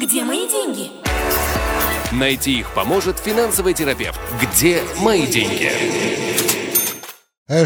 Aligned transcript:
Где 0.00 0.24
мои 0.24 0.48
деньги? 0.48 0.90
Найти 2.10 2.60
их 2.60 2.74
поможет 2.74 3.18
финансовый 3.18 3.74
терапевт. 3.74 4.18
Где 4.40 4.82
мои 4.98 5.26
деньги? 5.26 5.70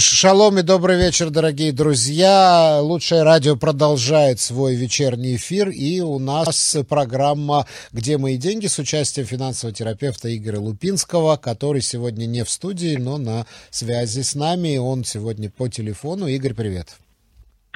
Шалом 0.01 0.59
и 0.59 0.63
добрый 0.63 0.97
вечер, 0.97 1.31
дорогие 1.31 1.71
друзья. 1.71 2.81
Лучшее 2.83 3.23
радио 3.23 3.55
продолжает 3.55 4.41
свой 4.41 4.75
вечерний 4.75 5.37
эфир, 5.37 5.69
и 5.69 6.01
у 6.01 6.19
нас 6.19 6.77
программа 6.89 7.69
«Где 7.93 8.19
мои 8.19 8.37
деньги» 8.37 8.67
с 8.67 8.81
участием 8.81 9.29
финансового 9.29 9.73
терапевта 9.73 10.35
Игоря 10.37 10.59
Лупинского, 10.59 11.37
который 11.37 11.83
сегодня 11.83 12.27
не 12.27 12.43
в 12.43 12.51
студии, 12.51 12.97
но 12.97 13.17
на 13.17 13.47
связи 13.71 14.23
с 14.23 14.35
нами. 14.35 14.77
Он 14.77 15.05
сегодня 15.05 15.51
по 15.51 15.69
телефону. 15.69 16.27
Игорь, 16.27 16.55
привет. 16.55 16.97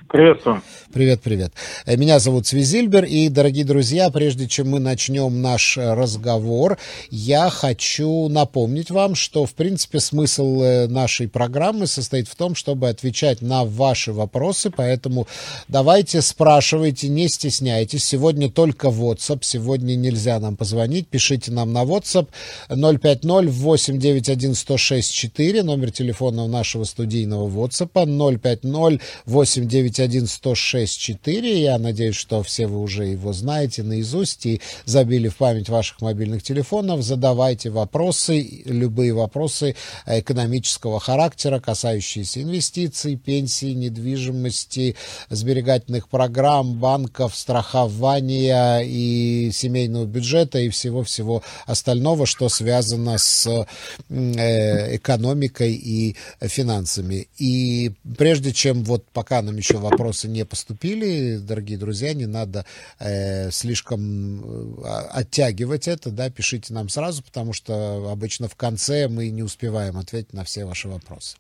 Приветствую. 0.06 0.62
Привет, 0.92 1.22
привет. 1.22 1.52
Э, 1.84 1.96
меня 1.96 2.20
зовут 2.20 2.46
Свизильбер, 2.46 3.04
и, 3.04 3.28
дорогие 3.28 3.64
друзья, 3.64 4.10
прежде 4.10 4.46
чем 4.46 4.70
мы 4.70 4.78
начнем 4.78 5.42
наш 5.42 5.76
разговор, 5.76 6.78
я 7.10 7.50
хочу 7.50 8.28
напомнить 8.28 8.90
вам, 8.90 9.16
что, 9.16 9.44
в 9.44 9.52
принципе, 9.54 10.00
смысл 10.00 10.62
э, 10.62 10.86
нашей 10.86 11.28
программы 11.28 11.86
состоит 11.86 12.26
в 12.28 12.36
том, 12.36 12.54
чтобы 12.54 12.88
отвечать 12.88 13.42
на 13.42 13.64
ваши 13.64 14.12
вопросы, 14.12 14.70
поэтому 14.70 15.26
давайте 15.66 16.22
спрашивайте, 16.22 17.08
не 17.08 17.26
стесняйтесь. 17.28 18.04
Сегодня 18.04 18.48
только 18.50 18.86
WhatsApp, 18.88 19.40
сегодня 19.42 19.96
нельзя 19.96 20.38
нам 20.38 20.56
позвонить, 20.56 21.08
пишите 21.08 21.50
нам 21.50 21.72
на 21.72 21.82
WhatsApp 21.82 22.28
050-891-1064, 22.70 25.64
номер 25.64 25.90
телефона 25.90 26.46
нашего 26.46 26.84
студийного 26.84 27.48
WhatsApp 27.48 28.38
050 28.38 29.02
891 29.26 29.87
911 29.90 31.18
Я 31.60 31.78
надеюсь, 31.78 32.16
что 32.16 32.42
все 32.42 32.66
вы 32.66 32.80
уже 32.80 33.06
его 33.06 33.32
знаете 33.32 33.82
наизусть 33.82 34.46
и 34.46 34.60
забили 34.84 35.28
в 35.28 35.36
память 35.36 35.68
ваших 35.68 36.00
мобильных 36.00 36.42
телефонов. 36.42 37.02
Задавайте 37.02 37.70
вопросы, 37.70 38.62
любые 38.64 39.12
вопросы 39.12 39.74
экономического 40.06 41.00
характера, 41.00 41.60
касающиеся 41.60 42.42
инвестиций, 42.42 43.16
пенсий, 43.16 43.74
недвижимости, 43.74 44.96
сберегательных 45.30 46.08
программ, 46.08 46.74
банков, 46.74 47.34
страхования 47.36 48.80
и 48.80 49.50
семейного 49.52 50.04
бюджета 50.04 50.58
и 50.58 50.68
всего-всего 50.68 51.42
остального, 51.66 52.26
что 52.26 52.48
связано 52.48 53.18
с 53.18 53.66
э, 54.08 54.96
экономикой 54.96 55.74
и 55.74 56.16
финансами. 56.40 57.28
И 57.38 57.92
прежде 58.16 58.52
чем 58.52 58.84
вот 58.84 59.04
пока 59.12 59.42
нам 59.42 59.56
еще 59.56 59.77
вопросы 59.78 60.28
не 60.28 60.44
поступили, 60.44 61.38
дорогие 61.38 61.78
друзья, 61.78 62.14
не 62.14 62.26
надо 62.26 62.64
э, 62.98 63.50
слишком 63.50 64.80
э, 64.84 65.08
оттягивать 65.10 65.88
это, 65.88 66.10
да, 66.10 66.30
пишите 66.30 66.72
нам 66.74 66.88
сразу, 66.88 67.22
потому 67.22 67.52
что 67.52 68.10
обычно 68.10 68.48
в 68.48 68.56
конце 68.56 69.08
мы 69.08 69.30
не 69.30 69.42
успеваем 69.42 69.96
ответить 69.96 70.32
на 70.32 70.44
все 70.44 70.64
ваши 70.64 70.88
вопросы. 70.88 71.36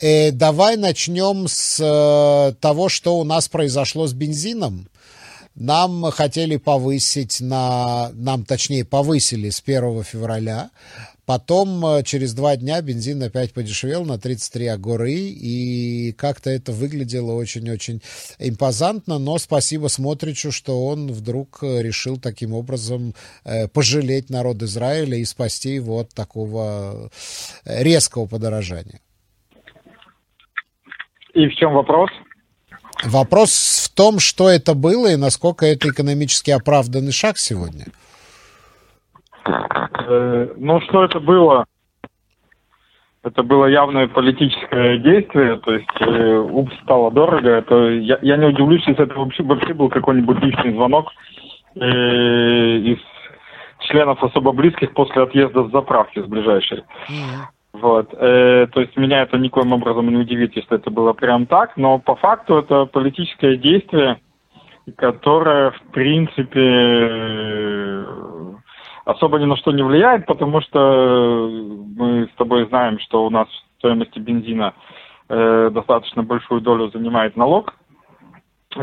Э, 0.00 0.32
давай 0.32 0.76
начнем 0.76 1.46
с 1.48 1.80
э, 1.80 2.54
того, 2.60 2.88
что 2.88 3.18
у 3.18 3.24
нас 3.24 3.48
произошло 3.48 4.06
с 4.06 4.12
бензином. 4.12 4.88
Нам 5.54 6.10
хотели 6.10 6.56
повысить 6.56 7.40
на... 7.40 8.10
Нам, 8.14 8.44
точнее, 8.44 8.84
повысили 8.84 9.50
с 9.50 9.62
1 9.64 10.02
февраля 10.02 10.70
Потом 11.26 11.84
э, 11.86 12.02
через 12.02 12.34
два 12.34 12.56
дня 12.56 12.80
бензин 12.82 13.22
опять 13.22 13.52
подешевел 13.54 14.04
на 14.04 14.18
33 14.18 14.66
агоры, 14.66 15.12
и 15.12 16.12
как-то 16.12 16.50
это 16.50 16.72
выглядело 16.72 17.32
очень-очень 17.32 18.02
импозантно, 18.38 19.18
но 19.18 19.38
спасибо 19.38 19.88
Смотричу, 19.88 20.52
что 20.52 20.86
он 20.86 21.10
вдруг 21.10 21.58
э, 21.62 21.82
решил 21.82 22.18
таким 22.18 22.52
образом 22.52 23.14
э, 23.44 23.68
пожалеть 23.68 24.28
народ 24.28 24.62
Израиля 24.62 25.16
и 25.16 25.24
спасти 25.24 25.74
его 25.74 26.00
от 26.00 26.10
такого 26.10 27.10
резкого 27.64 28.26
подорожания. 28.26 29.00
И 31.34 31.48
в 31.48 31.54
чем 31.56 31.72
вопрос? 31.72 32.10
Вопрос 33.02 33.88
в 33.90 33.94
том, 33.94 34.18
что 34.18 34.48
это 34.48 34.74
было 34.74 35.12
и 35.12 35.16
насколько 35.16 35.66
это 35.66 35.88
экономически 35.88 36.50
оправданный 36.50 37.12
шаг 37.12 37.38
сегодня. 37.38 37.86
Э, 39.46 40.48
ну, 40.56 40.80
что 40.82 41.04
это 41.04 41.20
было? 41.20 41.66
Это 43.22 43.42
было 43.42 43.66
явное 43.66 44.06
политическое 44.06 44.98
действие, 44.98 45.56
то 45.56 45.72
есть 45.72 45.88
э, 46.00 46.38
УП 46.38 46.70
стало 46.82 47.10
дорого. 47.10 47.48
Это, 47.48 47.88
я, 47.88 48.18
я 48.20 48.36
не 48.36 48.46
удивлюсь, 48.46 48.86
если 48.86 49.04
это 49.04 49.14
вообще, 49.18 49.42
вообще 49.42 49.72
был 49.72 49.88
какой-нибудь 49.88 50.42
личный 50.42 50.74
звонок 50.74 51.10
э, 51.74 51.80
из 51.80 52.98
членов 53.80 54.22
особо 54.22 54.52
близких 54.52 54.92
после 54.92 55.22
отъезда 55.22 55.64
с 55.64 55.70
заправки, 55.70 56.20
с 56.20 56.26
ближайшей. 56.26 56.84
Mm-hmm. 57.08 57.80
Вот. 57.80 58.12
Э, 58.12 58.66
то 58.70 58.80
есть 58.80 58.96
меня 58.96 59.22
это 59.22 59.38
никоим 59.38 59.72
образом 59.72 60.08
не 60.08 60.16
удивит, 60.16 60.54
если 60.54 60.76
это 60.76 60.90
было 60.90 61.12
прям 61.12 61.46
так, 61.46 61.76
но 61.76 61.98
по 61.98 62.16
факту 62.16 62.58
это 62.58 62.84
политическое 62.84 63.56
действие, 63.56 64.18
которое, 64.96 65.70
в 65.70 65.80
принципе, 65.92 66.60
особо 69.04 69.38
ни 69.38 69.44
на 69.44 69.56
что 69.56 69.72
не 69.72 69.82
влияет, 69.82 70.26
потому 70.26 70.60
что 70.60 71.48
мы 71.96 72.28
с 72.32 72.36
тобой 72.36 72.66
знаем, 72.68 72.98
что 73.00 73.24
у 73.24 73.30
нас 73.30 73.48
в 73.48 73.78
стоимости 73.78 74.18
бензина 74.18 74.74
э, 75.28 75.70
достаточно 75.72 76.22
большую 76.22 76.60
долю 76.60 76.90
занимает 76.90 77.36
налог, 77.36 77.74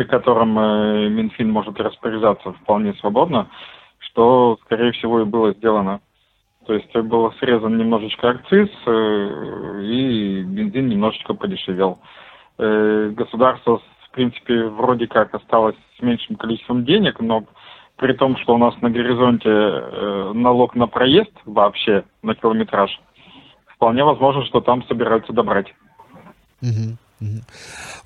которым 0.09 0.57
э, 0.57 1.09
Минфин 1.09 1.51
может 1.51 1.79
распоряжаться 1.79 2.53
вполне 2.53 2.93
свободно, 2.95 3.49
что, 3.99 4.57
скорее 4.65 4.91
всего, 4.93 5.21
и 5.21 5.25
было 5.25 5.53
сделано. 5.53 6.01
То 6.65 6.73
есть 6.73 6.95
был 6.95 7.31
срезан 7.39 7.77
немножечко 7.77 8.29
акциз, 8.29 8.69
э, 8.85 9.81
и 9.83 10.43
бензин 10.43 10.87
немножечко 10.87 11.33
подешевел. 11.33 11.99
Э, 12.57 13.09
государство, 13.15 13.81
в 14.07 14.11
принципе, 14.11 14.65
вроде 14.67 15.07
как 15.07 15.33
осталось 15.33 15.75
с 15.97 16.01
меньшим 16.01 16.35
количеством 16.35 16.85
денег, 16.85 17.19
но 17.19 17.43
при 18.01 18.13
том, 18.13 18.35
что 18.37 18.55
у 18.55 18.57
нас 18.57 18.73
на 18.81 18.89
горизонте 18.89 19.47
э, 19.47 20.31
налог 20.33 20.75
на 20.75 20.87
проезд 20.87 21.31
вообще 21.45 22.03
на 22.23 22.33
километраж, 22.33 22.99
вполне 23.75 24.03
возможно, 24.03 24.43
что 24.45 24.59
там 24.59 24.83
собираются 24.87 25.31
добрать. 25.33 25.71
Угу. 26.63 26.97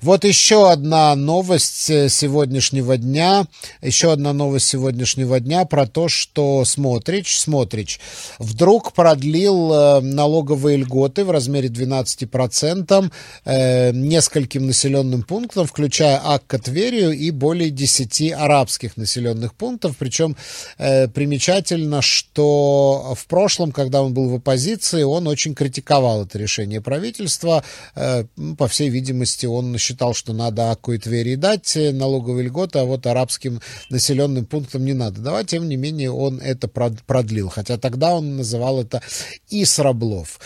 Вот 0.02 0.24
еще 0.24 0.70
одна 0.70 1.14
новость 1.14 1.88
э, 1.88 2.10
сегодняшнего 2.10 2.98
дня. 2.98 3.46
Еще 3.80 4.12
одна 4.12 4.34
новость 4.34 4.66
сегодняшнего 4.66 5.40
дня 5.40 5.64
про 5.64 5.86
то, 5.86 6.08
что 6.08 6.64
Смотрич, 6.66 7.38
Смотрич 7.38 7.98
вдруг 8.38 8.92
продлил 8.92 9.72
э, 9.72 10.00
налоговые 10.00 10.76
льготы 10.76 11.24
в 11.24 11.30
размере 11.30 11.68
12% 11.68 13.10
э, 13.46 13.92
нескольким 13.92 14.66
населенным 14.66 15.22
пунктам, 15.22 15.66
включая 15.66 16.20
Акка, 16.22 16.58
Тверию 16.58 17.12
и 17.12 17.30
более 17.30 17.70
10 17.70 18.32
арабских 18.32 18.98
населенных 18.98 19.54
пунктов. 19.54 19.96
Причем 19.98 20.36
примечательно, 20.76 22.02
что 22.02 23.14
в 23.16 23.26
прошлом, 23.26 23.72
когда 23.72 24.02
он 24.02 24.12
был 24.12 24.28
в 24.28 24.34
оппозиции, 24.34 25.02
он 25.02 25.26
очень 25.26 25.54
критиковал 25.54 26.24
это 26.24 26.38
решение 26.38 26.80
правительства. 26.80 27.64
По 27.94 28.68
всей 28.68 28.88
видимости, 28.88 29.05
видимости, 29.06 29.46
он 29.46 29.76
считал, 29.78 30.14
что 30.14 30.32
надо 30.32 30.70
Акку 30.70 30.92
и 30.92 30.98
Твери 30.98 31.36
дать 31.36 31.76
налоговые 31.92 32.46
льготы, 32.46 32.80
а 32.80 32.84
вот 32.84 33.06
арабским 33.06 33.60
населенным 33.90 34.46
пунктам 34.46 34.84
не 34.84 34.94
надо 34.94 35.20
давать. 35.20 35.48
Тем 35.48 35.68
не 35.68 35.76
менее, 35.76 36.10
он 36.10 36.40
это 36.40 36.68
продлил. 36.68 37.48
Хотя 37.48 37.78
тогда 37.78 38.14
он 38.14 38.36
называл 38.36 38.80
это 38.80 39.00
Исраблов. 39.48 40.38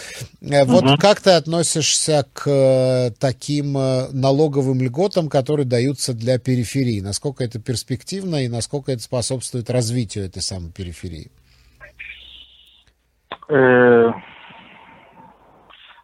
Угу. 0.43 0.65
Вот 0.67 1.01
как 1.01 1.21
ты 1.21 1.31
относишься 1.31 2.27
к 2.33 2.51
э, 2.51 3.11
таким 3.19 3.77
э, 3.79 4.09
налоговым 4.13 4.83
льготам, 4.83 5.29
которые 5.29 5.67
даются 5.67 6.13
для 6.13 6.39
периферии? 6.39 7.01
Насколько 7.01 7.45
это 7.45 7.59
перспективно 7.59 8.45
и 8.45 8.49
насколько 8.49 8.93
это 8.93 9.03
способствует 9.03 9.71
развитию 9.71 10.27
этой 10.27 10.43
самой 10.43 10.71
периферии? 10.71 11.31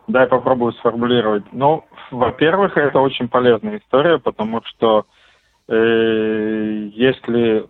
Дай 0.09 0.27
попробую 0.29 0.73
сформулировать. 0.75 1.45
Ну, 1.53 1.85
во-первых, 2.11 2.77
это 2.77 3.01
очень 3.01 3.29
полезная 3.29 3.79
история, 3.79 4.19
потому 4.19 4.63
что 4.65 5.07
э, 5.69 6.89
если, 6.93 7.67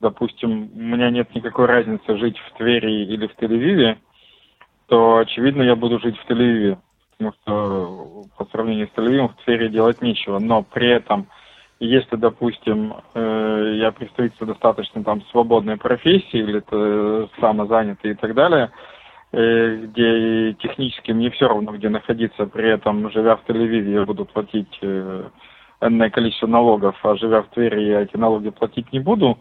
допустим, 0.00 0.70
у 0.74 0.78
меня 0.78 1.10
нет 1.10 1.34
никакой 1.34 1.66
разницы 1.66 2.16
жить 2.16 2.38
в 2.38 2.56
Твери 2.56 3.04
или 3.04 3.26
в 3.26 3.36
Тель-Авиве, 3.36 3.98
то, 4.86 5.18
очевидно, 5.18 5.62
я 5.62 5.76
буду 5.76 5.98
жить 6.00 6.16
в 6.18 6.30
Тель-Авиве, 6.30 6.78
потому 7.12 7.32
что 7.42 8.24
по 8.36 8.44
сравнению 8.46 8.88
с 8.88 8.98
Тель-Авивом 8.98 9.28
в 9.28 9.44
Твери 9.44 9.68
делать 9.68 10.00
нечего. 10.02 10.38
Но 10.38 10.62
при 10.62 10.88
этом, 10.88 11.28
если, 11.78 12.16
допустим, 12.16 12.94
э, 13.14 13.72
я 13.76 13.92
представитель 13.92 14.46
достаточно 14.46 15.04
там 15.04 15.22
свободной 15.26 15.76
профессии 15.76 16.38
или 16.38 16.58
это 16.58 17.28
самозанятый 17.40 18.12
и 18.12 18.14
так 18.14 18.34
далее– 18.34 18.70
Э, 18.80 18.99
где 19.32 20.54
технически 20.54 21.12
мне 21.12 21.30
все 21.30 21.46
равно, 21.46 21.72
где 21.72 21.88
находиться, 21.88 22.46
при 22.46 22.68
этом, 22.68 23.10
живя 23.10 23.36
в 23.36 23.48
Тель-Авиве, 23.48 23.92
я 23.92 24.04
буду 24.04 24.24
платить 24.24 24.78
э, 24.82 25.24
энное 25.80 26.10
количество 26.10 26.46
налогов, 26.46 26.96
а 27.02 27.16
живя 27.16 27.42
в 27.42 27.48
Твери, 27.50 27.82
я 27.82 28.02
эти 28.02 28.16
налоги 28.16 28.50
платить 28.50 28.92
не 28.92 29.00
буду, 29.00 29.38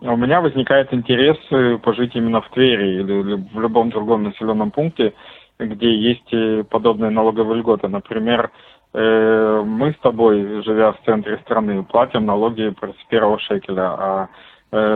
у 0.00 0.16
меня 0.16 0.40
возникает 0.40 0.92
интерес 0.92 1.38
э, 1.50 1.78
пожить 1.78 2.14
именно 2.14 2.42
в 2.42 2.50
Твери 2.50 3.00
или 3.00 3.34
в 3.52 3.60
любом 3.60 3.90
другом 3.90 4.24
населенном 4.24 4.70
пункте, 4.70 5.14
где 5.58 5.94
есть 5.94 6.32
э, 6.32 6.64
подобные 6.68 7.10
налоговые 7.10 7.60
льготы. 7.60 7.88
Например, 7.88 8.50
э, 8.92 9.62
мы 9.64 9.92
с 9.92 9.96
тобой, 9.98 10.62
живя 10.64 10.92
в 10.92 11.00
центре 11.06 11.38
страны, 11.38 11.82
платим 11.84 12.26
налоги 12.26 12.74
с 12.78 13.08
первого 13.08 13.38
шекеля, 13.38 13.94
а 13.98 14.28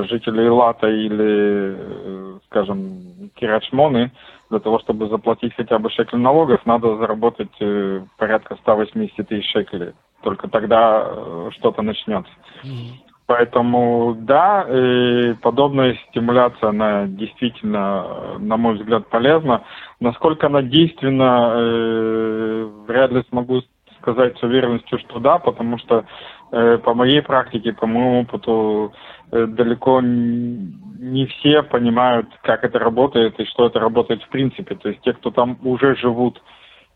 жители 0.09 0.49
Лата 0.49 0.89
или, 0.89 2.39
скажем, 2.47 3.31
Кирачмоны, 3.35 4.11
для 4.51 4.59
того, 4.59 4.79
чтобы 4.81 5.09
заплатить 5.09 5.55
хотя 5.55 5.79
бы 5.79 5.91
шекель 5.91 6.19
налогов, 6.19 6.65
надо 6.67 6.97
заработать 6.97 7.57
порядка 8.19 8.57
180 8.57 9.29
тысяч 9.29 9.51
шекелей. 9.51 9.93
Только 10.23 10.49
тогда 10.49 11.51
что-то 11.53 11.83
начнется. 11.83 12.33
Mm-hmm. 12.65 13.11
Поэтому 13.31 14.17
да, 14.19 14.67
и 14.69 15.35
подобная 15.35 15.97
стимуляция, 16.09 16.71
она 16.71 17.07
действительно, 17.07 18.37
на 18.41 18.57
мой 18.57 18.75
взгляд, 18.75 19.07
полезна. 19.07 19.63
Насколько 20.01 20.49
она 20.49 20.63
действенна, 20.63 21.53
э, 21.55 22.71
вряд 22.89 23.13
ли 23.13 23.23
смогу 23.29 23.63
сказать 24.01 24.37
с 24.37 24.43
уверенностью, 24.43 24.99
что 24.99 25.21
да, 25.21 25.39
потому 25.39 25.79
что 25.79 25.99
э, 25.99 26.05
по 26.79 26.95
моей 26.95 27.23
практике, 27.23 27.73
по 27.73 27.87
моему 27.87 28.23
опыту, 28.23 28.93
э, 29.31 29.47
далеко 29.47 30.01
не 30.03 31.27
все 31.27 31.63
понимают, 31.63 32.27
как 32.43 32.65
это 32.65 32.79
работает 32.79 33.39
и 33.39 33.45
что 33.47 33.67
это 33.67 33.79
работает 33.79 34.23
в 34.23 34.29
принципе. 34.29 34.75
То 34.75 34.89
есть 34.89 35.01
те, 35.03 35.13
кто 35.13 35.31
там 35.31 35.59
уже 35.63 35.97
живут, 35.97 36.43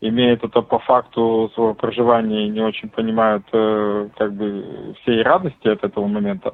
имеют 0.01 0.43
это 0.43 0.61
по 0.61 0.79
факту 0.79 1.49
своего 1.53 1.73
проживания 1.73 2.45
и 2.45 2.49
не 2.49 2.61
очень 2.61 2.89
понимают 2.89 3.45
э, 3.51 4.09
как 4.17 4.33
бы 4.33 4.95
всей 5.01 5.21
радости 5.23 5.67
от 5.67 5.83
этого 5.83 6.07
момента. 6.07 6.53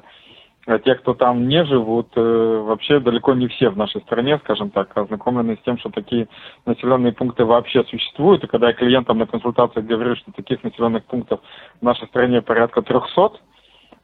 А 0.66 0.78
те, 0.78 0.94
кто 0.94 1.14
там 1.14 1.48
не 1.48 1.64
живут, 1.64 2.08
э, 2.14 2.62
вообще 2.64 3.00
далеко 3.00 3.34
не 3.34 3.48
все 3.48 3.68
в 3.70 3.76
нашей 3.76 4.00
стране, 4.02 4.38
скажем 4.38 4.70
так, 4.70 4.96
ознакомлены 4.96 5.56
с 5.56 5.64
тем, 5.64 5.76
что 5.78 5.90
такие 5.90 6.28
населенные 6.66 7.12
пункты 7.12 7.44
вообще 7.44 7.82
существуют. 7.84 8.44
И 8.44 8.46
когда 8.46 8.68
я 8.68 8.72
клиентам 8.72 9.18
на 9.18 9.26
консультациях 9.26 9.84
говорю, 9.86 10.14
что 10.14 10.30
таких 10.30 10.62
населенных 10.62 11.04
пунктов 11.04 11.40
в 11.80 11.84
нашей 11.84 12.06
стране 12.08 12.42
порядка 12.42 12.82
300, 12.82 13.32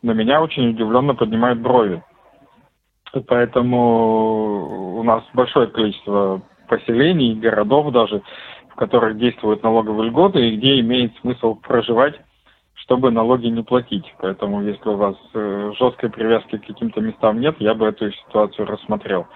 на 0.03 0.11
меня 0.13 0.43
очень 0.43 0.71
удивленно 0.71 1.15
поднимают 1.15 1.61
брови. 1.61 2.03
Поэтому 3.29 4.99
у 4.99 5.03
нас 5.05 5.23
большое 5.35 5.69
количество 5.69 6.43
поселений, 6.69 7.35
городов 7.35 7.93
даже, 7.93 8.23
которых 8.79 9.19
действуют 9.19 9.63
налоговые 9.63 10.09
льготы 10.09 10.49
и 10.49 10.57
где 10.57 10.81
имеет 10.81 11.13
смысл 11.19 11.57
проживать, 11.57 12.15
чтобы 12.83 13.11
налоги 13.11 13.47
не 13.47 13.63
платить. 13.63 14.05
Поэтому, 14.19 14.63
если 14.63 14.89
у 14.89 14.97
вас 14.97 15.17
э, 15.35 15.73
жесткой 15.79 16.11
привязки 16.11 16.59
к 16.59 16.67
каким-то 16.67 17.01
местам 17.01 17.41
нет, 17.41 17.57
я 17.59 17.75
бы 17.75 17.87
эту 17.87 18.11
ситуацию 18.13 18.67
рассмотрел. 18.67 19.27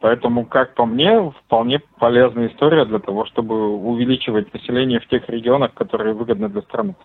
Поэтому, 0.00 0.46
как 0.46 0.74
по 0.74 0.84
мне, 0.84 1.32
вполне 1.44 1.80
полезная 1.98 2.48
история 2.48 2.84
для 2.84 2.98
того, 2.98 3.24
чтобы 3.26 3.68
увеличивать 3.76 4.52
население 4.52 5.00
в 5.00 5.08
тех 5.08 5.28
регионах, 5.28 5.74
которые 5.74 6.14
выгодны 6.14 6.48
для 6.48 6.62
страны. 6.62 6.96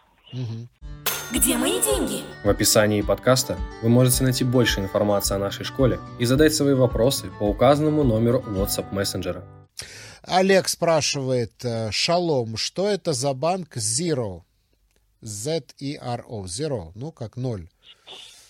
Где 1.31 1.57
мои 1.57 1.79
деньги? 1.81 2.21
В 2.43 2.49
описании 2.49 3.01
подкаста 3.01 3.57
вы 3.83 3.89
можете 3.89 4.23
найти 4.23 4.45
больше 4.45 4.79
информации 4.79 5.35
о 5.35 5.39
нашей 5.39 5.65
школе 5.65 5.99
и 6.19 6.25
задать 6.25 6.53
свои 6.53 6.73
вопросы 6.73 7.29
по 7.37 7.43
указанному 7.43 8.03
номеру 8.03 8.39
WhatsApp 8.47 8.93
мессенджера. 8.93 9.43
Олег 10.25 10.67
спрашивает, 10.67 11.53
э, 11.63 11.91
Шалом, 11.91 12.57
что 12.57 12.87
это 12.87 13.13
за 13.13 13.33
банк 13.33 13.75
Zero? 13.77 14.46
Z-E-R-O, 15.21 16.43
Zero, 16.45 16.91
ну 16.95 17.11
как 17.11 17.37
ноль. 17.37 17.67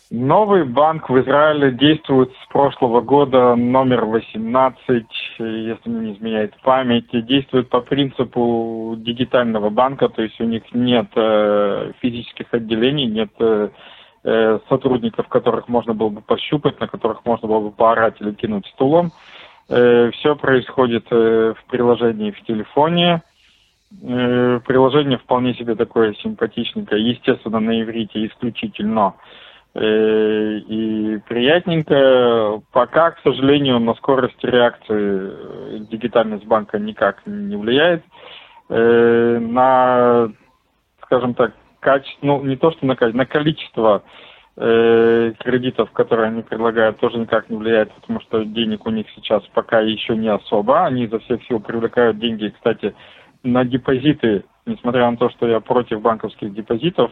Новый 0.10 0.64
банк 0.64 1.10
в 1.10 1.20
Израиле 1.20 1.72
действует 1.72 2.32
с 2.42 2.48
прошлого 2.48 3.02
года, 3.02 3.56
номер 3.56 4.06
18, 4.06 5.06
если 5.38 5.90
мне 5.90 6.12
не 6.12 6.14
изменяет 6.16 6.54
память, 6.64 7.10
действует 7.12 7.68
по 7.68 7.82
принципу 7.82 8.96
дигитального 8.98 9.70
банка, 9.70 10.08
то 10.08 10.22
есть 10.22 10.40
у 10.40 10.46
них 10.46 10.64
нет 10.72 11.08
э, 11.16 11.92
физических 12.00 12.54
отделений, 12.54 13.06
нет 13.06 13.32
э, 13.40 13.70
э 14.24 14.60
сотрудников, 14.70 15.28
которых 15.28 15.68
можно 15.68 15.94
было 15.94 16.10
бы 16.10 16.22
пощупать, 16.22 16.80
на 16.80 16.88
которых 16.88 17.26
можно 17.26 17.50
было 17.50 17.60
бы 17.60 17.72
поорать 17.72 18.16
или 18.22 18.32
кинуть 18.32 18.66
стулом. 18.68 19.12
Э, 19.68 20.12
Все 20.12 20.38
происходит 20.38 21.06
э, 21.12 21.54
в 21.54 21.70
приложении 21.70 22.32
в 22.32 22.42
телефоне. 22.46 23.24
Э, 24.04 24.60
приложение 24.66 25.18
вполне 25.18 25.54
себе 25.56 25.76
такое 25.76 26.14
симпатичненькое, 26.16 27.10
естественно, 27.10 27.60
на 27.60 27.82
иврите 27.82 28.26
исключительно 28.26 29.16
и 29.76 31.20
приятненько. 31.28 32.64
Пока, 32.72 33.12
к 33.12 33.20
сожалению, 33.20 33.80
на 33.80 33.94
скорость 33.94 34.44
реакции 34.44 35.86
дигитальность 35.92 36.46
банка 36.46 36.80
никак 36.80 37.22
не 37.28 37.56
влияет. 37.56 38.04
На, 38.70 40.32
скажем 41.04 41.36
так, 41.36 41.54
качество, 41.80 42.26
ну 42.26 42.44
не 42.44 42.56
то 42.56 42.72
что 42.72 42.86
на 42.86 42.96
качество, 42.96 43.18
на 43.18 43.26
количество 43.26 44.04
э, 44.58 45.34
кредитов, 45.40 45.92
которые 45.92 46.28
они 46.28 46.42
предлагают, 46.42 47.00
тоже 47.00 47.18
никак 47.18 47.50
не 47.50 47.58
влияет, 47.58 47.94
потому 47.94 48.20
что 48.22 48.44
денег 48.44 48.86
у 48.86 48.90
них 48.90 49.08
сейчас 49.16 49.44
пока 49.54 49.80
еще 49.80 50.16
не 50.16 50.30
особо. 50.30 50.86
Они 50.86 51.04
изо 51.04 51.20
всех 51.20 51.44
сил 51.46 51.60
привлекают 51.60 52.20
деньги, 52.20 52.50
кстати, 52.50 52.96
на 53.44 53.64
депозиты, 53.66 54.44
несмотря 54.66 55.10
на 55.10 55.18
то, 55.18 55.30
что 55.30 55.48
я 55.48 55.60
против 55.60 56.02
банковских 56.02 56.54
депозитов, 56.54 57.12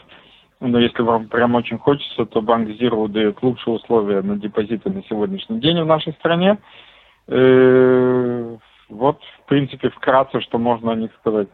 но 0.60 0.80
если 0.80 1.02
вам 1.02 1.28
прям 1.28 1.56
очень 1.56 1.78
хочется, 1.78 2.26
то 2.26 2.42
банк 2.42 2.70
Zero 2.70 3.08
дает 3.08 3.42
лучшие 3.42 3.76
условия 3.76 4.22
на 4.22 4.38
депозиты 4.38 4.90
на 4.90 5.04
сегодняшний 5.04 5.60
день 5.60 5.82
в 5.82 5.86
нашей 5.86 6.14
стране. 6.14 6.58
Э, 7.28 8.58
вот, 8.90 9.20
в 9.22 9.48
принципе, 9.48 9.90
вкратце, 9.90 10.40
что 10.42 10.58
можно 10.58 10.94
о 10.94 10.96
них 10.96 11.12
сказать. 11.20 11.50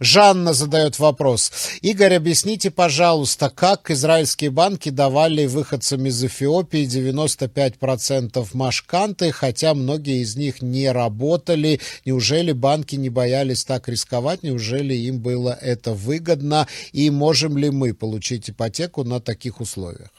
Жанна 0.00 0.52
задает 0.52 0.98
вопрос. 0.98 1.52
Игорь, 1.80 2.14
объясните, 2.14 2.70
пожалуйста, 2.70 3.50
как 3.50 3.90
израильские 3.90 4.50
банки 4.50 4.88
давали 4.88 5.46
выходцам 5.46 6.06
из 6.06 6.22
Эфиопии 6.24 6.86
95% 6.86 8.46
машканты, 8.54 9.32
хотя 9.32 9.74
многие 9.74 10.22
из 10.22 10.36
них 10.36 10.62
не 10.62 10.90
работали. 10.90 11.80
Неужели 12.04 12.52
банки 12.52 12.96
не 12.96 13.10
боялись 13.10 13.64
так 13.64 13.88
рисковать? 13.88 14.42
Неужели 14.42 14.94
им 14.94 15.20
было 15.20 15.56
это 15.60 15.92
выгодно? 15.92 16.66
И 16.92 17.10
можем 17.10 17.56
ли 17.56 17.70
мы 17.70 17.94
получить 17.94 18.50
ипотеку 18.50 19.04
на 19.04 19.20
таких 19.20 19.60
условиях? 19.60 20.10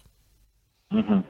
Угу. 0.92 1.24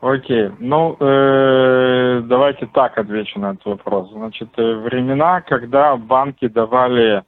Окей, 0.00 0.50
ну 0.58 0.96
э, 0.98 2.22
давайте 2.24 2.66
так 2.66 2.96
отвечу 2.96 3.38
на 3.38 3.52
этот 3.52 3.66
вопрос. 3.66 4.10
Значит, 4.10 4.48
э, 4.56 4.74
времена, 4.76 5.42
когда 5.42 5.96
банки 5.96 6.48
давали 6.48 7.22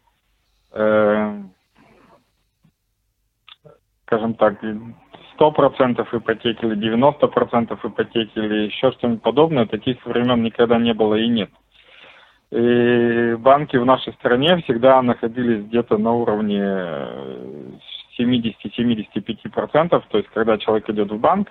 э, 0.73 1.43
скажем 4.13 4.35
так, 4.35 4.63
100% 5.39 6.07
ипотеки 6.13 6.65
или 6.65 6.95
90% 6.95 7.79
ипотеки 7.83 8.39
или 8.39 8.67
еще 8.67 8.93
что-нибудь 8.93 9.23
подобное, 9.23 9.65
таких 9.67 10.05
времен 10.05 10.43
никогда 10.43 10.79
не 10.79 10.93
было 10.93 11.15
и 11.15 11.29
нет. 11.29 11.51
И 12.51 13.35
банки 13.39 13.77
в 13.79 13.87
нашей 13.87 14.13
стране 14.15 14.59
всегда 14.59 15.01
находились 15.01 15.65
где-то 15.65 15.97
на 15.97 16.13
уровне 16.13 16.63
70-75%, 18.19 20.03
то 20.11 20.19
есть 20.19 20.29
когда 20.35 20.59
человек 20.59 20.91
идет 20.91 21.11
в 21.11 21.19
банк, 21.19 21.49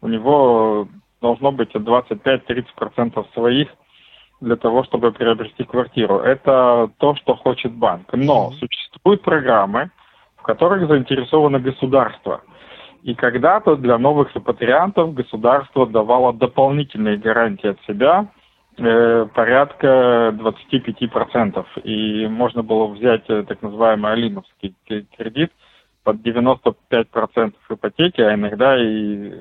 у 0.00 0.08
него 0.08 0.88
должно 1.20 1.52
быть 1.52 1.74
25-30% 1.74 3.32
своих 3.32 3.68
для 4.40 4.56
того, 4.56 4.84
чтобы 4.84 5.12
приобрести 5.12 5.64
квартиру. 5.64 6.18
Это 6.18 6.90
то, 6.98 7.14
что 7.16 7.34
хочет 7.36 7.72
банк. 7.72 8.12
Но 8.12 8.50
существуют 8.52 9.22
программы, 9.22 9.90
в 10.36 10.42
которых 10.42 10.88
заинтересовано 10.88 11.58
государство. 11.58 12.42
И 13.02 13.14
когда-то 13.14 13.76
для 13.76 13.98
новых 13.98 14.34
репатриантов 14.34 15.14
государство 15.14 15.86
давало 15.86 16.32
дополнительные 16.32 17.16
гарантии 17.16 17.68
от 17.70 17.80
себя, 17.86 18.26
э, 18.76 19.26
порядка 19.32 20.32
25%. 20.36 21.64
И 21.84 22.26
можно 22.26 22.62
было 22.62 22.88
взять 22.88 23.24
э, 23.28 23.44
так 23.44 23.62
называемый 23.62 24.12
алимовский 24.12 24.74
кредит 25.16 25.52
под 26.06 26.18
95% 26.18 27.52
ипотеки, 27.68 28.20
а 28.20 28.32
иногда 28.34 28.80
и 28.80 29.32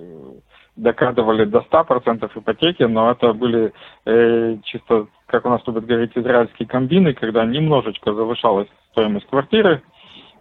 докладывали 0.75 1.45
до 1.45 1.59
100% 1.59 2.31
ипотеки, 2.33 2.81
но 2.81 3.11
это 3.11 3.33
были 3.33 3.71
э, 4.05 4.57
чисто, 4.63 5.05
как 5.27 5.45
у 5.45 5.49
нас 5.49 5.61
любят 5.67 5.85
говорить, 5.85 6.13
израильские 6.15 6.67
комбины, 6.67 7.13
когда 7.13 7.45
немножечко 7.45 8.15
завышалась 8.15 8.67
стоимость 8.91 9.27
квартиры, 9.27 9.83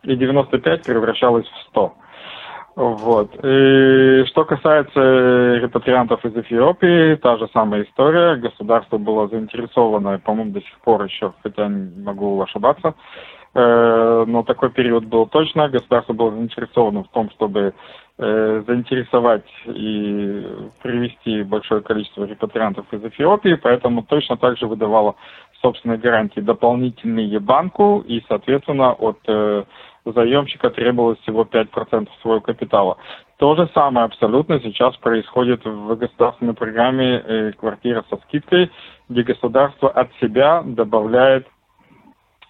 и 0.03 0.17
95 0.17 0.87
превращалась 0.87 1.47
в 1.47 1.69
100. 1.69 1.95
Вот. 2.77 3.31
И 3.45 4.25
что 4.29 4.45
касается 4.47 5.59
репатриантов 5.63 6.25
из 6.25 6.35
Эфиопии, 6.35 7.17
та 7.17 7.37
же 7.37 7.49
самая 7.53 7.85
история. 7.85 8.37
Государство 8.37 8.97
было 8.97 9.29
заинтересовано, 9.29 10.19
по-моему, 10.21 10.53
до 10.53 10.61
сих 10.63 10.81
пор 10.81 11.05
еще, 11.05 11.35
хотя 11.43 11.69
могу 11.69 12.43
ошибаться, 12.43 12.95
Э, 12.95 13.44
но 13.55 14.43
такой 14.43 14.71
период 14.71 15.05
был 15.05 15.27
точно. 15.27 15.69
Государство 15.69 16.13
было 16.13 16.33
заинтересовано 16.33 17.05
в 17.05 17.09
том, 17.09 17.31
чтобы 17.31 17.73
э, 18.19 18.65
заинтересовать 18.67 19.45
и 19.67 20.47
привести 20.83 21.43
большое 21.43 21.81
количество 21.83 22.25
репатриантов 22.25 22.87
из 22.93 23.05
Эфиопии, 23.05 23.55
поэтому 23.55 24.03
точно 24.03 24.37
так 24.37 24.59
же 24.59 24.67
выдавало 24.67 25.15
собственные 25.63 25.99
гарантии 25.99 26.41
дополнительные 26.41 27.41
банку 27.41 28.05
и, 28.07 28.23
соответственно, 28.29 28.93
от 28.93 29.19
э, 29.27 29.65
заемщика 30.05 30.71
требовалось 30.71 31.19
всего 31.21 31.45
5% 31.45 32.09
своего 32.21 32.41
капитала. 32.41 32.99
То 33.39 33.57
же 33.57 33.69
самое 33.75 34.05
абсолютно 34.07 34.61
сейчас 34.61 34.97
происходит 34.99 35.65
в 35.65 35.97
государственной 35.97 36.55
программе 36.55 37.17
э, 37.17 37.53
«Квартира 37.53 38.05
со 38.11 38.17
скидкой», 38.19 38.71
где 39.09 39.23
государство 39.23 39.91
от 39.91 40.11
себя 40.21 40.63
добавляет 40.65 41.47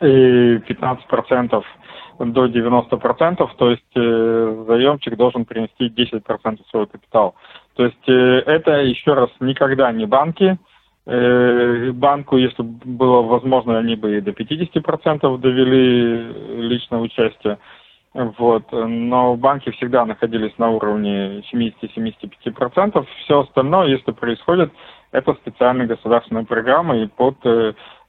э, 0.04 0.58
15% 0.58 1.64
до 2.18 2.46
90%, 2.46 3.48
то 3.56 3.70
есть 3.70 3.82
э, 3.96 4.64
заемщик 4.68 5.16
должен 5.16 5.44
принести 5.44 5.88
10% 5.88 6.58
своего 6.70 6.86
капитала. 6.86 7.34
То 7.74 7.84
есть 7.86 8.08
э, 8.08 8.42
это, 8.46 8.82
еще 8.82 9.14
раз, 9.14 9.30
никогда 9.40 9.90
не 9.92 10.06
банки. 10.06 10.58
Э, 11.06 11.90
банку, 11.92 12.36
если 12.36 12.62
было 12.62 13.22
возможно, 13.22 13.78
они 13.78 13.96
бы 13.96 14.16
и 14.16 14.20
до 14.20 14.30
50% 14.30 15.38
довели 15.38 16.68
личное 16.68 17.00
участие. 17.00 17.58
Вот. 18.14 18.70
Но 18.70 19.34
банки 19.34 19.70
всегда 19.72 20.06
находились 20.06 20.56
на 20.56 20.70
уровне 20.70 21.42
70-75%. 21.52 23.04
Все 23.24 23.40
остальное, 23.40 23.88
если 23.88 24.12
происходит, 24.12 24.72
это 25.10 25.34
специальная 25.34 25.86
государственная 25.86 26.44
программа 26.44 26.96
и 26.98 27.06
под 27.08 27.36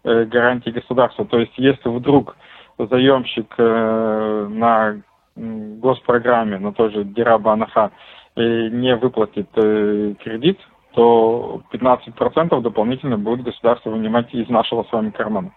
гарантии 0.06 0.70
государства. 0.70 1.26
То 1.26 1.40
есть 1.40 1.54
если 1.58 1.90
вдруг 1.90 2.36
заемщик 2.78 3.54
э, 3.58 4.48
на 4.50 5.02
госпрограмме, 5.36 6.60
на 6.60 6.74
той 6.74 6.92
же 6.92 7.04
Дираба 7.04 7.54
Анаха, 7.54 7.92
э, 8.36 8.42
не 8.70 8.96
выплатит 8.96 9.50
э, 9.56 10.14
кредит, 10.24 10.60
то 10.94 11.62
15% 11.74 12.62
дополнительно 12.62 13.18
будет 13.18 13.44
государство 13.44 13.90
вынимать 13.90 14.34
из 14.34 14.48
нашего 14.50 14.84
с 14.84 14.92
вами 14.92 15.10
кармана. 15.10 15.52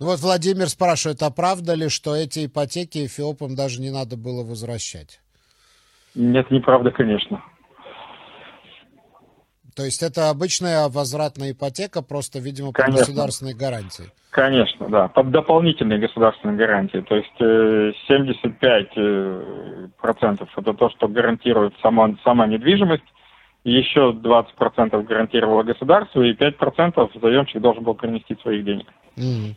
Ну 0.00 0.06
вот 0.06 0.20
Владимир 0.20 0.68
спрашивает, 0.68 1.22
а 1.22 1.30
правда 1.30 1.74
ли, 1.74 1.90
что 1.90 2.16
эти 2.16 2.46
ипотеки 2.46 3.04
эфиопам 3.04 3.54
даже 3.54 3.82
не 3.82 3.90
надо 3.90 4.16
было 4.16 4.42
возвращать? 4.42 5.20
Нет, 6.14 6.50
неправда, 6.50 6.90
конечно. 6.90 7.42
То 9.78 9.84
есть 9.84 10.02
это 10.02 10.30
обычная 10.30 10.88
возвратная 10.88 11.52
ипотека, 11.52 12.02
просто, 12.02 12.40
видимо, 12.40 12.72
под 12.72 12.86
Конечно. 12.86 12.98
государственной 12.98 13.54
гарантией. 13.54 14.08
Конечно, 14.30 14.88
да, 14.88 15.06
под 15.06 15.30
дополнительные 15.30 16.00
государственные 16.00 16.56
гарантии. 16.56 16.98
То 17.08 17.14
есть 17.14 17.30
э, 17.38 17.92
75 18.08 18.88
э, 18.96 19.88
процентов 20.00 20.48
это 20.56 20.74
то, 20.74 20.90
что 20.90 21.06
гарантирует 21.06 21.74
сама, 21.80 22.12
сама 22.24 22.48
недвижимость, 22.48 23.04
еще 23.62 24.12
20 24.14 24.56
процентов 24.56 25.04
гарантировало 25.04 25.62
государство, 25.62 26.22
и 26.22 26.34
5 26.34 26.56
процентов 26.56 27.12
заемщик 27.22 27.62
должен 27.62 27.84
был 27.84 27.94
принести 27.94 28.36
своих 28.42 28.64
денег. 28.64 28.88
М. 29.16 29.54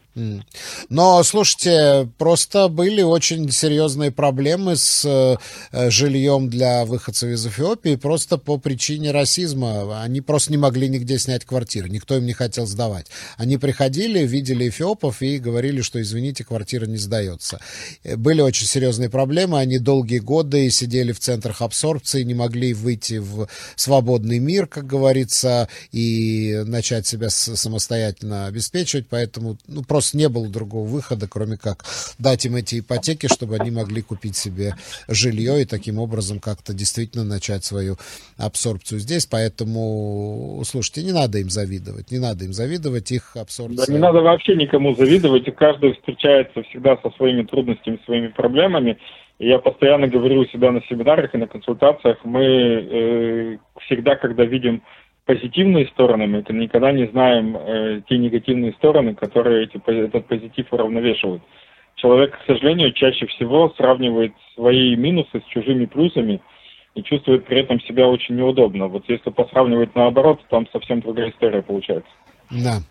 Но, 0.89 1.23
слушайте, 1.23 2.09
просто 2.17 2.67
были 2.67 3.01
очень 3.01 3.49
серьезные 3.49 4.11
проблемы 4.11 4.75
с 4.75 5.05
э, 5.05 5.89
жильем 5.89 6.49
для 6.49 6.83
выходцев 6.83 7.29
из 7.29 7.45
Эфиопии 7.47 7.95
просто 7.95 8.37
по 8.37 8.57
причине 8.57 9.11
расизма. 9.11 10.01
Они 10.01 10.19
просто 10.19 10.51
не 10.51 10.57
могли 10.57 10.89
нигде 10.89 11.17
снять 11.17 11.45
квартиры, 11.45 11.89
никто 11.89 12.17
им 12.17 12.25
не 12.25 12.33
хотел 12.33 12.67
сдавать. 12.67 13.07
Они 13.37 13.57
приходили, 13.57 14.25
видели 14.25 14.67
эфиопов 14.67 15.21
и 15.21 15.37
говорили, 15.37 15.81
что, 15.81 16.01
извините, 16.01 16.43
квартира 16.43 16.85
не 16.85 16.97
сдается. 16.97 17.61
Э, 18.03 18.17
Были 18.17 18.41
очень 18.41 18.67
серьезные 18.67 19.09
проблемы, 19.09 19.59
они 19.59 19.79
долгие 19.79 20.19
годы 20.19 20.69
сидели 20.71 21.13
в 21.13 21.19
центрах 21.19 21.61
абсорбции, 21.61 22.23
не 22.23 22.33
могли 22.33 22.73
выйти 22.73 23.19
в 23.19 23.47
свободный 23.77 24.39
мир, 24.39 24.67
как 24.67 24.87
говорится, 24.87 25.69
и 25.93 26.63
начать 26.65 27.07
себя 27.07 27.29
самостоятельно 27.29 28.47
обеспечивать, 28.47 29.07
поэтому 29.09 29.57
ну, 29.67 29.83
просто 29.83 30.00
не 30.13 30.29
было 30.29 30.47
другого 30.47 30.87
выхода, 30.87 31.27
кроме 31.27 31.57
как 31.57 31.85
дать 32.19 32.45
им 32.45 32.55
эти 32.55 32.79
ипотеки, 32.79 33.27
чтобы 33.27 33.55
они 33.55 33.71
могли 33.71 34.01
купить 34.01 34.35
себе 34.35 34.73
жилье 35.07 35.61
и 35.61 35.65
таким 35.65 35.97
образом 35.99 36.39
как-то 36.39 36.73
действительно 36.73 37.23
начать 37.23 37.63
свою 37.63 37.95
абсорбцию 38.37 38.99
здесь. 38.99 39.25
Поэтому, 39.25 40.61
слушайте, 40.65 41.03
не 41.03 41.11
надо 41.11 41.39
им 41.39 41.49
завидовать, 41.49 42.11
не 42.11 42.19
надо 42.19 42.45
им 42.45 42.53
завидовать, 42.53 43.11
их 43.11 43.31
Да 43.35 43.41
абсорбция... 43.41 43.93
не 43.93 43.99
надо 43.99 44.21
вообще 44.21 44.55
никому 44.55 44.95
завидовать, 44.95 45.47
и 45.47 45.51
каждый 45.51 45.93
встречается 45.93 46.63
всегда 46.63 46.97
со 46.97 47.09
своими 47.11 47.43
трудностями, 47.43 47.99
своими 48.05 48.27
проблемами. 48.27 48.97
Я 49.39 49.57
постоянно 49.57 50.07
говорю 50.07 50.41
у 50.41 50.45
себя 50.45 50.71
на 50.71 50.81
семинарах 50.83 51.33
и 51.33 51.37
на 51.37 51.47
консультациях, 51.47 52.19
мы 52.23 52.43
э, 52.43 53.57
всегда, 53.85 54.15
когда 54.15 54.45
видим 54.45 54.83
позитивные 55.25 55.87
стороны, 55.87 56.27
мы 56.27 56.43
никогда 56.49 56.91
не 56.91 57.07
знаем 57.07 57.57
э, 57.57 58.01
те 58.07 58.17
негативные 58.17 58.73
стороны, 58.73 59.15
которые 59.15 59.63
эти, 59.63 59.81
этот 59.85 60.25
позитив 60.27 60.71
уравновешивают. 60.71 61.41
Человек, 61.95 62.37
к 62.37 62.45
сожалению, 62.47 62.93
чаще 62.93 63.27
всего 63.27 63.69
сравнивает 63.77 64.33
свои 64.55 64.95
минусы 64.95 65.39
с 65.39 65.51
чужими 65.51 65.85
плюсами 65.85 66.41
и 66.95 67.03
чувствует 67.03 67.45
при 67.45 67.61
этом 67.61 67.79
себя 67.81 68.07
очень 68.07 68.35
неудобно. 68.35 68.87
Вот 68.87 69.03
если 69.07 69.29
посравнивать 69.29 69.95
наоборот, 69.95 70.41
там 70.49 70.67
совсем 70.71 71.01
другая 71.01 71.29
история 71.29 71.61
получается. 71.61 72.09
Да. 72.51 72.83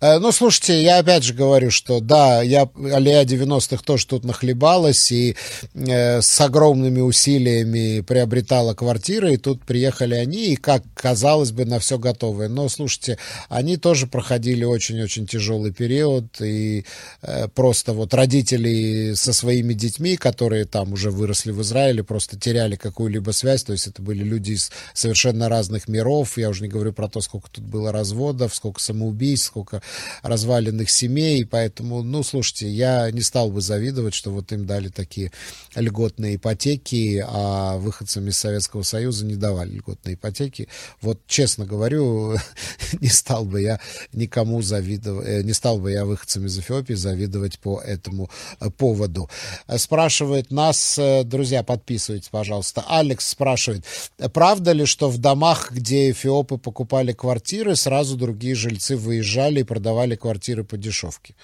Э, 0.00 0.18
Ну, 0.18 0.32
слушайте, 0.32 0.82
я 0.82 0.98
опять 0.98 1.22
же 1.22 1.34
говорю, 1.34 1.70
что 1.70 2.00
да, 2.00 2.42
я 2.42 2.68
алия 2.92 3.22
90-х 3.24 3.82
тоже 3.84 4.06
тут 4.06 4.24
нахлебалась 4.24 5.12
и 5.12 5.36
э, 5.74 6.20
с 6.20 6.40
огромными 6.40 7.00
усилиями 7.00 8.00
приобретала 8.00 8.74
квартиры, 8.74 9.34
и 9.34 9.36
тут 9.36 9.64
приехали 9.64 10.14
они, 10.14 10.52
и 10.52 10.56
как 10.56 10.82
казалось 10.94 11.52
бы, 11.52 11.64
на 11.64 11.78
все 11.78 11.98
готовые. 11.98 12.48
Но, 12.48 12.68
слушайте, 12.68 13.18
они 13.48 13.76
тоже 13.76 14.06
проходили 14.08 14.64
очень-очень 14.64 15.26
тяжелый 15.26 15.72
период, 15.72 16.40
и 16.40 16.84
э, 17.22 17.48
просто 17.48 17.92
вот 17.92 18.14
родители 18.14 19.14
со 19.14 19.32
своими 19.32 19.74
детьми, 19.74 20.16
которые 20.16 20.64
там 20.64 20.92
уже 20.92 21.10
выросли 21.10 21.52
в 21.52 21.62
Израиле, 21.62 22.02
просто 22.02 22.38
теряли 22.38 22.74
какую-либо 22.74 23.30
связь, 23.30 23.62
то 23.62 23.72
есть 23.72 23.86
это 23.86 24.02
были 24.02 24.24
люди 24.24 24.52
из 24.52 24.72
совершенно 24.92 25.48
разных 25.48 25.86
миров, 25.86 26.36
я 26.36 26.48
уже 26.48 26.62
не 26.62 26.68
говорю 26.68 26.92
про 26.92 27.08
то, 27.08 27.20
сколько 27.20 27.48
тут 27.50 27.64
было 27.64 27.92
разводов, 27.92 28.54
сколько 28.54 28.80
самоубийств, 28.80 29.03
сколько 29.36 29.82
разваленных 30.22 30.90
семей, 30.90 31.44
поэтому, 31.44 32.02
ну, 32.02 32.22
слушайте, 32.22 32.68
я 32.68 33.10
не 33.10 33.20
стал 33.20 33.50
бы 33.50 33.60
завидовать, 33.60 34.14
что 34.14 34.30
вот 34.30 34.52
им 34.52 34.66
дали 34.66 34.88
такие 34.88 35.32
льготные 35.74 36.36
ипотеки, 36.36 37.24
а 37.26 37.76
выходцам 37.76 38.28
из 38.28 38.38
Советского 38.38 38.82
Союза 38.82 39.24
не 39.24 39.36
давали 39.36 39.70
льготные 39.70 40.14
ипотеки. 40.14 40.68
Вот, 41.00 41.20
честно 41.26 41.66
говорю, 41.66 42.36
не 43.00 43.08
стал 43.08 43.44
бы 43.44 43.62
я 43.62 43.80
никому 44.12 44.62
завидовать, 44.62 45.26
э, 45.26 45.42
не 45.42 45.52
стал 45.52 45.78
бы 45.78 45.92
я 45.92 46.04
выходцам 46.04 46.46
из 46.46 46.58
Эфиопии 46.58 46.94
завидовать 46.94 47.58
по 47.58 47.80
этому 47.80 48.30
э, 48.60 48.70
поводу. 48.70 49.28
Спрашивает 49.76 50.50
нас, 50.50 50.98
э, 50.98 51.24
друзья, 51.24 51.62
подписывайтесь, 51.62 52.28
пожалуйста. 52.28 52.84
Алекс 52.88 53.28
спрашивает, 53.28 53.84
правда 54.32 54.72
ли, 54.72 54.84
что 54.86 55.10
в 55.10 55.18
домах, 55.18 55.72
где 55.72 56.10
эфиопы 56.10 56.58
покупали 56.58 57.12
квартиры, 57.12 57.76
сразу 57.76 58.16
другие 58.16 58.54
жильцы 58.54 58.93
выезжали 58.96 59.60
и 59.60 59.64
продавали 59.64 60.16
квартиры 60.16 60.64
по 60.64 60.76
дешевке? 60.76 61.34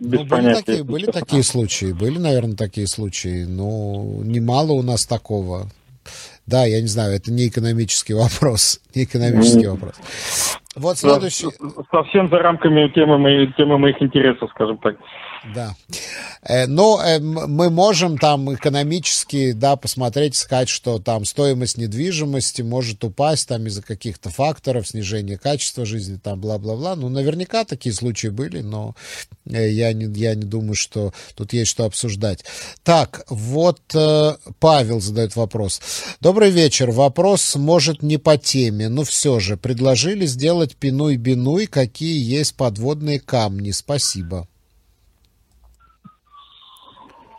Без 0.00 0.20
ну, 0.20 0.24
были 0.26 0.54
такие, 0.54 0.84
были 0.84 1.06
такие 1.06 1.42
случаи, 1.42 1.92
были, 1.92 2.18
наверное, 2.18 2.56
такие 2.56 2.86
случаи, 2.86 3.44
но 3.44 4.20
немало 4.22 4.72
у 4.72 4.82
нас 4.82 5.06
такого. 5.06 5.68
Да, 6.46 6.64
я 6.64 6.80
не 6.80 6.86
знаю, 6.86 7.14
это 7.14 7.32
не 7.32 7.48
экономический 7.48 8.14
вопрос, 8.14 8.80
не 8.94 9.04
экономический 9.04 9.66
Ну, 9.66 9.72
вопрос. 9.72 9.94
Вот 10.76 10.98
следующий, 10.98 11.48
Совсем 11.90 12.28
за 12.28 12.38
рамками 12.38 12.88
темы, 12.88 13.18
моей, 13.18 13.52
темы 13.54 13.78
моих 13.78 14.00
интересов, 14.00 14.50
скажем 14.54 14.78
так. 14.78 14.96
Да. 15.54 15.76
Э, 16.42 16.66
Но 16.66 17.00
э, 17.02 17.18
мы 17.18 17.70
можем 17.70 18.18
там 18.18 18.54
экономически, 18.54 19.52
да, 19.52 19.76
посмотреть, 19.76 20.36
сказать, 20.36 20.68
что 20.68 20.98
там 20.98 21.24
стоимость 21.24 21.78
недвижимости 21.78 22.62
может 22.62 23.04
упасть 23.04 23.48
там 23.48 23.66
из-за 23.66 23.82
каких-то 23.82 24.30
факторов, 24.30 24.88
снижения 24.88 25.38
качества 25.38 25.84
жизни, 25.84 26.18
там, 26.22 26.40
бла-бла-бла. 26.40 26.96
Ну, 26.96 27.08
наверняка 27.08 27.64
такие 27.64 27.94
случаи 27.94 28.28
были, 28.28 28.60
но 28.60 28.94
э, 29.46 29.70
я 29.70 29.92
не, 29.92 30.06
я 30.18 30.34
не 30.34 30.44
думаю, 30.44 30.74
что 30.74 31.12
тут 31.34 31.52
есть 31.52 31.70
что 31.70 31.84
обсуждать. 31.84 32.44
Так, 32.82 33.24
вот 33.28 33.80
Павел 34.58 35.00
задает 35.00 35.36
вопрос. 35.36 35.80
Добрый 36.20 36.50
вечер. 36.50 36.90
Вопрос, 36.90 37.56
может, 37.56 38.02
не 38.02 38.16
по 38.16 38.36
теме, 38.36 38.88
но 38.88 39.04
все 39.04 39.40
же. 39.40 39.56
Предложили 39.56 40.26
сделать 40.26 40.76
пинуй-бинуй, 40.76 41.66
какие 41.66 42.22
есть 42.22 42.54
подводные 42.54 43.20
камни. 43.20 43.70
Спасибо. 43.70 44.48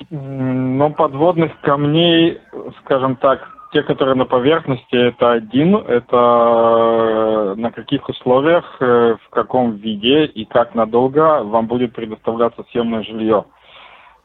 Ну, 0.10 0.94
подводных 0.94 1.60
камней, 1.62 2.40
скажем 2.84 3.16
так, 3.18 3.48
те, 3.72 3.84
которые 3.84 4.16
на 4.16 4.26
поверхности, 4.26 4.96
это 4.96 5.32
один, 5.32 5.76
это 5.76 6.18
э, 6.18 7.56
на 7.56 7.72
каких 7.72 8.10
условиях, 8.10 8.66
э, 8.80 9.18
в 9.24 9.30
каком 9.30 9.74
виде 9.74 10.26
и 10.26 10.46
как 10.46 10.74
надолго 10.74 11.44
вам 11.44 11.68
будет 11.68 11.94
предоставляться 11.94 12.64
съемное 12.72 13.04
жилье. 13.04 13.46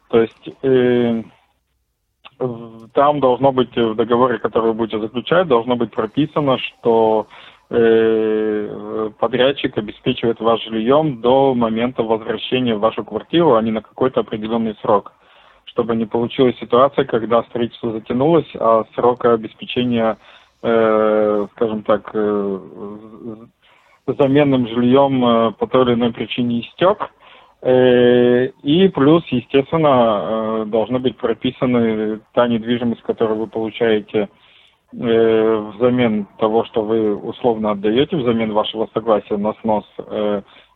То 0.09 0.23
есть 0.23 0.49
э, 0.63 1.23
там 2.95 3.21
должно 3.21 3.53
быть 3.53 3.77
в 3.77 3.95
договоре, 3.95 4.39
который 4.39 4.69
вы 4.69 4.75
будете 4.75 4.99
заключать, 4.99 5.47
должно 5.47 5.77
быть 5.77 5.91
прописано, 5.91 6.57
что 6.59 7.27
э, 7.69 9.11
подрядчик 9.19 9.77
обеспечивает 9.77 10.41
вас 10.41 10.63
жильем 10.63 11.21
до 11.21 11.55
момента 11.55 12.03
возвращения 12.03 12.77
в 12.77 12.81
вашу 12.81 13.05
квартиру, 13.05 13.57
а 13.57 13.63
не 13.63 13.73
на 13.73 13.83
какой-то 13.83 14.21
определенный 14.21 14.75
срок. 14.81 15.13
Чтобы 15.75 15.97
не 15.97 16.07
получилась 16.07 16.57
ситуация, 16.59 17.05
когда 17.05 17.43
строительство 17.43 17.93
затянулось, 17.93 18.49
а 18.55 18.85
срок 18.95 19.25
обеспечения, 19.25 20.17
э, 20.63 21.47
скажем 21.53 21.83
так, 21.83 22.11
э, 22.15 22.59
заменным 24.07 24.69
жильем 24.69 25.25
э, 25.25 25.53
по 25.53 25.67
той 25.67 25.85
или 25.85 25.95
иной 25.95 26.13
причине 26.13 26.61
истек. 26.61 27.11
Э, 27.63 28.47
и 28.63 28.89
плюс, 28.89 29.25
естественно, 29.29 30.21
э, 30.23 30.65
должны 30.67 30.99
быть 30.99 31.17
прописаны 31.17 32.21
та 32.35 32.47
недвижимость, 32.47 33.03
которую 33.03 33.41
вы 33.41 33.47
получаете 33.47 34.29
взамен 34.93 36.29
того, 36.39 36.65
что 36.67 36.83
вы 36.83 37.17
условно 37.17 37.73
отдаете, 37.73 38.17
взамен 38.17 38.53
вашего 38.53 38.89
согласия 38.95 39.37
на 39.37 39.53
снос 39.55 39.85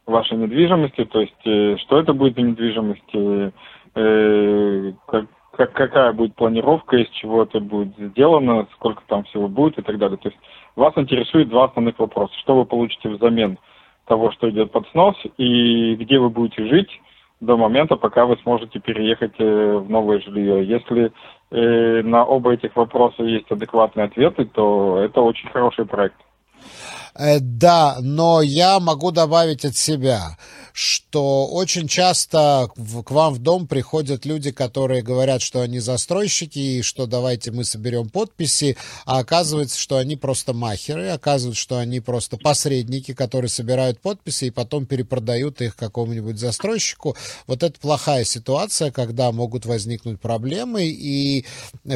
вашей 0.07 0.37
недвижимости, 0.37 1.05
то 1.05 1.21
есть 1.21 1.81
что 1.83 2.01
это 2.01 2.13
будет 2.15 2.35
за 2.35 2.43
недвижимость, 2.43 3.53
как, 3.95 5.27
какая 5.73 6.13
будет 6.13 6.35
планировка, 6.35 6.97
из 6.97 7.09
чего 7.11 7.43
это 7.43 7.61
будет 7.61 7.97
сделано, 7.99 8.67
сколько 8.75 9.03
там 9.07 9.25
всего 9.25 9.49
будет 9.49 9.79
и 9.79 9.83
так 9.83 9.99
далее. 9.99 10.17
То 10.19 10.29
есть 10.29 10.41
вас 10.77 10.93
интересует 10.97 11.49
два 11.49 11.65
основных 11.65 11.99
вопроса. 11.99 12.33
Что 12.39 12.57
вы 12.57 12.65
получите 12.65 13.09
взамен 13.09 13.59
того, 14.07 14.31
что 14.33 14.49
идет 14.51 14.73
под 14.73 14.89
снос, 14.89 15.17
и 15.37 15.95
где 15.97 16.19
вы 16.19 16.31
будете 16.31 16.67
жить 16.67 17.01
до 17.41 17.57
момента, 17.57 17.97
пока 17.97 18.27
вы 18.27 18.37
сможете 18.43 18.81
переехать 18.81 19.35
э, 19.39 19.77
в 19.77 19.89
новое 19.89 20.21
жилье. 20.21 20.67
Если 20.67 21.13
э, 21.51 22.03
на 22.03 22.25
оба 22.25 22.55
этих 22.55 22.75
вопроса 22.75 23.23
есть 23.23 23.51
адекватные 23.51 24.07
ответы, 24.07 24.45
то 24.47 24.99
это 24.99 25.21
очень 25.21 25.49
хороший 25.51 25.87
проект. 25.87 26.17
Э, 27.15 27.39
да, 27.41 27.99
но 28.01 28.43
я 28.43 28.81
могу 28.81 29.11
добавить 29.11 29.65
от 29.65 29.77
себя, 29.77 30.37
что 30.73 31.47
очень 31.47 31.89
часто 31.89 32.71
к 32.77 33.11
вам 33.11 33.35
в 33.35 33.39
дом 33.39 33.67
приходят 33.67 34.25
люди, 34.25 34.53
которые 34.53 35.03
говорят, 35.03 35.43
что 35.43 35.61
они 35.61 35.81
застройщики 35.81 36.59
и 36.59 36.83
что 36.83 37.07
давайте 37.07 37.51
мы 37.51 37.65
соберем 37.65 38.09
подписи, 38.09 38.77
а 39.05 39.19
оказывается, 39.19 39.77
что 39.77 39.97
они 39.97 40.15
просто 40.15 40.53
махеры, 40.53 41.09
оказывается, 41.09 41.61
что 41.61 41.79
они 41.79 41.99
просто 41.99 42.37
посредники, 42.37 43.13
которые 43.13 43.49
собирают 43.49 44.01
подписи 44.01 44.45
и 44.45 44.51
потом 44.51 44.87
перепродают 44.87 45.61
их 45.61 45.75
какому-нибудь 45.75 46.39
застройщику. 46.39 47.17
Вот 47.49 47.65
это 47.65 47.81
плохая 47.81 48.23
ситуация, 48.23 48.93
когда 48.93 49.33
могут 49.33 49.67
возникнуть 49.67 50.21
проблемы, 50.21 50.85
и 50.85 51.45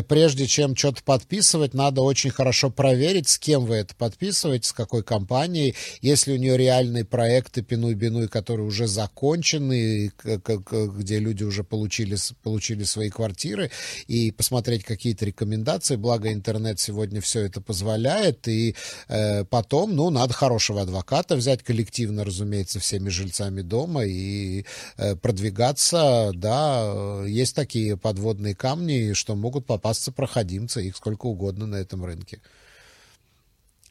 прежде 0.09 0.49
чем 0.49 0.75
что-то 0.75 1.05
подписывать, 1.05 1.73
надо 1.73 2.03
очень 2.03 2.31
хорошо 2.31 2.69
проверить, 2.69 3.29
с 3.29 3.39
кем 3.39 3.65
вы 3.65 3.77
это 3.77 3.95
подписываете, 3.95 4.69
с 4.69 4.73
какой 4.73 5.02
компанией, 5.03 5.75
если 6.01 6.33
у 6.33 6.37
нее 6.37 6.57
реальные 6.57 7.05
проекты 7.05 7.63
Пинуй-Бинуй, 7.63 8.29
которые 8.29 8.67
уже 8.67 8.87
закончены, 8.87 10.13
где 10.23 11.19
люди 11.19 11.45
уже 11.45 11.65
получили, 11.65 12.17
получили 12.43 12.85
свои 12.85 13.11
квартиры, 13.11 13.71
и 14.07 14.31
посмотреть 14.31 14.85
какие-то 14.85 15.25
рекомендации, 15.25 15.97
благо 15.97 16.33
интернет 16.33 16.81
сегодня 16.81 17.21
все 17.21 17.41
это 17.41 17.61
позволяет, 17.61 18.49
и 18.49 18.75
э, 19.09 19.45
потом, 19.45 19.95
ну, 19.95 20.11
надо 20.11 20.35
хорошего 20.35 20.83
адвоката 20.83 21.37
взять 21.37 21.63
коллективно, 21.63 22.25
разумеется, 22.25 22.81
всеми 22.81 23.09
жильцами 23.09 23.63
дома 23.63 24.05
и 24.05 24.65
э, 24.97 25.17
продвигаться, 25.17 26.33
да, 26.35 27.23
есть 27.27 27.55
такие 27.55 27.97
подводные 27.97 28.55
камни, 28.55 29.13
что 29.13 29.35
могут 29.35 29.67
попасться 29.67 30.13
проходимцы, 30.13 30.87
их 30.87 30.97
сколько 30.97 31.27
угодно 31.27 31.67
на 31.67 31.77
этом 31.77 32.05
рынке. 32.05 32.41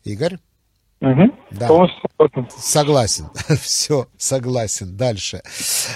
Игорь? 0.03 0.37
Угу. 1.01 1.33
Да. 1.51 1.67
Согласен. 2.59 3.25
Все, 3.61 4.07
согласен. 4.17 4.95
Дальше. 4.95 5.41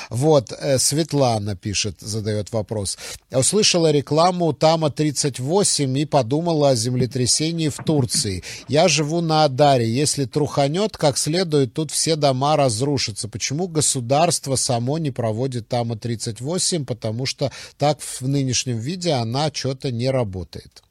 Вот, 0.10 0.52
э, 0.52 0.80
Светлана 0.80 1.56
пишет, 1.56 2.02
задает 2.02 2.52
вопрос. 2.52 2.98
Услышала 3.32 3.92
рекламу 3.92 4.52
Тама-38 4.52 6.00
и 6.00 6.06
подумала 6.06 6.70
о 6.70 6.76
землетрясении 6.76 7.70
в 7.70 7.78
Турции. 7.78 8.44
Я 8.68 8.88
живу 8.88 9.22
на 9.22 9.44
Адаре. 9.44 9.88
Если 9.88 10.26
труханет 10.26 10.98
как 10.98 11.20
следует, 11.20 11.76
тут 11.76 11.92
все 11.92 12.16
дома 12.16 12.58
разрушатся. 12.58 13.30
Почему 13.30 13.68
государство 13.68 14.56
само 14.56 14.98
не 14.98 15.12
проводит 15.12 15.68
Тама-38? 15.68 16.84
Потому 16.86 17.28
что 17.28 17.52
так 17.78 18.00
в 18.02 18.28
нынешнем 18.28 18.80
виде 18.80 19.12
она 19.12 19.52
что-то 19.54 19.92
не 19.92 20.10
работает. 20.10 20.85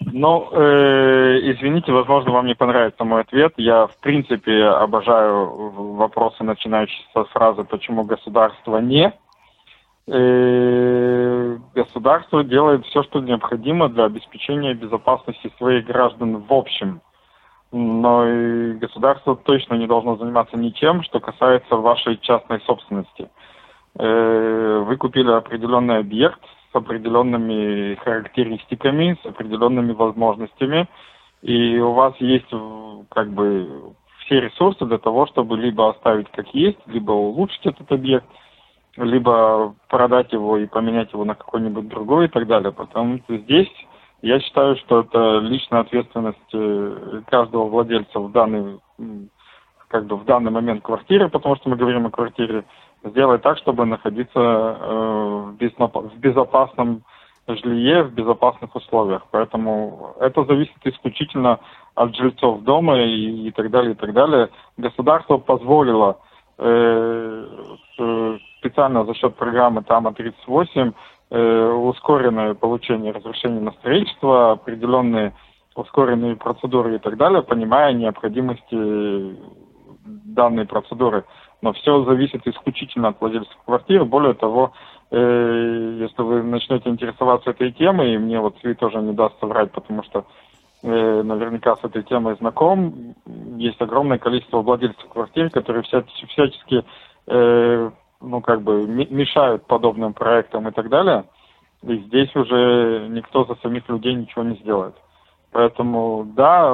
Ну, 0.00 0.48
э, 0.52 1.38
извините, 1.42 1.92
возможно, 1.92 2.32
вам 2.32 2.46
не 2.46 2.54
понравится 2.54 3.04
мой 3.04 3.20
ответ. 3.20 3.52
Я, 3.58 3.86
в 3.86 3.96
принципе, 4.00 4.64
обожаю 4.64 5.70
вопросы, 5.96 6.42
начинающиеся 6.42 7.06
со 7.12 7.24
фразы 7.24 7.64
«почему 7.64 8.04
государство 8.04 8.78
не?». 8.78 9.12
Э, 10.08 11.58
государство 11.74 12.42
делает 12.42 12.84
все, 12.86 13.02
что 13.02 13.20
необходимо 13.20 13.88
для 13.88 14.04
обеспечения 14.04 14.74
безопасности 14.74 15.52
своих 15.58 15.84
граждан 15.84 16.38
в 16.38 16.52
общем. 16.52 17.02
Но 17.70 18.26
и 18.26 18.72
государство 18.72 19.36
точно 19.36 19.74
не 19.74 19.86
должно 19.86 20.16
заниматься 20.16 20.56
ничем, 20.56 21.02
что 21.02 21.20
касается 21.20 21.76
вашей 21.76 22.16
частной 22.16 22.60
собственности. 22.62 23.28
Э, 23.98 24.82
вы 24.84 24.96
купили 24.96 25.30
определенный 25.30 25.98
объект, 25.98 26.40
с 26.72 26.76
определенными 26.76 27.94
характеристиками, 27.96 29.18
с 29.22 29.26
определенными 29.26 29.92
возможностями, 29.92 30.88
и 31.42 31.78
у 31.78 31.92
вас 31.92 32.14
есть 32.18 32.50
как 33.10 33.30
бы 33.30 33.94
все 34.24 34.40
ресурсы 34.40 34.84
для 34.86 34.98
того, 34.98 35.26
чтобы 35.26 35.56
либо 35.56 35.90
оставить 35.90 36.30
как 36.30 36.48
есть, 36.54 36.78
либо 36.86 37.12
улучшить 37.12 37.66
этот 37.66 37.90
объект, 37.90 38.26
либо 38.96 39.74
продать 39.88 40.32
его 40.32 40.58
и 40.58 40.66
поменять 40.66 41.12
его 41.12 41.24
на 41.24 41.34
какой-нибудь 41.34 41.88
другой 41.88 42.26
и 42.26 42.28
так 42.28 42.46
далее. 42.46 42.72
Потому 42.72 43.18
что 43.18 43.36
здесь 43.38 43.70
я 44.22 44.38
считаю, 44.40 44.76
что 44.76 45.00
это 45.00 45.38
личная 45.38 45.80
ответственность 45.80 46.38
э, 46.52 47.22
каждого 47.26 47.66
владельца 47.66 48.18
в 48.20 48.30
данный, 48.32 48.78
как 49.88 50.06
бы 50.06 50.16
в 50.16 50.24
данный 50.24 50.50
момент 50.50 50.82
квартиры, 50.82 51.28
потому 51.28 51.56
что 51.56 51.70
мы 51.70 51.76
говорим 51.76 52.06
о 52.06 52.10
квартире, 52.10 52.64
сделать 53.04 53.42
так, 53.42 53.58
чтобы 53.58 53.84
находиться 53.86 54.38
э, 54.38 55.54
в 55.56 56.18
безопасном 56.18 57.02
жилье, 57.46 58.04
в 58.04 58.12
безопасных 58.12 58.74
условиях. 58.76 59.22
Поэтому 59.30 60.14
это 60.20 60.44
зависит 60.44 60.76
исключительно 60.84 61.60
от 61.94 62.14
жильцов 62.14 62.62
дома 62.62 63.00
и, 63.00 63.48
и 63.48 63.50
так 63.50 63.70
далее, 63.70 63.92
и 63.92 63.94
так 63.94 64.12
далее. 64.12 64.50
Государство 64.76 65.38
позволило 65.38 66.18
э, 66.58 67.46
специально 68.58 69.04
за 69.04 69.14
счет 69.14 69.34
программы 69.36 69.82
ТАМА-38 69.82 70.94
э, 71.30 71.72
ускоренное 71.72 72.54
получение 72.54 73.12
разрешения 73.12 73.60
на 73.60 73.72
строительство, 73.72 74.52
определенные 74.52 75.32
ускоренные 75.74 76.36
процедуры 76.36 76.96
и 76.96 76.98
так 76.98 77.16
далее, 77.16 77.42
понимая 77.42 77.92
необходимости 77.92 79.36
данной 80.04 80.66
процедуры 80.66 81.24
но 81.62 81.72
все 81.72 82.04
зависит 82.04 82.46
исключительно 82.46 83.08
от 83.08 83.20
владельцев 83.20 83.56
квартир. 83.64 84.04
Более 84.04 84.34
того, 84.34 84.72
э, 85.10 85.96
если 86.00 86.22
вы 86.22 86.42
начнете 86.42 86.88
интересоваться 86.88 87.50
этой 87.50 87.72
темой, 87.72 88.14
и 88.14 88.18
мне 88.18 88.40
вот 88.40 88.56
Сви 88.60 88.74
тоже 88.74 88.98
не 88.98 89.12
даст 89.12 89.38
соврать, 89.40 89.70
потому 89.72 90.02
что 90.02 90.24
э, 90.82 91.22
наверняка 91.22 91.76
с 91.76 91.84
этой 91.84 92.02
темой 92.02 92.36
знаком, 92.36 93.14
есть 93.56 93.80
огромное 93.80 94.18
количество 94.18 94.62
владельцев 94.62 95.08
квартир, 95.08 95.50
которые 95.50 95.82
всячески, 95.82 96.26
всячески 96.26 96.84
э, 97.26 97.90
ну, 98.20 98.40
как 98.40 98.62
бы 98.62 98.86
мешают 98.86 99.66
подобным 99.66 100.12
проектам 100.12 100.68
и 100.68 100.72
так 100.72 100.88
далее. 100.88 101.24
И 101.82 101.96
здесь 101.96 102.34
уже 102.36 103.06
никто 103.08 103.44
за 103.44 103.54
самих 103.56 103.88
людей 103.88 104.14
ничего 104.14 104.44
не 104.44 104.56
сделает. 104.56 104.94
Поэтому, 105.52 106.30
да, 106.36 106.70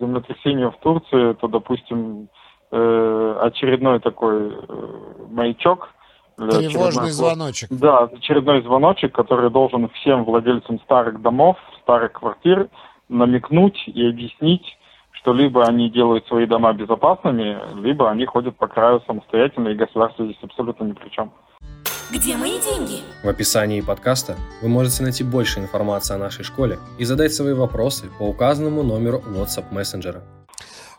землетрясение 0.00 0.70
в 0.70 0.76
Турции, 0.78 1.34
то, 1.34 1.46
допустим, 1.46 2.28
э, 2.72 3.38
очередной 3.42 4.00
такой 4.00 4.50
э, 4.50 5.26
маячок. 5.30 5.88
Тревожный 6.36 7.10
звоночек. 7.10 7.68
Да, 7.70 8.04
очередной 8.04 8.62
звоночек, 8.62 9.14
который 9.14 9.50
должен 9.50 9.88
всем 9.90 10.24
владельцам 10.24 10.80
старых 10.80 11.20
домов, 11.20 11.56
старых 11.82 12.12
квартир 12.12 12.68
намекнуть 13.08 13.76
и 13.86 14.08
объяснить, 14.08 14.64
что 15.12 15.32
либо 15.32 15.64
они 15.64 15.90
делают 15.90 16.26
свои 16.26 16.46
дома 16.46 16.72
безопасными, 16.72 17.58
либо 17.80 18.10
они 18.10 18.24
ходят 18.24 18.56
по 18.56 18.66
краю 18.66 19.02
самостоятельно, 19.06 19.68
и 19.68 19.74
государство 19.74 20.24
здесь 20.24 20.38
абсолютно 20.42 20.84
ни 20.84 20.92
при 20.92 21.10
чем. 21.10 21.30
Где 22.10 22.36
мои 22.36 22.60
деньги? 22.60 23.00
В 23.22 23.28
описании 23.28 23.80
подкаста 23.80 24.36
вы 24.60 24.68
можете 24.68 25.02
найти 25.02 25.24
больше 25.24 25.60
информации 25.60 26.14
о 26.14 26.18
нашей 26.18 26.44
школе 26.44 26.78
и 26.98 27.04
задать 27.04 27.32
свои 27.32 27.54
вопросы 27.54 28.10
по 28.18 28.24
указанному 28.24 28.82
номеру 28.82 29.22
WhatsApp 29.26 29.72
мессенджера. 29.72 30.22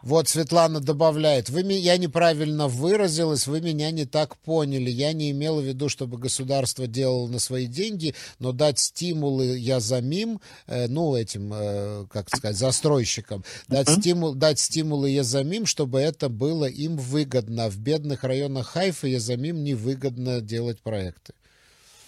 Вот 0.04 0.28
Светлана 0.28 0.82
добавляет, 0.82 1.50
вы, 1.50 1.62
я 1.62 1.98
неправильно 1.98 2.68
выразилась, 2.68 3.48
вы 3.48 3.62
меня 3.62 3.90
не 3.92 4.06
так 4.06 4.36
поняли. 4.38 4.90
Я 4.90 5.14
не 5.14 5.32
имела 5.32 5.62
в 5.62 5.64
виду, 5.64 5.88
чтобы 5.88 6.18
государство 6.18 6.88
делало 6.88 7.30
на 7.30 7.40
свои 7.40 7.68
деньги, 7.68 8.14
но 8.38 8.52
дать 8.52 8.80
стимулы 8.80 9.58
я 9.58 9.80
замим, 9.80 10.40
э, 10.68 10.88
ну, 10.90 11.16
этим, 11.16 11.54
э, 11.54 12.06
как 12.12 12.28
сказать, 12.28 12.58
застройщикам, 12.58 13.44
дать, 13.70 13.88
стимул, 13.88 14.36
дать 14.36 14.60
стимулы 14.60 15.10
я 15.10 15.24
замим, 15.24 15.66
чтобы 15.66 16.02
это 16.02 16.28
было 16.28 16.66
им 16.66 16.98
выгодно. 16.98 17.70
В 17.70 17.78
бедных 17.78 18.26
районах 18.26 18.68
Хайфа 18.68 19.08
я 19.08 19.22
замим 19.22 19.64
невыгодно 19.64 20.42
делать 20.42 20.82
проекты. 20.82 21.34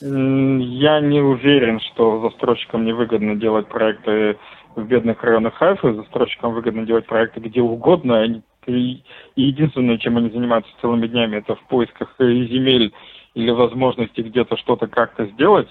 Я 0.02 1.00
не 1.00 1.22
уверен, 1.22 1.80
что 1.80 2.20
застройщикам 2.20 2.84
невыгодно 2.84 3.36
делать 3.36 3.70
проекты 3.70 4.38
в 4.76 4.86
бедных 4.86 5.24
районах 5.24 5.56
Хайфа, 5.56 5.94
застройщикам 5.94 6.54
выгодно 6.54 6.86
делать 6.86 7.06
проекты 7.06 7.40
где 7.40 7.62
угодно. 7.62 8.22
Они, 8.22 8.42
и, 8.68 9.04
и 9.36 9.42
единственное, 9.42 9.98
чем 9.98 10.18
они 10.18 10.30
занимаются 10.30 10.72
целыми 10.82 11.08
днями, 11.08 11.38
это 11.38 11.56
в 11.56 11.64
поисках 11.68 12.16
земель 12.20 12.94
или 13.34 13.52
возможности 13.52 14.22
где-то 14.22 14.58
что-то 14.58 14.88
как-то 14.88 15.26
сделать. 15.28 15.68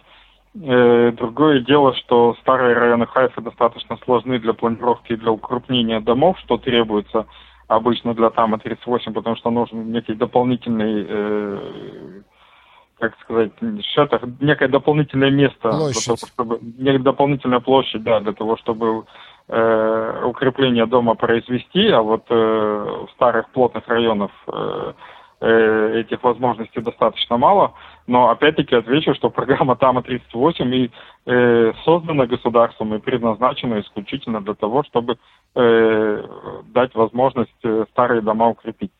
Э, 0.54 1.12
другое 1.12 1.60
дело, 1.60 1.94
что 1.96 2.36
старые 2.40 2.74
районы 2.74 3.06
Хайфа 3.06 3.40
достаточно 3.40 3.96
сложны 4.04 4.38
для 4.38 4.52
планировки 4.52 5.12
и 5.12 5.16
для 5.16 5.32
укрупнения 5.32 6.00
домов, 6.00 6.38
что 6.40 6.58
требуется 6.58 7.26
обычно 7.66 8.14
для 8.14 8.30
Тама 8.30 8.58
38, 8.58 9.12
потому 9.12 9.36
что 9.36 9.50
нужен 9.50 9.90
некий 9.90 10.14
дополнительный 10.14 11.06
э, 11.08 12.20
как 12.98 13.18
сказать, 13.20 13.52
шатах, 13.94 14.22
некое 14.40 14.68
дополнительное 14.68 15.30
место, 15.30 15.70
площадь. 15.70 16.04
того, 16.04 16.16
чтобы, 16.16 16.58
некая 16.78 17.00
дополнительная 17.00 17.60
площадь, 17.60 18.02
да, 18.02 18.20
для 18.20 18.32
того, 18.32 18.56
чтобы 18.56 19.04
э, 19.48 20.22
укрепление 20.24 20.86
дома 20.86 21.14
произвести, 21.14 21.88
а 21.88 22.02
вот 22.02 22.24
э, 22.30 22.34
в 22.34 23.10
старых 23.14 23.50
плотных 23.50 23.86
районах 23.88 24.30
э, 24.46 24.92
э, 25.40 26.00
этих 26.00 26.22
возможностей 26.22 26.80
достаточно 26.80 27.36
мало. 27.36 27.74
Но 28.06 28.30
опять-таки 28.30 28.74
отвечу, 28.74 29.14
что 29.14 29.30
программа 29.30 29.76
ТАМА-38 29.76 30.74
и 30.74 30.90
э, 31.26 31.72
создана 31.84 32.26
государством 32.26 32.94
и 32.94 32.98
предназначена 32.98 33.80
исключительно 33.80 34.40
для 34.40 34.54
того, 34.54 34.84
чтобы 34.84 35.18
э, 35.54 36.24
дать 36.66 36.94
возможность 36.94 37.50
э, 37.64 37.84
старые 37.90 38.22
дома 38.22 38.48
укрепить. 38.48 38.92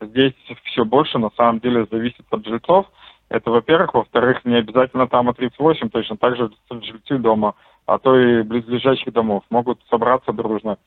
Здесь 0.00 0.34
все 0.64 0.84
больше 0.84 1.18
на 1.18 1.30
самом 1.36 1.58
деле 1.58 1.86
зависит 1.90 2.24
от 2.30 2.46
жильцов, 2.46 2.86
это, 3.28 3.50
во-первых. 3.50 3.94
Во-вторых, 3.94 4.44
не 4.44 4.56
обязательно 4.56 5.06
там 5.06 5.32
38, 5.32 5.90
точно 5.90 6.16
так 6.16 6.36
же 6.36 6.50
жильцы 6.70 7.18
дома, 7.18 7.54
а 7.86 7.98
то 7.98 8.18
и 8.18 8.42
близлежащих 8.42 9.12
домов 9.12 9.44
могут 9.50 9.80
собраться 9.90 10.32
дружно, 10.32 10.78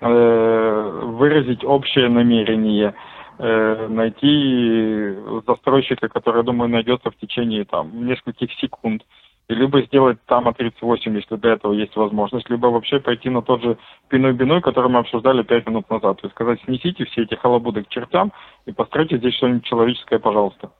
э, 0.00 1.00
выразить 1.04 1.64
общее 1.64 2.08
намерение, 2.08 2.94
э, 3.38 3.86
найти 3.88 5.14
застройщика, 5.46 6.08
который, 6.08 6.42
думаю, 6.42 6.70
найдется 6.70 7.10
в 7.10 7.16
течение 7.16 7.64
там 7.64 8.06
нескольких 8.06 8.52
секунд, 8.54 9.02
и 9.48 9.54
либо 9.54 9.82
сделать 9.82 10.18
там 10.26 10.46
от 10.46 10.58
38, 10.58 11.16
если 11.16 11.36
для 11.36 11.54
этого 11.54 11.72
есть 11.72 11.96
возможность, 11.96 12.48
либо 12.48 12.68
вообще 12.68 13.00
пойти 13.00 13.28
на 13.30 13.42
тот 13.42 13.62
же 13.62 13.78
пиной-биной, 14.08 14.60
который 14.60 14.90
мы 14.90 15.00
обсуждали 15.00 15.42
пять 15.42 15.66
минут 15.66 15.90
назад. 15.90 16.20
Есть 16.22 16.34
сказать, 16.34 16.60
снесите 16.64 17.04
все 17.06 17.22
эти 17.22 17.34
халабуды 17.34 17.82
к 17.82 17.88
чертям 17.88 18.32
и 18.66 18.72
постройте 18.72 19.18
здесь 19.18 19.34
что-нибудь 19.34 19.64
человеческое, 19.64 20.20
пожалуйста. 20.20 20.70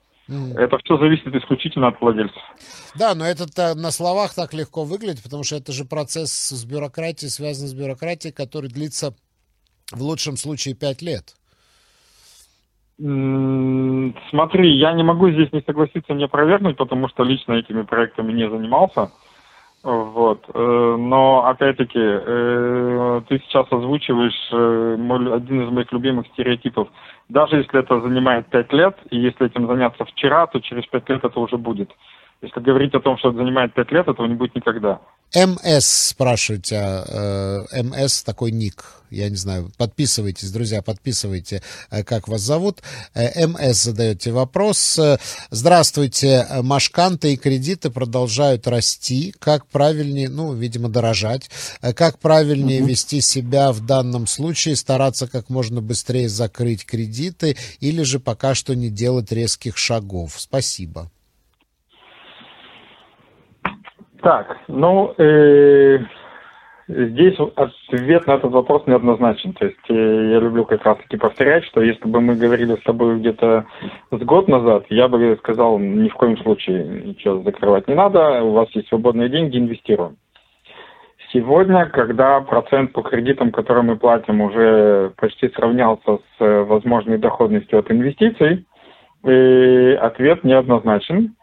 Это 0.57 0.79
все 0.79 0.97
зависит 0.97 1.35
исключительно 1.35 1.89
от 1.89 2.01
владельцев. 2.01 2.43
Да, 2.95 3.15
но 3.15 3.25
это 3.25 3.75
на 3.75 3.91
словах 3.91 4.35
так 4.35 4.55
легко 4.55 4.85
выглядит, 4.85 5.23
потому 5.23 5.43
что 5.43 5.57
это 5.57 5.73
же 5.73 5.85
процесс 5.85 6.31
с 6.31 6.65
бюрократией, 6.65 7.31
связан 7.31 7.67
с 7.67 7.75
бюрократией, 7.75 8.33
который 8.33 8.71
длится 8.71 9.15
в 9.91 10.01
лучшем 10.03 10.37
случае 10.37 10.75
пять 10.75 11.03
лет. 11.03 11.35
Смотри, 12.99 14.79
я 14.79 14.93
не 14.93 15.03
могу 15.03 15.31
здесь 15.31 15.51
не 15.53 15.63
согласиться, 15.63 16.13
не 16.13 16.25
опровергнуть, 16.25 16.77
потому 16.77 17.09
что 17.09 17.25
лично 17.25 17.55
этими 17.55 17.83
проектами 17.83 18.33
не 18.33 18.49
занимался. 18.49 19.11
Вот. 19.83 20.45
Э, 20.53 20.97
но, 20.99 21.47
опять-таки, 21.47 21.99
э, 21.99 23.23
ты 23.29 23.39
сейчас 23.39 23.67
озвучиваешь 23.71 24.51
э, 24.53 25.35
один 25.35 25.63
из 25.63 25.71
моих 25.71 25.91
любимых 25.93 26.27
стереотипов. 26.29 26.89
Даже 27.31 27.57
если 27.57 27.81
это 27.81 28.01
занимает 28.01 28.47
пять 28.49 28.71
лет, 28.75 28.99
и 29.11 29.19
если 29.19 29.47
этим 29.47 29.67
заняться 29.67 30.05
вчера, 30.05 30.47
то 30.49 30.61
через 30.61 30.87
пять 30.87 31.09
лет 31.09 31.25
это 31.25 31.41
уже 31.41 31.57
будет. 31.57 31.91
Если 32.43 32.61
говорить 32.61 32.95
о 32.95 33.01
том, 33.01 33.19
что 33.19 33.29
это 33.29 33.39
занимает 33.39 33.75
пять 33.75 33.93
лет, 33.93 34.09
этого 34.09 34.27
не 34.27 34.35
будет 34.35 34.55
никогда. 34.55 34.99
МС 35.35 36.09
спрашиваете, 36.09 37.05
э, 37.07 37.83
МС 37.83 38.23
такой 38.25 38.51
ник, 38.51 38.85
я 39.11 39.29
не 39.29 39.37
знаю, 39.37 39.71
подписывайтесь, 39.77 40.51
друзья, 40.51 40.83
подписывайте, 40.83 41.63
э, 41.91 42.03
как 42.03 42.27
вас 42.29 42.41
зовут. 42.41 42.83
Э, 43.15 43.47
МС 43.47 43.83
задаете 43.83 44.33
вопрос. 44.33 44.99
Здравствуйте, 45.51 46.47
машканты 46.63 47.35
и 47.35 47.37
кредиты 47.37 47.91
продолжают 47.91 48.67
расти. 48.67 49.35
Как 49.39 49.67
правильнее, 49.67 50.29
ну, 50.29 50.55
видимо, 50.55 50.89
дорожать. 50.89 51.51
Как 51.95 52.19
правильнее 52.19 52.81
угу. 52.81 52.89
вести 52.89 53.21
себя 53.21 53.71
в 53.71 53.85
данном 53.85 54.27
случае, 54.27 54.77
стараться 54.77 55.29
как 55.29 55.51
можно 55.51 55.81
быстрее 55.81 56.29
закрыть 56.29 56.87
кредиты 56.87 57.57
или 57.81 58.03
же 58.03 58.19
пока 58.19 58.55
что 58.55 58.75
не 58.75 58.89
делать 58.89 59.31
резких 59.31 59.77
шагов? 59.77 60.35
Спасибо. 60.39 61.11
Так, 64.23 64.59
ну, 64.69 65.15
э, 65.17 65.99
здесь 66.89 67.39
ответ 67.57 68.27
на 68.27 68.33
этот 68.33 68.53
вопрос 68.53 68.87
неоднозначен. 68.87 69.55
То 69.55 69.67
есть 69.67 69.79
э, 69.89 69.95
я 69.95 70.41
люблю 70.41 70.65
как 70.65 70.85
раз-таки 70.85 71.17
повторять, 71.17 71.65
что 71.65 71.81
если 71.81 72.07
бы 72.07 72.21
мы 72.21 72.35
говорили 72.35 72.77
с 72.77 72.83
тобой 72.83 73.19
где-то 73.19 73.65
с 74.11 74.19
год 74.19 74.49
назад, 74.49 74.85
я 74.91 75.09
бы 75.09 75.37
сказал, 75.39 75.79
ни 75.79 76.09
в 76.09 76.15
коем 76.15 76.37
случае 76.39 76.85
ничего 76.85 77.43
закрывать 77.43 77.89
не 77.89 77.95
надо, 77.95 78.43
у 78.43 78.53
вас 78.53 78.69
есть 78.73 78.89
свободные 78.89 79.31
деньги, 79.31 79.59
инвестируем. 79.59 80.17
Сегодня, 81.33 81.87
когда 81.87 82.41
процент 82.41 82.93
по 82.93 83.03
кредитам, 83.03 83.53
которые 83.53 83.85
мы 83.85 83.97
платим, 83.97 84.41
уже 84.41 85.13
почти 85.17 85.49
сравнялся 85.51 86.17
с 86.17 86.41
э, 86.41 86.63
возможной 86.65 87.19
доходностью 87.19 87.79
от 87.79 87.91
инвестиций, 87.91 88.67
э, 89.23 89.95
ответ 89.95 90.45
неоднозначен. 90.45 91.37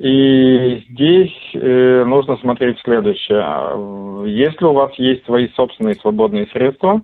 И 0.00 0.82
здесь 0.88 1.50
э, 1.52 2.04
нужно 2.06 2.38
смотреть 2.38 2.78
следующее. 2.80 3.44
Если 4.34 4.64
у 4.64 4.72
вас 4.72 4.94
есть 4.94 5.26
свои 5.26 5.48
собственные 5.48 5.96
свободные 5.96 6.46
средства, 6.46 7.02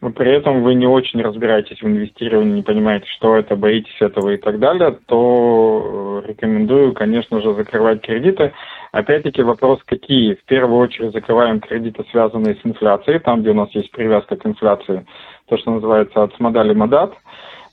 но 0.00 0.10
при 0.10 0.30
этом 0.30 0.62
вы 0.62 0.74
не 0.74 0.86
очень 0.86 1.20
разбираетесь 1.20 1.82
в 1.82 1.84
инвестировании, 1.84 2.54
не 2.54 2.62
понимаете, 2.62 3.06
что 3.16 3.34
это, 3.34 3.56
боитесь 3.56 4.00
этого 4.00 4.30
и 4.30 4.36
так 4.36 4.60
далее, 4.60 4.98
то 5.06 6.22
рекомендую, 6.24 6.92
конечно 6.92 7.40
же, 7.40 7.54
закрывать 7.54 8.02
кредиты. 8.02 8.52
Опять-таки 8.92 9.42
вопрос 9.42 9.80
какие? 9.84 10.34
В 10.34 10.44
первую 10.44 10.78
очередь 10.78 11.12
закрываем 11.12 11.58
кредиты, 11.58 12.04
связанные 12.12 12.54
с 12.54 12.64
инфляцией, 12.64 13.18
там, 13.18 13.40
где 13.40 13.50
у 13.50 13.54
нас 13.54 13.70
есть 13.72 13.90
привязка 13.90 14.36
к 14.36 14.46
инфляции, 14.46 15.04
то, 15.48 15.56
что 15.56 15.72
называется 15.72 16.22
от 16.22 16.38
модали 16.38 16.72
модат. 16.72 17.14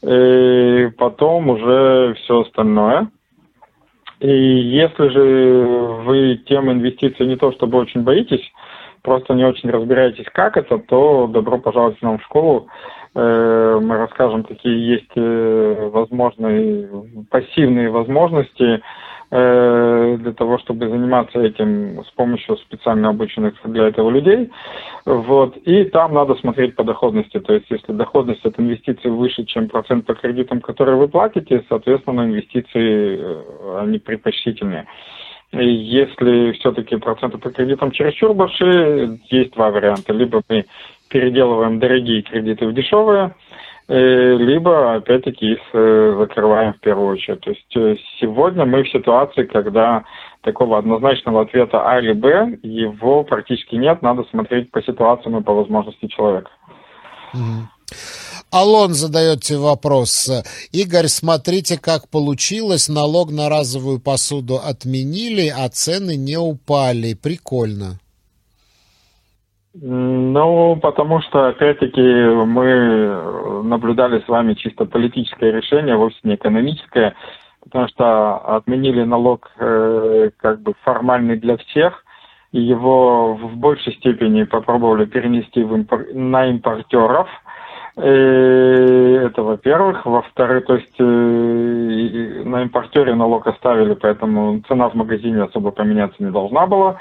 И 0.01 0.89
потом 0.97 1.49
уже 1.49 2.15
все 2.15 2.41
остальное– 2.41 3.09
и 4.19 4.29
если 4.29 5.08
же 5.10 5.65
вы 6.03 6.41
тем 6.45 6.71
инвестиций 6.71 7.25
не 7.25 7.38
то 7.38 7.51
чтобы 7.53 7.77
очень 7.77 8.01
боитесь, 8.01 8.43
просто 9.01 9.34
не 9.34 9.45
очень 9.45 9.69
разбираетесь, 9.69 10.25
как 10.34 10.58
это, 10.58 10.77
то 10.77 11.27
добро 11.27 11.58
пожаловать 11.58 11.99
к 11.99 12.01
нам 12.01 12.17
в 12.19 12.23
школу. 12.23 12.67
Э, 13.15 13.79
мы 13.82 13.97
расскажем, 13.97 14.43
какие 14.43 14.77
есть 14.77 15.12
э, 15.15 15.89
возможные 15.91 16.89
пассивные 17.29 17.89
возможности 17.89 18.82
для 19.31 20.33
того, 20.33 20.57
чтобы 20.57 20.89
заниматься 20.89 21.39
этим 21.39 22.03
с 22.03 22.11
помощью 22.15 22.57
специально 22.57 23.09
обученных 23.09 23.53
для 23.63 23.87
этого 23.87 24.09
людей. 24.09 24.49
Вот. 25.05 25.55
И 25.57 25.83
там 25.85 26.13
надо 26.13 26.35
смотреть 26.35 26.75
по 26.75 26.83
доходности. 26.83 27.39
То 27.39 27.53
есть, 27.53 27.67
если 27.69 27.93
доходность 27.93 28.45
от 28.45 28.59
инвестиций 28.59 29.11
выше, 29.11 29.45
чем 29.45 29.69
процент 29.69 30.05
по 30.05 30.15
кредитам, 30.15 30.61
которые 30.61 30.97
вы 30.97 31.07
платите, 31.07 31.63
соответственно, 31.69 32.21
инвестиции, 32.21 33.19
э, 33.19 33.79
они 33.81 33.99
предпочтительнее. 33.99 34.87
Если 35.51 36.51
все-таки 36.53 36.95
проценты 36.97 37.37
по 37.39 37.49
кредитам 37.49 37.91
чересчур 37.91 38.33
большие, 38.33 39.19
есть 39.29 39.53
два 39.53 39.71
варианта. 39.71 40.13
Либо 40.13 40.41
мы 40.47 40.65
переделываем 41.09 41.79
дорогие 41.79 42.21
кредиты 42.21 42.67
в 42.67 42.73
дешевые, 42.73 43.33
Э, 43.48 43.48
либо, 43.91 44.95
опять-таки, 44.95 45.54
их 45.54 45.60
э, 45.73 46.15
закрываем 46.19 46.73
в 46.73 46.80
первую 46.80 47.13
очередь. 47.13 47.39
То 47.41 47.49
есть 47.49 47.75
э, 47.75 47.95
сегодня 48.19 48.65
мы 48.65 48.84
в 48.84 48.91
ситуации, 48.91 49.45
когда 49.45 50.04
такого 50.41 50.78
однозначного 50.78 51.41
ответа 51.41 51.82
А 51.84 51.99
или 51.99 52.13
Б, 52.13 52.60
его 52.62 53.23
практически 53.23 53.75
нет, 53.75 54.04
надо 54.04 54.25
смотреть 54.30 54.69
по 54.69 54.84
ситуациям 54.84 55.38
и 55.39 55.43
по 55.43 55.54
возможности 55.54 56.06
человека. 56.06 56.52
Алон 58.52 58.93
задает 58.93 59.49
вопрос. 59.49 60.30
Игорь, 60.71 61.08
смотрите, 61.08 61.80
как 61.80 62.10
получилось. 62.10 62.89
Налог 62.89 63.32
на 63.32 63.49
разовую 63.49 63.99
посуду 63.99 64.60
отменили, 64.63 65.47
а 65.56 65.67
цены 65.69 66.15
не 66.15 66.38
упали. 66.38 67.15
Прикольно. 67.15 67.99
Ну, 69.73 70.79
потому 70.82 71.21
что, 71.21 71.49
опять-таки, 71.49 72.01
мы 72.01 73.63
наблюдали 73.63 74.19
с 74.21 74.27
вами 74.27 74.55
чисто 74.55 74.86
политическое 74.86 75.51
решение, 75.51 75.95
вовсе 75.95 76.17
не 76.23 76.36
экономическое, 76.36 77.15
потому 77.63 77.88
что 77.88 78.38
отменили 78.55 79.03
налог 79.03 79.51
э, 79.60 80.32
как 80.38 80.62
бы 80.62 80.73
формальный 80.84 81.38
для 81.38 81.58
всех, 81.58 82.03
и 82.51 82.60
его 82.60 83.36
в 83.36 83.58
большей 83.58 83.93
степени 83.93 84.43
попробовали 84.43 85.05
перенести 85.05 85.63
в 85.63 85.75
импор... 85.75 86.08
на 86.13 86.47
импортеров. 86.47 87.27
И 87.97 88.01
э, 88.01 89.25
это 89.27 89.43
во-первых. 89.43 90.03
Во-вторых, 90.03 90.65
то 90.65 90.75
есть 90.77 90.95
э, 90.99 92.43
на 92.43 92.63
импортере 92.63 93.13
налог 93.13 93.45
оставили, 93.45 93.93
поэтому 93.93 94.62
цена 94.67 94.89
в 94.89 94.95
магазине 94.95 95.43
особо 95.43 95.69
поменяться 95.69 96.23
не 96.23 96.32
должна 96.32 96.65
была. 96.65 96.99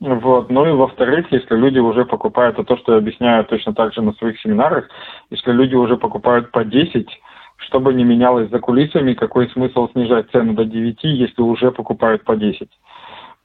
Вот. 0.00 0.50
Ну 0.50 0.66
и 0.66 0.72
во-вторых, 0.72 1.26
если 1.30 1.54
люди 1.56 1.78
уже 1.78 2.04
покупают, 2.04 2.58
это 2.58 2.64
то, 2.64 2.76
что 2.76 2.92
я 2.92 2.98
объясняю 2.98 3.44
точно 3.44 3.74
так 3.74 3.94
же 3.94 4.02
на 4.02 4.12
своих 4.14 4.40
семинарах, 4.40 4.88
если 5.30 5.52
люди 5.52 5.74
уже 5.74 5.96
покупают 5.96 6.50
по 6.50 6.64
10, 6.64 7.08
чтобы 7.58 7.94
не 7.94 8.04
менялось 8.04 8.50
за 8.50 8.58
кулисами, 8.58 9.14
какой 9.14 9.48
смысл 9.50 9.88
снижать 9.92 10.30
цену 10.30 10.54
до 10.54 10.64
9, 10.64 10.98
если 11.04 11.42
уже 11.42 11.70
покупают 11.70 12.24
по 12.24 12.36
10. 12.36 12.68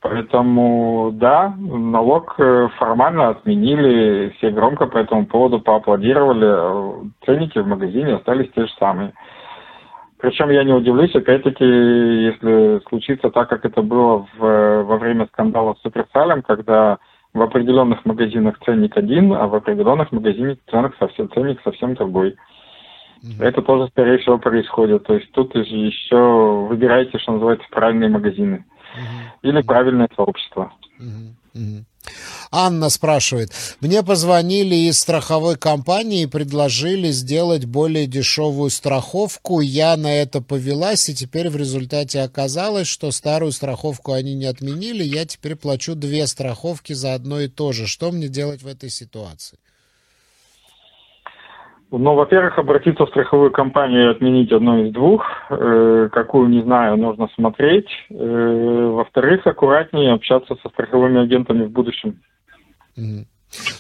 Поэтому, 0.02 1.12
да, 1.14 1.54
налог 1.58 2.36
э, 2.38 2.70
формально 2.78 3.30
отменили, 3.30 4.34
все 4.38 4.50
громко 4.50 4.86
по 4.86 4.98
этому 4.98 5.26
поводу 5.26 5.60
поаплодировали, 5.60 7.12
ценники 7.26 7.60
в 7.60 7.68
магазине 7.68 8.16
остались 8.16 8.50
те 8.56 8.66
же 8.66 8.72
самые. 8.80 9.14
Причем 10.20 10.50
я 10.50 10.66
не 10.66 10.74
удивлюсь, 10.74 11.16
опять-таки, 11.16 11.64
если 11.64 12.82
случится 12.90 13.30
так, 13.30 13.48
как 13.48 13.64
это 13.64 13.82
было 13.82 14.28
в, 14.38 14.84
во 14.84 14.98
время 14.98 15.28
скандала 15.28 15.76
с 15.76 15.82
Суперсалем, 15.82 16.42
когда 16.42 16.98
в 17.34 17.42
определенных 17.42 18.04
магазинах 18.06 18.60
ценник 18.66 18.98
один, 18.98 19.32
а 19.34 19.48
в 19.48 19.56
определенных 19.56 20.12
магазинах 20.12 20.58
ценник 20.70 20.96
совсем, 21.00 21.32
ценник 21.32 21.62
совсем 21.64 21.94
другой. 21.94 22.36
Mm-hmm. 23.24 23.44
Это 23.44 23.62
тоже, 23.62 23.90
скорее 23.92 24.18
всего, 24.18 24.38
происходит. 24.38 25.06
То 25.06 25.14
есть 25.14 25.32
тут 25.32 25.56
еще 25.56 26.66
выбирайте, 26.68 27.18
что 27.18 27.34
называется, 27.34 27.66
правильные 27.72 28.10
магазины. 28.10 28.66
Mm-hmm. 28.66 29.50
Или 29.50 29.62
правильное 29.62 30.10
сообщество. 30.18 30.74
Mm-hmm. 31.00 31.84
Анна 32.52 32.90
спрашивает. 32.90 33.50
Мне 33.82 34.04
позвонили 34.04 34.76
из 34.76 35.00
страховой 35.00 35.56
компании 35.56 36.24
и 36.24 36.28
предложили 36.28 37.08
сделать 37.08 37.66
более 37.66 38.08
дешевую 38.08 38.70
страховку. 38.70 39.62
Я 39.62 39.96
на 39.98 40.22
это 40.22 40.42
повелась, 40.42 41.10
и 41.10 41.16
теперь 41.16 41.50
в 41.50 41.56
результате 41.56 42.22
оказалось, 42.22 42.88
что 42.88 43.12
старую 43.12 43.52
страховку 43.52 44.14
они 44.14 44.34
не 44.34 44.46
отменили. 44.46 45.04
Я 45.04 45.26
теперь 45.26 45.56
плачу 45.56 45.96
две 45.96 46.26
страховки 46.26 46.94
за 46.94 47.14
одно 47.14 47.40
и 47.40 47.48
то 47.48 47.72
же. 47.72 47.86
Что 47.86 48.12
мне 48.12 48.28
делать 48.28 48.64
в 48.64 48.68
этой 48.68 48.90
ситуации? 48.90 49.60
Ну, 51.92 52.14
во-первых, 52.14 52.60
обратиться 52.60 53.06
в 53.06 53.10
страховую 53.10 53.52
компанию 53.52 54.08
и 54.08 54.12
отменить 54.12 54.52
одну 54.52 54.86
из 54.86 54.94
двух. 54.94 55.26
Э, 55.50 56.10
какую, 56.12 56.48
не 56.50 56.62
знаю, 56.62 56.98
нужно 56.98 57.28
смотреть. 57.34 57.90
Э, 58.12 58.92
во-вторых, 58.94 59.48
аккуратнее 59.48 60.14
общаться 60.14 60.56
со 60.62 60.70
страховыми 60.70 61.22
агентами 61.22 61.64
в 61.66 61.72
будущем. 61.72 62.22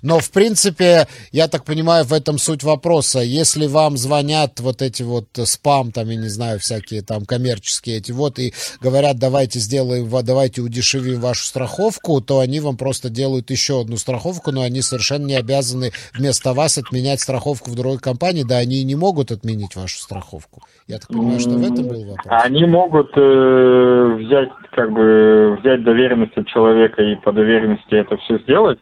Но, 0.01 0.19
в 0.19 0.31
принципе, 0.31 1.07
я 1.31 1.47
так 1.47 1.63
понимаю, 1.63 2.05
в 2.05 2.13
этом 2.13 2.37
суть 2.37 2.63
вопроса. 2.63 3.19
Если 3.19 3.67
вам 3.67 3.97
звонят 3.97 4.59
вот 4.59 4.81
эти 4.81 5.03
вот 5.03 5.27
спам, 5.33 5.91
там, 5.91 6.09
я 6.09 6.15
не 6.15 6.29
знаю, 6.29 6.59
всякие 6.59 7.01
там 7.01 7.25
коммерческие 7.25 7.97
эти 7.97 8.11
вот, 8.11 8.39
и 8.39 8.53
говорят, 8.81 9.17
давайте 9.19 9.59
сделаем, 9.59 10.09
давайте 10.23 10.61
удешевим 10.61 11.19
вашу 11.19 11.45
страховку, 11.45 12.21
то 12.21 12.39
они 12.39 12.59
вам 12.59 12.77
просто 12.77 13.09
делают 13.09 13.51
еще 13.51 13.81
одну 13.81 13.97
страховку, 13.97 14.51
но 14.51 14.63
они 14.63 14.81
совершенно 14.81 15.27
не 15.27 15.35
обязаны 15.35 15.91
вместо 16.13 16.53
вас 16.53 16.77
отменять 16.77 17.19
страховку 17.19 17.69
в 17.69 17.75
другой 17.75 17.99
компании, 17.99 18.43
да, 18.43 18.57
они 18.57 18.81
и 18.81 18.85
не 18.85 18.95
могут 18.95 19.31
отменить 19.31 19.75
вашу 19.75 19.99
страховку. 19.99 20.61
Я 20.87 20.97
так 20.97 21.09
понимаю, 21.09 21.39
что 21.39 21.51
в 21.51 21.63
этом 21.63 21.87
был 21.87 22.05
вопрос. 22.05 22.25
Они 22.27 22.65
могут 22.65 23.11
э, 23.15 24.17
взять, 24.19 24.49
как 24.71 24.91
бы, 24.91 25.57
взять 25.61 25.83
доверенность 25.83 26.35
от 26.35 26.47
человека 26.47 27.03
и 27.03 27.15
по 27.15 27.31
доверенности 27.31 27.93
это 27.93 28.17
все 28.17 28.39
сделать, 28.39 28.79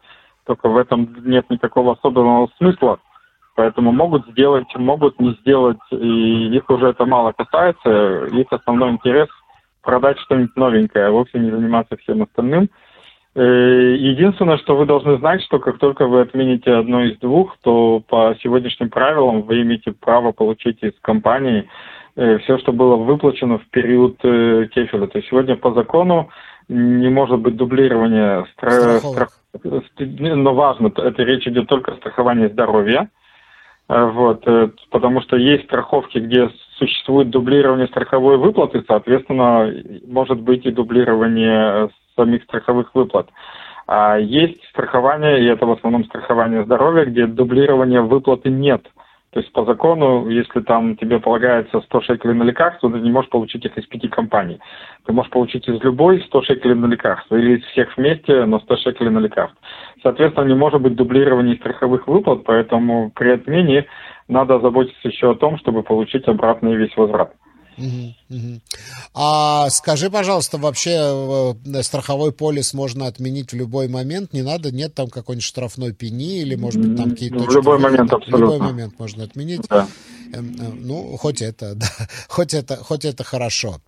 только 0.47 0.69
в 0.69 0.77
этом 0.77 1.15
нет 1.25 1.49
никакого 1.49 1.93
особенного 1.93 2.49
смысла. 2.57 2.99
Поэтому 3.55 3.91
могут 3.91 4.25
сделать, 4.27 4.67
могут 4.75 5.19
не 5.19 5.31
сделать, 5.41 5.79
и 5.91 6.55
их 6.55 6.69
уже 6.69 6.89
это 6.89 7.05
мало 7.05 7.33
касается. 7.33 8.25
Их 8.31 8.47
основной 8.51 8.91
интерес 8.91 9.27
продать 9.81 10.19
что-нибудь 10.19 10.55
новенькое, 10.55 11.07
а 11.07 11.11
вовсе 11.11 11.39
не 11.39 11.51
заниматься 11.51 11.97
всем 11.97 12.21
остальным. 12.21 12.69
Э, 13.35 13.95
единственное, 13.97 14.57
что 14.57 14.75
вы 14.75 14.85
должны 14.85 15.17
знать, 15.17 15.43
что 15.43 15.59
как 15.59 15.79
только 15.79 16.07
вы 16.07 16.21
отмените 16.21 16.71
одно 16.71 17.03
из 17.03 17.17
двух, 17.19 17.57
то 17.61 18.01
по 18.07 18.35
сегодняшним 18.41 18.89
правилам 18.89 19.43
вы 19.43 19.61
имеете 19.61 19.91
право 19.91 20.31
получить 20.31 20.81
из 20.81 20.93
компании 21.01 21.69
э, 22.15 22.39
все, 22.39 22.57
что 22.57 22.71
было 22.73 22.95
выплачено 22.95 23.59
в 23.59 23.67
период 23.69 24.17
э, 24.23 24.67
кефеля. 24.73 25.07
То 25.07 25.19
есть 25.19 25.29
сегодня 25.29 25.55
по 25.55 25.71
закону 25.73 26.29
не 26.69 27.09
может 27.09 27.39
быть 27.39 27.55
дублирования 27.55 28.45
страховок 28.53 29.29
но 29.99 30.53
важно, 30.53 30.91
это 30.95 31.23
речь 31.23 31.47
идет 31.47 31.67
только 31.67 31.93
о 31.93 31.97
страховании 31.97 32.47
здоровья. 32.47 33.09
Э, 33.89 34.05
вот, 34.05 34.43
э, 34.45 34.69
потому 34.91 35.21
что 35.21 35.35
есть 35.35 35.65
страховки, 35.65 36.19
где 36.19 36.49
существует 36.77 37.29
дублирование 37.29 37.87
страховой 37.87 38.37
выплаты, 38.37 38.83
соответственно, 38.87 39.73
может 40.07 40.39
быть 40.41 40.65
и 40.65 40.71
дублирование 40.71 41.89
самих 42.15 42.43
страховых 42.43 42.93
выплат. 42.93 43.29
А 43.87 44.17
есть 44.17 44.63
страхование, 44.69 45.41
и 45.41 45.47
это 45.47 45.65
в 45.65 45.71
основном 45.71 46.05
страхование 46.05 46.65
здоровья, 46.65 47.05
где 47.05 47.25
дублирования 47.25 48.01
выплаты 48.01 48.49
нет– 48.49 48.85
то 49.31 49.41
есть 49.41 49.51
по 49.51 49.65
закону, 49.65 50.29
если 50.29 50.61
там 50.61 50.95
тебе 50.95 51.19
полагается 51.19 51.81
100 51.81 52.01
шекелей 52.01 52.33
на 52.33 52.43
лекарство, 52.43 52.89
ты 52.89 52.99
не 52.99 53.11
можешь 53.11 53.29
получить 53.29 53.65
их 53.65 53.77
из 53.77 53.85
пяти 53.85 54.07
компаний. 54.07 54.59
Ты 55.05 55.11
можешь 55.11 55.31
получить 55.31 55.67
из 55.67 55.81
любой 55.83 56.21
100 56.21 56.41
шекелей 56.43 56.75
на 56.75 56.85
лекарство 56.85 57.35
или 57.35 57.57
из 57.57 57.65
всех 57.65 57.95
вместе, 57.97 58.45
но 58.45 58.59
100 58.59 58.77
шекелей 58.77 59.11
на 59.11 59.19
лекарство. 59.19 59.59
Соответственно, 60.01 60.45
не 60.45 60.55
может 60.55 60.81
быть 60.81 60.95
дублирования 60.95 61.55
страховых 61.55 62.07
выплат, 62.07 62.45
поэтому 62.45 63.11
при 63.13 63.31
отмене 63.31 63.85
надо 64.29 64.59
заботиться 64.59 65.07
еще 65.07 65.31
о 65.31 65.35
том, 65.35 65.57
чтобы 65.57 65.83
получить 65.83 66.27
обратный 66.27 66.75
весь 66.75 66.95
возврат. 66.95 67.33
А 69.13 69.69
скажи, 69.69 70.09
пожалуйста, 70.09 70.57
вообще 70.57 71.55
э, 71.65 71.83
страховой 71.83 72.31
полис 72.31 72.73
можно 72.73 73.07
отменить 73.07 73.51
в 73.51 73.55
любой 73.55 73.87
момент? 73.87 74.33
Не 74.33 74.41
надо, 74.41 74.71
нет 74.71 74.93
там 74.93 75.09
какой-нибудь 75.09 75.45
штрафной 75.45 75.93
пени 75.93 76.39
или, 76.39 76.55
может 76.55 76.81
быть, 76.81 76.97
там 76.97 77.11
какие-то... 77.11 77.39
В 77.39 77.51
любой 77.51 77.79
момент, 77.79 78.11
абсолютно. 78.11 78.37
В 78.37 78.39
любой 78.39 78.59
момент 78.59 78.99
можно 78.99 79.23
отменить. 79.23 79.61
Да. 79.69 79.87
Эм, 80.33 80.55
э, 80.59 80.69
ну, 80.73 81.17
хоть 81.17 81.41
это, 81.41 81.75
да, 81.75 81.89
хоть 82.27 82.53
это, 82.53 82.77
хоть 82.77 83.05
это 83.05 83.23
хорошо. 83.23 83.81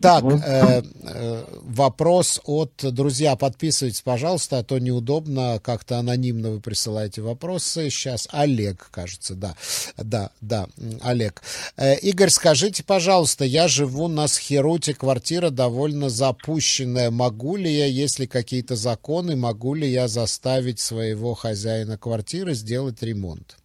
Так, 0.00 0.24
э, 0.24 0.82
э, 1.02 1.44
вопрос 1.62 2.40
от 2.44 2.72
друзья, 2.82 3.36
подписывайтесь, 3.36 4.02
пожалуйста, 4.02 4.58
а 4.58 4.64
то 4.64 4.78
неудобно, 4.78 5.60
как-то 5.62 5.98
анонимно 5.98 6.50
вы 6.50 6.60
присылаете 6.60 7.22
вопросы. 7.22 7.90
Сейчас 7.90 8.28
Олег, 8.30 8.88
кажется, 8.90 9.34
да, 9.34 9.54
да, 9.96 10.30
да, 10.40 10.68
Олег. 11.02 11.42
Э, 11.76 11.96
Игорь, 11.98 12.30
скажите, 12.30 12.82
пожалуйста, 12.82 13.44
я 13.44 13.68
живу 13.68 14.08
на 14.08 14.28
Схеруте, 14.28 14.94
квартира 14.94 15.50
довольно 15.50 16.08
запущенная. 16.10 17.10
Могу 17.10 17.56
ли 17.56 17.72
я, 17.72 17.86
если 17.86 18.26
какие-то 18.26 18.76
законы, 18.76 19.36
могу 19.36 19.74
ли 19.74 19.90
я 19.90 20.08
заставить 20.08 20.80
своего 20.80 21.34
хозяина 21.34 21.98
квартиры 21.98 22.54
сделать 22.54 23.02
ремонт? 23.02 23.56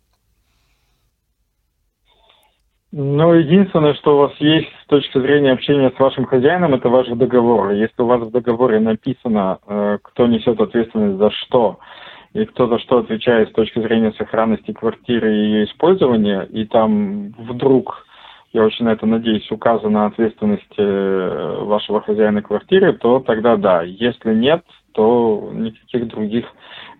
Ну, 2.93 3.33
единственное, 3.33 3.93
что 3.93 4.15
у 4.15 4.19
вас 4.19 4.33
есть 4.39 4.67
с 4.83 4.87
точки 4.87 5.17
зрения 5.17 5.53
общения 5.53 5.93
с 5.95 5.99
вашим 5.99 6.25
хозяином, 6.25 6.73
это 6.73 6.89
ваш 6.89 7.07
договор. 7.07 7.71
Если 7.71 8.01
у 8.01 8.05
вас 8.05 8.21
в 8.21 8.31
договоре 8.31 8.81
написано, 8.81 9.59
э, 9.65 9.97
кто 10.01 10.27
несет 10.27 10.59
ответственность 10.59 11.17
за 11.17 11.31
что, 11.31 11.79
и 12.33 12.43
кто 12.45 12.67
за 12.67 12.79
что 12.79 12.97
отвечает 12.97 13.49
с 13.49 13.53
точки 13.53 13.79
зрения 13.79 14.11
сохранности 14.17 14.73
квартиры 14.73 15.33
и 15.33 15.39
ее 15.39 15.65
использования, 15.65 16.41
и 16.51 16.65
там 16.65 17.31
вдруг, 17.37 18.05
я 18.51 18.63
очень 18.65 18.83
на 18.83 18.89
это 18.89 19.05
надеюсь, 19.05 19.49
указана 19.51 20.07
ответственность 20.07 20.73
э, 20.77 21.57
вашего 21.61 22.01
хозяина 22.01 22.41
квартиры, 22.41 22.91
то 22.91 23.21
тогда 23.21 23.55
да. 23.55 23.83
Если 23.83 24.33
нет, 24.33 24.65
то 24.91 25.49
никаких 25.53 26.09
других 26.09 26.45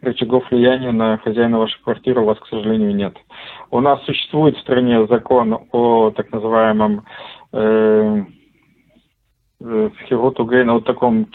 рычагов 0.01 0.49
влияния 0.49 0.91
на 0.91 1.17
хозяина 1.17 1.59
вашей 1.59 1.81
квартиры 1.81 2.21
у 2.21 2.25
вас, 2.25 2.39
к 2.39 2.47
сожалению, 2.47 2.95
нет. 2.95 3.15
У 3.69 3.79
нас 3.79 4.03
существует 4.03 4.57
в 4.57 4.61
стране 4.61 5.05
закон 5.07 5.59
о 5.71 6.11
так 6.11 6.31
называемом 6.31 7.05
э, 7.53 8.23
э, 9.61 9.89
Гейна, 10.09 10.73
вот 10.73 10.85
таком 10.85 11.27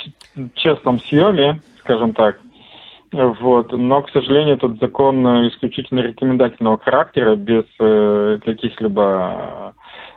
честном 0.54 1.00
съеме, 1.00 1.60
скажем 1.80 2.12
так. 2.12 2.40
Вот. 3.12 3.72
Но, 3.72 4.02
к 4.02 4.10
сожалению, 4.10 4.56
этот 4.56 4.80
закон 4.80 5.24
исключительно 5.48 6.00
рекомендательного 6.00 6.78
характера, 6.78 7.36
без 7.36 7.64
э, 7.78 8.38
каких-либо 8.44 9.74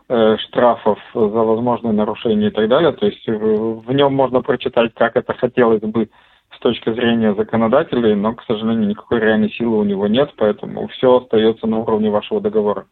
э, 0.09 0.37
штрафов 0.39 0.99
за 1.13 1.19
возможные 1.19 1.93
нарушения 1.93 2.47
и 2.47 2.51
так 2.51 2.67
далее. 2.67 2.91
То 2.93 3.05
есть 3.05 3.25
в 3.27 3.93
нем 3.93 4.15
можно 4.15 4.41
прочитать, 4.41 4.93
как 4.95 5.15
это 5.15 5.33
хотелось 5.35 5.81
бы 5.81 6.09
с 6.59 6.61
точки 6.61 6.91
зрения 6.91 7.33
законодателей, 7.33 8.15
но, 8.15 8.33
к 8.33 8.43
сожалению, 8.43 8.89
никакой 8.89 9.21
реальной 9.21 9.49
силы 9.49 9.77
у 9.77 9.83
него 9.85 10.07
нет, 10.07 10.33
поэтому 10.35 10.89
все 10.89 11.17
остается 11.17 11.67
на 11.67 11.77
уровне 11.77 12.09
вашего 12.09 12.41
договора. 12.41 12.85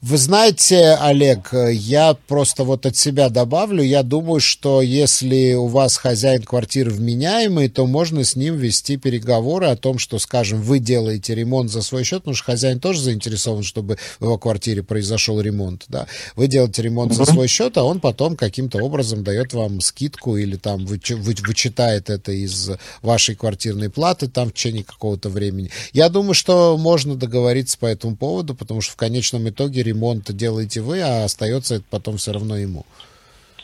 Вы 0.00 0.18
знаете, 0.18 0.96
Олег, 1.00 1.52
я 1.52 2.14
просто 2.14 2.64
вот 2.64 2.86
от 2.86 2.96
себя 2.96 3.28
добавлю, 3.28 3.82
я 3.82 4.02
думаю, 4.02 4.40
что 4.40 4.82
если 4.82 5.54
у 5.54 5.66
вас 5.66 5.96
хозяин 5.96 6.42
квартиры 6.42 6.90
вменяемый, 6.90 7.68
то 7.68 7.86
можно 7.86 8.24
с 8.24 8.36
ним 8.36 8.56
вести 8.56 8.96
переговоры 8.96 9.66
о 9.66 9.76
том, 9.76 9.98
что, 9.98 10.18
скажем, 10.18 10.60
вы 10.60 10.78
делаете 10.78 11.34
ремонт 11.34 11.70
за 11.70 11.82
свой 11.82 12.04
счет, 12.04 12.20
потому 12.20 12.34
что 12.34 12.44
хозяин 12.44 12.80
тоже 12.80 13.00
заинтересован, 13.00 13.62
чтобы 13.62 13.98
в 14.18 14.24
его 14.24 14.38
квартире 14.38 14.82
произошел 14.82 15.40
ремонт, 15.40 15.84
да. 15.88 16.06
Вы 16.36 16.48
делаете 16.48 16.82
ремонт 16.82 17.14
за 17.14 17.24
свой 17.24 17.48
счет, 17.48 17.76
а 17.76 17.84
он 17.84 18.00
потом 18.00 18.36
каким-то 18.36 18.78
образом 18.78 19.24
дает 19.24 19.52
вам 19.52 19.80
скидку 19.80 20.36
или 20.36 20.56
там 20.56 20.84
вы, 20.86 21.00
вы, 21.10 21.34
вычитает 21.46 22.10
это 22.10 22.32
из 22.32 22.70
вашей 23.00 23.36
квартирной 23.36 23.90
платы 23.90 24.28
там 24.28 24.48
в 24.48 24.52
течение 24.54 24.84
какого-то 24.84 25.28
времени. 25.28 25.70
Я 25.92 26.08
думаю, 26.08 26.34
что 26.34 26.76
можно 26.76 27.14
договориться 27.14 27.78
по 27.78 27.86
этому 27.86 28.16
поводу, 28.16 28.54
потому 28.54 28.80
что 28.80 28.92
в 28.92 28.96
конечном 28.96 29.48
итоге 29.48 29.83
ремонт 29.84 30.34
делаете 30.34 30.80
вы, 30.80 31.00
а 31.00 31.24
остается 31.24 31.76
это 31.76 31.84
потом 31.90 32.16
все 32.16 32.32
равно 32.32 32.56
ему. 32.56 32.84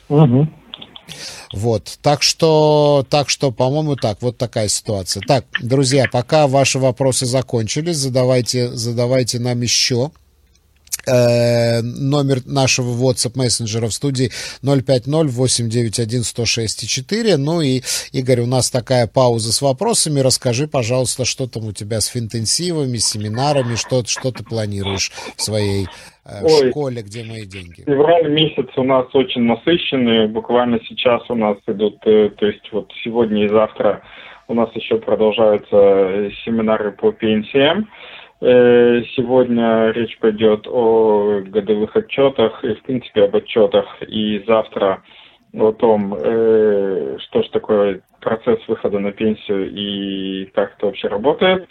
Угу. 0.08 0.48
Вот, 1.52 1.98
так 2.02 2.22
что, 2.22 3.04
так 3.10 3.28
что, 3.28 3.50
по-моему, 3.50 3.96
так, 3.96 4.22
вот 4.22 4.38
такая 4.38 4.68
ситуация. 4.68 5.22
Так, 5.26 5.44
друзья, 5.60 6.06
пока 6.10 6.46
ваши 6.46 6.78
вопросы 6.78 7.26
закончились, 7.26 7.96
задавайте, 7.96 8.68
задавайте 8.68 9.40
нам 9.40 9.60
еще. 9.60 10.12
Э, 11.06 11.80
номер 11.80 12.42
нашего 12.44 12.92
WhatsApp 12.92 13.32
мессенджера 13.34 13.88
в 13.88 13.94
студии 13.94 14.30
050-891-106-4. 14.62 17.36
Ну 17.36 17.62
и, 17.62 17.82
Игорь, 18.12 18.40
у 18.40 18.46
нас 18.46 18.70
такая 18.70 19.06
пауза 19.06 19.50
с 19.52 19.62
вопросами. 19.62 20.20
Расскажи, 20.20 20.68
пожалуйста, 20.68 21.24
что 21.24 21.46
там 21.46 21.64
у 21.64 21.72
тебя 21.72 22.02
с 22.02 22.06
финтенсивами, 22.06 22.98
семинарами, 22.98 23.76
что, 23.76 24.04
что 24.04 24.30
ты 24.30 24.44
планируешь 24.44 25.10
в 25.36 25.42
своей 25.42 25.88
э, 26.30 26.44
Ой, 26.44 26.70
школе, 26.70 27.02
где 27.02 27.24
мои 27.24 27.44
деньги? 27.46 27.82
Февраль 27.84 28.30
месяц 28.30 28.68
у 28.76 28.84
нас 28.84 29.06
очень 29.14 29.42
насыщенный. 29.42 30.28
Буквально 30.28 30.80
сейчас 30.88 31.22
у 31.28 31.34
нас 31.34 31.56
идут, 31.66 31.98
э, 32.06 32.30
то 32.30 32.46
есть 32.46 32.70
вот 32.72 32.92
сегодня 33.02 33.44
и 33.44 33.48
завтра 33.48 34.02
у 34.48 34.54
нас 34.54 34.70
еще 34.74 34.98
продолжаются 34.98 36.30
семинары 36.44 36.92
по. 36.92 37.14
Э, 38.42 39.02
сегодня 39.14 39.90
речь 39.90 40.18
пойдет 40.18 40.66
о 40.66 41.42
годовых 41.44 41.94
отчетах 41.94 42.64
и, 42.64 42.74
в 42.74 42.82
принципе, 42.82 43.24
об 43.24 43.36
отчетах. 43.36 44.02
И 44.02 44.42
завтра 44.46 45.02
о 45.52 45.72
том, 45.72 46.14
э, 46.14 47.16
что 47.20 47.42
же 47.42 47.50
такое 47.50 48.00
процесс 48.20 48.58
выхода 48.66 48.98
на 48.98 49.12
пенсию 49.12 49.70
и 49.70 50.46
как 50.54 50.74
это 50.76 50.86
вообще 50.86 51.08
работает. 51.08 51.68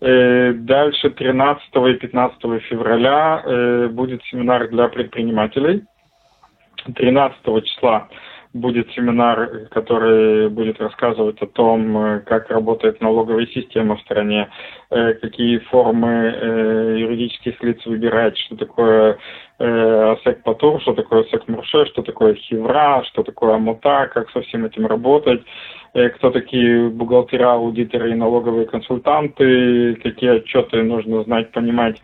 Э, 0.00 0.52
дальше 0.52 1.10
13 1.10 1.62
и 1.90 1.94
15 1.94 2.62
февраля 2.62 3.88
будет 3.90 4.22
семинар 4.24 4.68
для 4.68 4.88
предпринимателей. 4.88 5.84
13 6.94 7.64
числа 7.64 8.08
будет 8.54 8.90
семинар, 8.92 9.68
который 9.70 10.48
будет 10.48 10.80
рассказывать 10.80 11.40
о 11.42 11.46
том, 11.46 11.96
э, 11.96 12.20
как 12.20 12.50
работает 12.50 13.00
налоговая 13.00 13.46
система 13.46 13.96
в 13.96 14.00
стране, 14.00 14.48
э, 14.90 15.14
какие 15.14 15.58
формы 15.58 16.08
э, 16.08 16.96
юридических 16.98 17.62
лиц 17.62 17.84
выбирать, 17.86 18.36
что 18.38 18.56
такое 18.56 19.18
ОСЭК 19.60 20.44
Патур, 20.44 20.80
что 20.80 20.94
такое 20.94 21.22
ОСЭК 21.22 21.48
Мурше, 21.48 21.86
что 21.86 22.02
такое 22.02 22.34
Хивра, 22.34 23.02
что 23.08 23.24
такое 23.24 23.56
Амута, 23.56 24.08
как 24.14 24.30
со 24.30 24.40
всем 24.42 24.64
этим 24.64 24.86
работать, 24.86 25.42
кто 25.92 26.30
такие 26.30 26.88
бухгалтера, 26.90 27.54
аудиторы 27.54 28.12
и 28.12 28.14
налоговые 28.14 28.66
консультанты, 28.66 29.96
какие 29.96 30.36
отчеты 30.36 30.84
нужно 30.84 31.24
знать, 31.24 31.50
понимать 31.50 32.00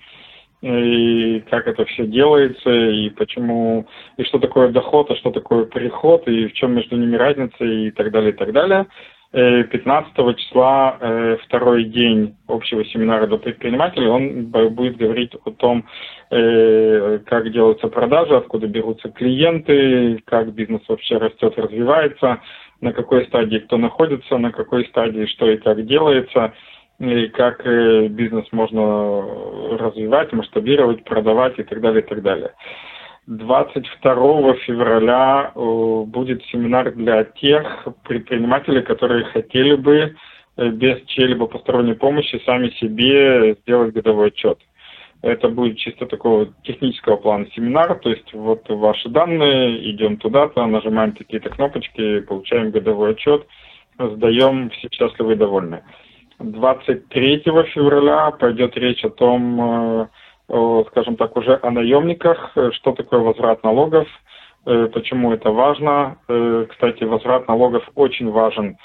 и 0.64 1.40
как 1.50 1.66
это 1.66 1.84
все 1.84 2.06
делается, 2.06 2.70
и 2.70 3.10
почему, 3.10 3.86
и 4.16 4.24
что 4.24 4.38
такое 4.38 4.68
доход, 4.68 5.10
а 5.10 5.16
что 5.16 5.30
такое 5.30 5.66
приход, 5.66 6.26
и 6.26 6.46
в 6.46 6.54
чем 6.54 6.74
между 6.74 6.96
ними 6.96 7.16
разница, 7.16 7.62
и 7.62 7.90
так 7.90 8.10
далее, 8.10 8.30
и 8.32 8.34
так 8.34 8.52
далее. 8.52 8.86
15 9.32 10.12
э, 10.16 10.34
числа, 10.34 10.96
э, 11.00 11.36
второй 11.44 11.84
день 11.84 12.36
общего 12.46 12.84
семинара 12.86 13.26
для 13.26 13.36
предпринимателей, 13.36 14.06
он 14.06 14.46
будет 14.46 14.96
говорить 14.96 15.32
о 15.44 15.50
том, 15.50 15.84
э, 16.30 17.18
как 17.26 17.52
делаются 17.52 17.88
продажи, 17.88 18.34
откуда 18.34 18.66
берутся 18.66 19.10
клиенты, 19.10 20.22
как 20.24 20.54
бизнес 20.54 20.82
вообще 20.88 21.18
растет, 21.18 21.58
развивается, 21.58 22.40
на 22.80 22.92
какой 22.92 23.26
стадии 23.26 23.58
кто 23.58 23.76
находится, 23.76 24.38
на 24.38 24.50
какой 24.50 24.86
стадии 24.86 25.26
что 25.26 25.50
и 25.50 25.58
как 25.58 25.84
делается– 25.84 26.54
и 26.98 27.28
как 27.28 27.66
э, 27.66 28.08
бизнес 28.08 28.46
можно 28.52 29.22
развивать, 29.78 30.32
масштабировать, 30.32 31.04
продавать 31.04 31.58
и 31.58 31.64
так 31.64 31.80
далее, 31.80 32.02
и 32.02 32.06
так 32.06 32.22
далее. 32.22 32.52
22 33.26 34.54
февраля 34.66 35.52
э, 35.54 36.02
будет 36.06 36.44
семинар 36.44 36.92
для 36.92 37.24
тех 37.24 37.88
предпринимателей, 38.04 38.82
которые 38.82 39.24
хотели 39.24 39.74
бы 39.74 40.14
э, 40.56 40.68
без 40.68 41.02
чьей-либо 41.06 41.46
посторонней 41.46 41.94
помощи 41.94 42.40
сами 42.44 42.68
себе 42.70 43.56
сделать 43.62 43.94
годовой 43.94 44.28
отчет. 44.28 44.58
Это 45.22 45.48
будет 45.48 45.78
чисто 45.78 46.04
такого 46.04 46.52
технического 46.64 47.16
плана 47.16 47.46
семинар, 47.54 47.98
то 47.98 48.10
есть 48.10 48.30
вот 48.34 48.68
ваши 48.68 49.08
данные, 49.08 49.90
идем 49.90 50.18
туда-то, 50.18 50.66
нажимаем 50.66 51.12
какие-то 51.12 51.48
кнопочки, 51.48 52.20
получаем 52.20 52.70
годовой 52.70 53.12
отчет, 53.12 53.46
сдаем, 53.98 54.68
все 54.68 54.88
счастливы 54.92 55.32
и 55.32 55.36
довольны. 55.36 55.82
23 56.38 57.42
февраля 57.74 58.30
пойдет 58.32 58.76
речь 58.76 59.04
о 59.04 59.10
том, 59.10 60.08
э, 60.48 60.84
скажем 60.90 61.16
так, 61.16 61.36
уже 61.36 61.58
о 61.62 61.70
наемниках, 61.70 62.56
что 62.72 62.92
такое 62.92 63.20
возврат 63.20 63.62
налогов, 63.62 64.08
э, 64.66 64.88
почему 64.92 65.32
это 65.32 65.50
важно. 65.50 66.18
Э, 66.28 66.66
кстати, 66.68 67.04
возврат 67.04 67.48
налогов 67.48 67.88
очень 67.94 68.30
важен 68.30 68.76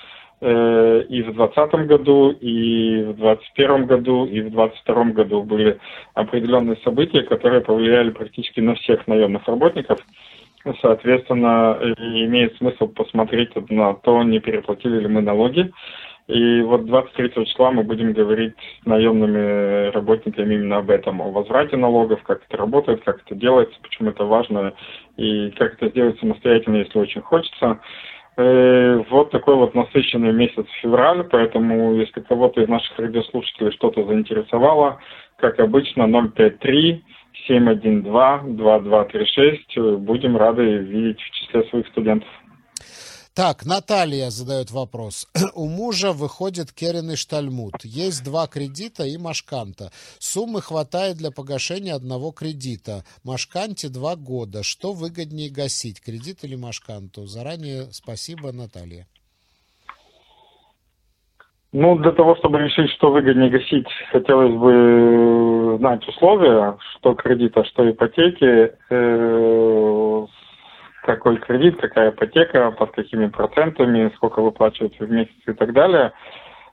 и 0.42 1.22
в 1.22 1.36
2020 1.36 1.86
году, 1.86 2.30
и 2.30 3.02
в 3.02 3.18
2021 3.18 3.86
году, 3.88 4.26
и 4.26 4.40
в 4.40 4.52
2022 4.52 5.04
году 5.12 5.44
были 5.44 5.80
определенные 6.14 6.78
события, 6.78 7.24
которые 7.24 7.60
повлияли 7.60 8.12
практически 8.12 8.62
на 8.62 8.76
всех 8.76 9.06
наемных 9.06 9.46
работников. 9.50 10.00
Соответственно, 10.80 11.78
имеет 11.98 12.56
смысл 12.56 12.88
посмотреть 12.88 13.52
на 13.70 13.96
то, 13.96 14.24
не 14.24 14.40
переплатили 14.40 15.02
ли 15.02 15.08
мы 15.10 15.22
налоги. 15.22 15.74
И 16.30 16.62
вот 16.62 16.86
23 16.86 17.44
числа 17.48 17.72
мы 17.72 17.82
будем 17.82 18.13
говорить 18.13 18.54
с 18.84 18.86
наемными 18.86 19.89
работниками 19.89 20.54
именно 20.54 20.78
об 20.78 20.92
этом, 20.92 21.24
о 21.24 21.32
возврате 21.32 21.76
налогов, 21.76 22.22
как 22.22 22.44
это 22.48 22.56
работает, 22.56 23.04
как 23.04 23.24
это 23.26 23.34
делается, 23.34 23.76
почему 23.82 24.12
это 24.12 24.26
важно 24.26 24.74
и 25.18 25.50
как 25.58 25.74
это 25.74 25.89
сделать 25.89 26.20
самостоятельно, 26.20 26.78
если 26.78 27.00
очень 27.00 27.22
хочется. 27.22 27.80
Э, 28.38 29.04
вот 29.10 29.32
такой 29.32 29.56
вот 29.56 29.74
насыщенный 29.74 30.32
месяц 30.32 30.68
февраль, 30.84 31.24
поэтому 31.24 31.96
если 31.96 32.22
кого-то 32.22 32.62
из 32.62 32.68
наших 32.68 33.00
радиослушателей 33.00 33.72
что-то 33.72 34.06
заинтересовало, 34.06 35.00
как 35.38 35.60
обычно, 35.60 36.08
053 36.08 37.04
712 37.48 38.56
2236, 38.56 39.78
будем 39.98 40.38
рады 40.38 40.78
видеть 40.78 41.20
в 41.22 41.32
числе 41.32 41.63
своих 41.63 41.88
студентов. 41.88 42.30
Так, 43.39 43.65
Наталья 43.65 44.32
задает 44.32 44.69
вопрос. 44.69 45.25
У 45.56 45.65
мужа 45.65 46.12
выходит 46.12 46.73
Керен 46.73 47.12
и 47.12 47.15
Штальмут. 47.15 47.86
Есть 47.86 48.25
два 48.25 48.47
кредита 48.47 49.04
и 49.06 49.17
Машканта. 49.17 49.91
Суммы 50.19 50.62
хватает 50.62 51.15
для 51.15 51.32
погашения 51.32 51.95
одного 51.95 52.32
кредита. 52.32 53.06
Машканте 53.23 53.88
два 53.88 54.17
года. 54.17 54.62
Что 54.62 54.91
выгоднее 54.91 55.49
гасить, 55.49 56.02
кредит 56.04 56.43
или 56.43 56.58
Машканту? 56.58 57.28
Заранее 57.28 57.84
спасибо, 57.93 58.52
Наталья. 58.52 59.08
Ну, 61.71 61.97
для 61.97 62.12
того, 62.12 62.36
чтобы 62.36 62.60
решить, 62.60 62.91
что 62.97 63.10
выгоднее 63.10 63.52
гасить, 63.52 63.88
хотелось 64.12 64.60
бы 64.60 65.78
знать 65.80 66.06
условия, 66.10 66.78
что 66.97 67.13
кредита, 67.13 67.63
что 67.63 67.89
ипотеки, 67.89 68.73
э, 68.89 70.25
какой 71.10 71.38
кредит, 71.38 71.78
какая 71.82 72.12
ипотека, 72.12 72.70
под 72.70 72.91
какими 72.91 73.26
процентами, 73.28 74.12
сколько 74.16 74.41
выплачивается 74.41 75.05
в 75.05 75.10
месяц 75.10 75.34
и 75.47 75.53
так 75.53 75.74
далее. 75.74 76.12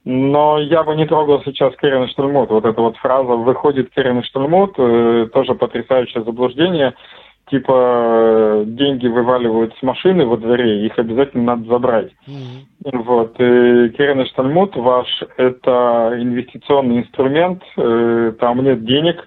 Но 0.04 0.58
я 0.58 0.82
бы 0.82 0.94
не 0.94 1.06
трогал 1.06 1.42
сейчас 1.42 1.74
Керен 1.76 2.06
Штальмут. 2.08 2.50
Вот 2.50 2.66
эта 2.66 2.80
вот 2.80 2.96
фраза 2.98 3.32
«выходит 3.32 3.90
Керен 3.94 4.22
Штальмут» 4.22 4.74
э, 4.78 5.28
тоже 5.32 5.54
потрясающее 5.54 6.22
заблуждение. 6.22 6.92
Типа 7.50 8.64
деньги 8.66 9.06
вываливают 9.06 9.74
с 9.78 9.82
машины 9.82 10.26
во 10.26 10.36
дворе, 10.36 10.84
их 10.84 10.98
обязательно 10.98 11.44
надо 11.44 11.64
забрать. 11.68 12.12
Mm-hmm. 12.28 13.02
Вот. 13.04 13.40
И 13.40 13.88
Керен 13.96 14.26
Штальмут 14.26 14.76
ваш– 14.76 15.08
это 15.38 16.14
инвестиционный 16.18 16.98
инструмент, 16.98 17.62
э, 17.78 18.32
там 18.38 18.62
нет 18.62 18.84
денег, 18.84 19.26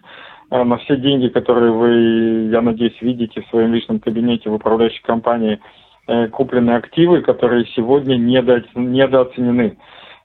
на 0.52 0.78
все 0.78 0.98
деньги, 0.98 1.28
которые 1.28 1.72
вы, 1.72 2.50
я 2.52 2.62
надеюсь, 2.62 3.00
видите 3.02 3.42
в 3.42 3.50
своем 3.50 3.74
личном 3.74 4.00
кабинете 4.00 4.50
в 4.50 4.56
управляющей 4.56 5.02
компании, 5.04 5.60
э, 6.08 6.28
куплены 6.28 6.72
активы, 6.72 7.22
которые 7.22 7.66
сегодня 7.76 8.16
недо, 8.16 8.64
недооценены. 8.76 9.78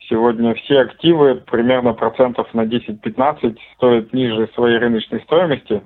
Сегодня 0.08 0.54
все 0.54 0.80
активы 0.80 1.36
примерно 1.50 1.94
процентов 1.94 2.52
на 2.52 2.66
10-15 2.66 3.56
стоят 3.76 4.12
ниже 4.12 4.48
своей 4.54 4.78
рыночной 4.78 5.20
стоимости. 5.22 5.82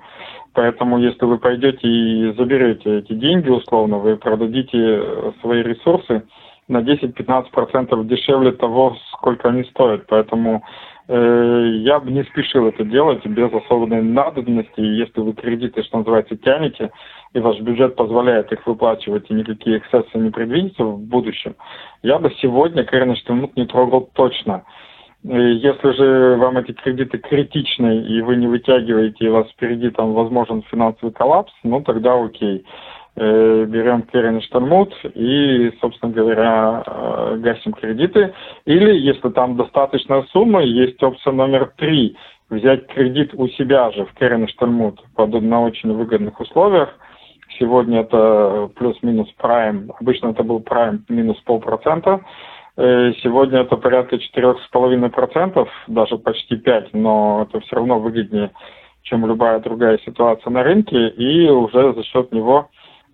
Поэтому 0.53 0.99
если 0.99 1.25
вы 1.25 1.37
пойдете 1.37 1.87
и 1.87 2.33
заберете 2.33 2.99
эти 2.99 3.13
деньги 3.13 3.49
условно, 3.49 3.97
вы 3.97 4.17
продадите 4.17 4.77
э, 4.77 5.31
свои 5.41 5.63
ресурсы 5.63 6.23
на 6.69 6.77
10-15% 6.77 8.05
дешевле 8.05 8.51
того, 8.53 8.95
сколько 9.11 9.49
они 9.49 9.63
стоят. 9.65 10.05
Поэтому 10.07 10.63
э, 11.07 11.71
я 11.79 11.99
бы 11.99 12.11
не 12.11 12.23
спешил 12.23 12.67
это 12.67 12.85
делать 12.85 13.25
без 13.25 13.51
особой 13.51 14.01
надобности. 14.01 14.79
Если 14.79 15.19
вы 15.19 15.33
кредиты, 15.33 15.83
что 15.83 15.97
называется, 15.97 16.37
тянете, 16.37 16.91
и 17.33 17.39
ваш 17.39 17.59
бюджет 17.59 17.95
позволяет 17.95 18.51
их 18.51 18.65
выплачивать, 18.65 19.29
и 19.29 19.33
никакие 19.33 19.79
эксцессы 19.79 20.17
не 20.17 20.29
предвидятся 20.29 20.83
в 20.83 20.99
будущем, 20.99 21.55
я 22.03 22.19
бы 22.19 22.31
сегодня 22.39 22.83
Кэрниш 22.85 23.27
минут 23.27 23.57
не 23.57 23.65
трогал 23.65 24.09
точно. 24.13 24.63
Если 25.23 25.91
же 25.97 26.37
вам 26.37 26.59
эти 26.59 26.71
кредиты 26.71 27.17
критичны, 27.17 28.03
и 28.03 28.21
вы 28.21 28.37
не 28.37 28.47
вытягиваете, 28.47 29.25
и 29.25 29.27
у 29.27 29.33
вас 29.33 29.49
впереди 29.49 29.89
там 29.89 30.13
возможен 30.13 30.63
финансовый 30.71 31.11
коллапс, 31.11 31.51
ну 31.63 31.81
тогда 31.81 32.13
окей. 32.13 32.63
Э, 33.15 33.65
берем 33.65 34.03
Керен 34.03 34.41
Штормут 34.41 34.93
и, 35.13 35.71
собственно 35.81 36.11
говоря, 36.11 36.83
э, 36.85 37.37
гасим 37.39 37.73
кредиты. 37.73 38.33
Или, 38.65 38.97
если 38.97 39.29
там 39.29 39.57
достаточная 39.57 40.23
сумма, 40.31 40.61
есть 40.63 41.01
опция 41.03 41.33
номер 41.33 41.73
три– 41.77 42.15
взять 42.49 42.87
кредит 42.87 43.31
у 43.33 43.47
себя 43.49 43.91
же 43.91 44.05
в 44.05 44.13
Керен 44.13 44.47
Штормут 44.47 45.01
на 45.17 45.61
очень 45.61 45.93
выгодных 45.93 46.39
условиях. 46.39 46.89
Сегодня 47.57 48.01
это 48.01 48.69
плюс-минус 48.75 49.29
прайм, 49.37 49.91
обычно 49.99 50.29
это 50.29 50.43
был 50.43 50.59
прайм 50.59 51.05
минус 51.09 51.37
полпроцента. 51.45 52.21
Э, 52.77 53.11
сегодня 53.21 53.59
это 53.61 53.75
порядка 53.75 54.17
4,5%, 54.17 55.67
даже 55.87 56.17
почти 56.17 56.55
5%, 56.55 56.89
но 56.93 57.47
это 57.47 57.59
все 57.61 57.75
равно 57.75 57.99
выгоднее, 57.99 58.51
чем 59.01 59.25
любая 59.25 59.59
другая 59.59 59.97
ситуация 59.99 60.51
на 60.51 60.63
рынке, 60.63 61.09
и 61.09 61.49
уже 61.49 61.93
за 61.93 62.03
счет 62.03 62.31
него 62.31 62.69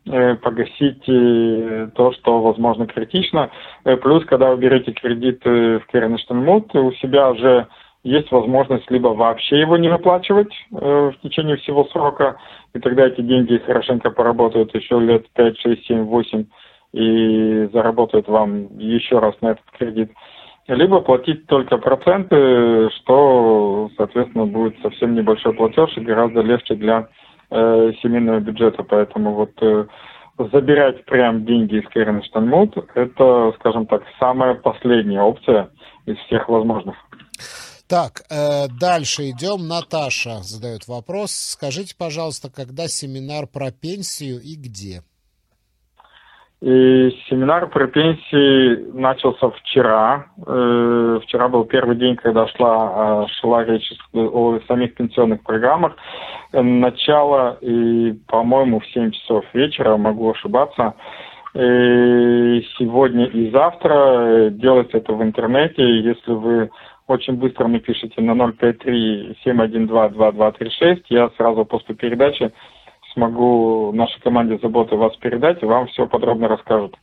погасить 0.05 1.03
э, 1.07 1.89
то, 1.95 2.11
что, 2.13 2.41
возможно, 2.41 2.85
критично. 2.85 3.49
Плюс, 3.83 4.23
когда 4.25 4.51
вы 4.51 4.57
берете 4.57 4.91
кредит 4.91 5.43
в 5.43 5.81
Керенштейнмут, 5.91 6.75
у 6.75 6.91
себя 6.93 7.31
уже 7.31 7.67
есть 8.03 8.31
возможность 8.31 8.89
либо 8.91 9.07
вообще 9.09 9.59
его 9.59 9.77
не 9.77 9.89
выплачивать 9.89 10.53
в 10.69 11.15
течение 11.23 11.57
всего 11.57 11.85
срока, 11.85 12.37
и 12.75 12.79
тогда 12.79 13.07
эти 13.07 13.21
деньги 13.21 13.57
хорошенько 13.57 14.11
поработают 14.11 14.75
еще 14.75 14.99
лет 14.99 15.25
5, 15.33 15.59
6, 15.59 15.87
7, 15.87 16.03
8, 16.03 16.45
и 16.93 17.67
заработают 17.73 18.27
вам 18.27 18.77
еще 18.77 19.19
раз 19.19 19.33
на 19.41 19.49
этот 19.49 19.65
кредит, 19.77 20.11
либо 20.67 21.01
платить 21.01 21.45
только 21.47 21.77
проценты, 21.77 22.89
что, 22.97 23.89
соответственно, 23.97 24.45
будет 24.45 24.79
совсем 24.81 25.13
небольшой 25.13 25.53
платеж 25.53 25.95
и 25.97 26.01
гораздо 26.01 26.41
легче 26.41 26.75
для 26.75 27.09
э, 27.49 27.91
семейного 28.01 28.39
бюджета. 28.39 28.83
Поэтому 28.83 29.33
вот 29.33 29.51
э, 29.61 29.85
забирать 30.37 31.05
прям 31.05 31.45
деньги 31.45 31.75
из 31.75 31.89
Керенштейнмут– 31.89 32.75
это, 32.95 33.53
скажем 33.59 33.85
так, 33.85 34.03
самая 34.19 34.55
последняя 34.55 35.21
опция 35.21 35.69
из 36.05 36.17
всех 36.25 36.49
возможных. 36.49 36.95
Так, 37.87 38.23
э, 38.31 38.67
дальше 38.79 39.29
идем. 39.29 39.67
Наташа 39.67 40.41
задает 40.41 40.87
вопрос. 40.87 41.31
Скажите, 41.31 41.95
пожалуйста, 41.95 42.49
когда 42.49 42.87
семинар 42.87 43.45
про 43.45 43.71
пенсию 43.71 44.41
и 44.41 44.55
где? 44.55 45.03
И 46.61 47.11
семинар 47.29 47.67
про 47.67 47.87
пенсии 47.87 48.91
начался 48.93 49.49
вчера. 49.49 50.27
Э, 50.47 51.19
вчера 51.23 51.49
был 51.49 51.65
первый 51.65 51.97
день, 51.97 52.15
когда 52.15 52.47
шла, 52.47 53.27
шла 53.39 53.65
речь 53.65 53.91
о 54.13 54.59
самих 54.67 54.95
пенсионных 54.95 55.43
программах. 55.43 55.97
Начало, 56.53 57.57
и, 57.61 58.13
по-моему, 58.27 58.79
в 58.79 58.87
7 58.87 59.11
часов 59.11 59.45
вечера, 59.53 59.97
могу 59.97 60.31
ошибаться. 60.31 60.95
И 61.53 62.65
сегодня 62.77 63.25
и 63.25 63.51
завтра 63.51 64.49
делается 64.49 64.97
это 64.97 65.13
в 65.13 65.21
интернете. 65.23 66.01
Если 66.01 66.31
вы 66.31 66.69
очень 67.07 67.35
быстро 67.35 67.67
напишите 67.67 68.19
на 68.21 68.31
053-712-2236, 68.31 71.03
я 71.09 71.29
сразу 71.37 71.65
после 71.65 71.93
передачи 71.95 72.51
смогу 73.15 73.91
нашей 73.93 74.21
команде 74.21 74.59
заботы 74.61 74.95
вас 74.95 75.15
передать, 75.17 75.63
и 75.63 75.65
вам 75.65 75.87
все 75.87 76.05
подробно 76.07 76.47
расскажут. 76.47 76.95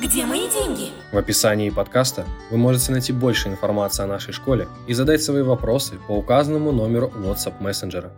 Где 0.00 0.26
мои 0.26 0.48
деньги? 0.50 0.90
В 1.10 1.16
описании 1.16 1.70
подкаста 1.70 2.26
вы 2.50 2.58
можете 2.58 2.92
найти 2.92 3.14
больше 3.14 3.48
информации 3.48 4.04
о 4.04 4.06
нашей 4.06 4.34
школе 4.34 4.68
и 4.86 4.92
задать 4.92 5.22
свои 5.22 5.42
вопросы 5.42 5.98
по 6.06 6.12
указанному 6.12 6.70
номеру 6.70 7.10
WhatsApp 7.16 7.54
мессенджера. 7.60 8.12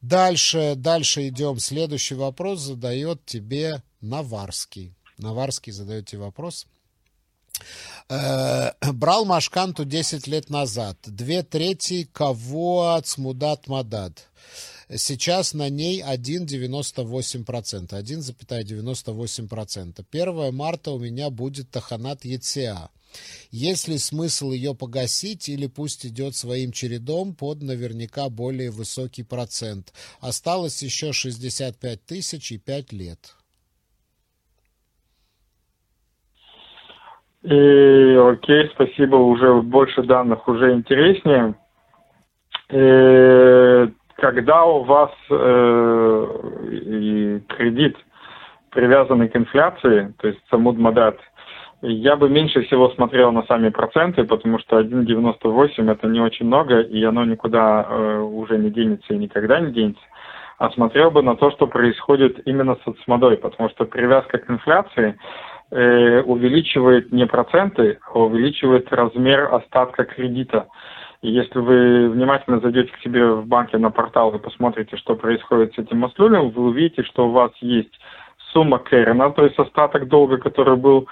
Дальше, 0.00 0.74
дальше 0.76 1.26
идем. 1.28 1.58
Следующий 1.58 2.14
вопрос 2.14 2.60
задает 2.60 3.24
тебе 3.26 3.82
Наварский. 4.00 4.94
Наварский 5.18 5.72
задает 5.72 6.06
тебе 6.06 6.22
вопрос. 6.22 6.68
Э, 8.08 8.70
брал 8.92 9.24
Машканту 9.24 9.84
10 9.84 10.28
лет 10.28 10.50
назад. 10.50 10.96
Две 11.04 11.42
трети 11.42 12.04
кого 12.04 12.92
от 12.94 13.08
смудат 13.08 13.66
мадат. 13.66 14.28
Сейчас 14.96 15.54
на 15.54 15.68
ней 15.68 16.02
1,98%. 16.02 17.92
1,98%. 17.92 20.04
1 20.10 20.54
марта 20.54 20.92
у 20.92 20.98
меня 20.98 21.30
будет 21.30 21.70
Таханат 21.70 22.24
ЕЦА. 22.24 22.90
Есть 23.50 23.88
ли 23.88 23.98
смысл 23.98 24.52
ее 24.52 24.74
погасить 24.74 25.48
или 25.48 25.66
пусть 25.66 26.06
идет 26.06 26.34
своим 26.34 26.72
чередом 26.72 27.34
под 27.34 27.62
наверняка 27.62 28.28
более 28.28 28.70
высокий 28.70 29.24
процент? 29.24 29.92
Осталось 30.20 30.82
еще 30.82 31.12
65 31.12 32.04
тысяч 32.04 32.52
и 32.52 32.58
5 32.58 32.92
лет. 32.92 33.34
И, 37.42 37.54
окей, 37.54 38.68
спасибо, 38.74 39.16
уже 39.16 39.62
больше 39.62 40.02
данных, 40.02 40.46
уже 40.48 40.74
интереснее. 40.74 41.54
И, 42.68 42.76
э, 42.76 43.88
когда 44.18 44.64
у 44.64 44.82
вас 44.82 45.12
э, 45.30 46.26
кредит 47.48 47.96
привязанный 48.70 49.28
к 49.28 49.36
инфляции, 49.36 50.12
то 50.18 50.28
есть 50.28 50.40
самуд 50.50 50.76
мадат, 50.76 51.18
я 51.80 52.16
бы 52.16 52.28
меньше 52.28 52.62
всего 52.62 52.90
смотрел 52.90 53.30
на 53.30 53.44
сами 53.44 53.68
проценты, 53.68 54.24
потому 54.24 54.58
что 54.58 54.80
1,98 54.80 55.90
это 55.90 56.08
не 56.08 56.20
очень 56.20 56.46
много, 56.46 56.80
и 56.80 57.02
оно 57.04 57.24
никуда 57.24 57.86
э, 57.88 58.18
уже 58.18 58.58
не 58.58 58.70
денется 58.70 59.14
и 59.14 59.18
никогда 59.18 59.60
не 59.60 59.72
денется. 59.72 60.02
А 60.58 60.70
смотрел 60.70 61.12
бы 61.12 61.22
на 61.22 61.36
то, 61.36 61.52
что 61.52 61.68
происходит 61.68 62.40
именно 62.46 62.76
с 62.84 62.88
отсмодой, 62.88 63.36
потому 63.36 63.70
что 63.70 63.84
привязка 63.84 64.38
к 64.38 64.50
инфляции 64.50 65.16
э, 65.70 66.22
увеличивает 66.22 67.12
не 67.12 67.26
проценты, 67.26 68.00
а 68.12 68.18
увеличивает 68.18 68.92
размер 68.92 69.54
остатка 69.54 70.04
кредита. 70.04 70.66
И 71.22 71.30
если 71.30 71.58
вы 71.58 72.10
внимательно 72.10 72.60
зайдете 72.60 72.92
к 72.92 73.00
себе 73.00 73.32
в 73.32 73.46
банке 73.46 73.76
на 73.78 73.90
портал 73.90 74.34
и 74.34 74.38
посмотрите, 74.38 74.96
что 74.96 75.16
происходит 75.16 75.74
с 75.74 75.78
этим 75.78 75.98
маслюлем, 75.98 76.50
вы 76.50 76.66
увидите, 76.66 77.02
что 77.02 77.28
у 77.28 77.32
вас 77.32 77.50
есть 77.60 77.98
сумма 78.52 78.78
Кэрена, 78.78 79.30
то 79.30 79.44
есть 79.44 79.58
остаток 79.58 80.08
долга, 80.08 80.38
который 80.38 80.76
был, 80.76 81.08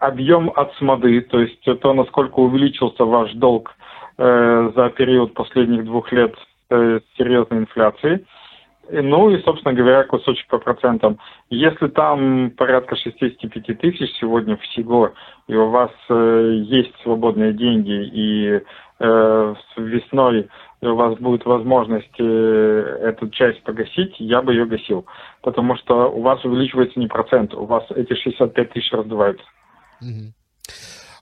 объем 0.00 0.50
от 0.54 0.74
СМОДы, 0.76 1.20
то 1.22 1.40
есть 1.40 1.60
то, 1.80 1.92
насколько 1.94 2.40
увеличился 2.40 3.04
ваш 3.04 3.32
долг 3.34 3.74
э, 4.18 4.72
за 4.74 4.90
период 4.90 5.34
последних 5.34 5.84
двух 5.84 6.10
лет 6.12 6.34
э, 6.70 7.00
серьезной 7.16 7.60
инфляции. 7.60 8.24
Ну 8.90 9.30
и, 9.30 9.42
собственно 9.42 9.74
говоря, 9.74 10.04
кусочек 10.04 10.46
по 10.48 10.58
процентам. 10.58 11.18
Если 11.48 11.88
там 11.88 12.50
порядка 12.50 12.96
65 12.96 13.78
тысяч 13.78 14.10
сегодня 14.20 14.56
всего, 14.58 15.12
и 15.46 15.54
у 15.54 15.70
вас 15.70 15.90
э, 16.10 16.62
есть 16.64 16.92
свободные 17.02 17.54
деньги, 17.54 18.10
и 18.12 18.60
весной 19.76 20.48
у 20.82 20.94
вас 20.94 21.18
будет 21.18 21.44
возможность 21.46 22.14
э, 22.18 22.98
эту 23.02 23.28
часть 23.30 23.62
погасить, 23.62 24.14
я 24.18 24.42
бы 24.42 24.52
ее 24.52 24.66
гасил. 24.66 25.06
Потому 25.42 25.76
что 25.76 26.10
у 26.10 26.20
вас 26.20 26.44
увеличивается 26.44 26.98
не 26.98 27.06
процент, 27.06 27.54
у 27.54 27.64
вас 27.64 27.84
эти 27.90 28.14
65 28.14 28.72
тысяч 28.72 28.92
раздуваются. 28.92 29.44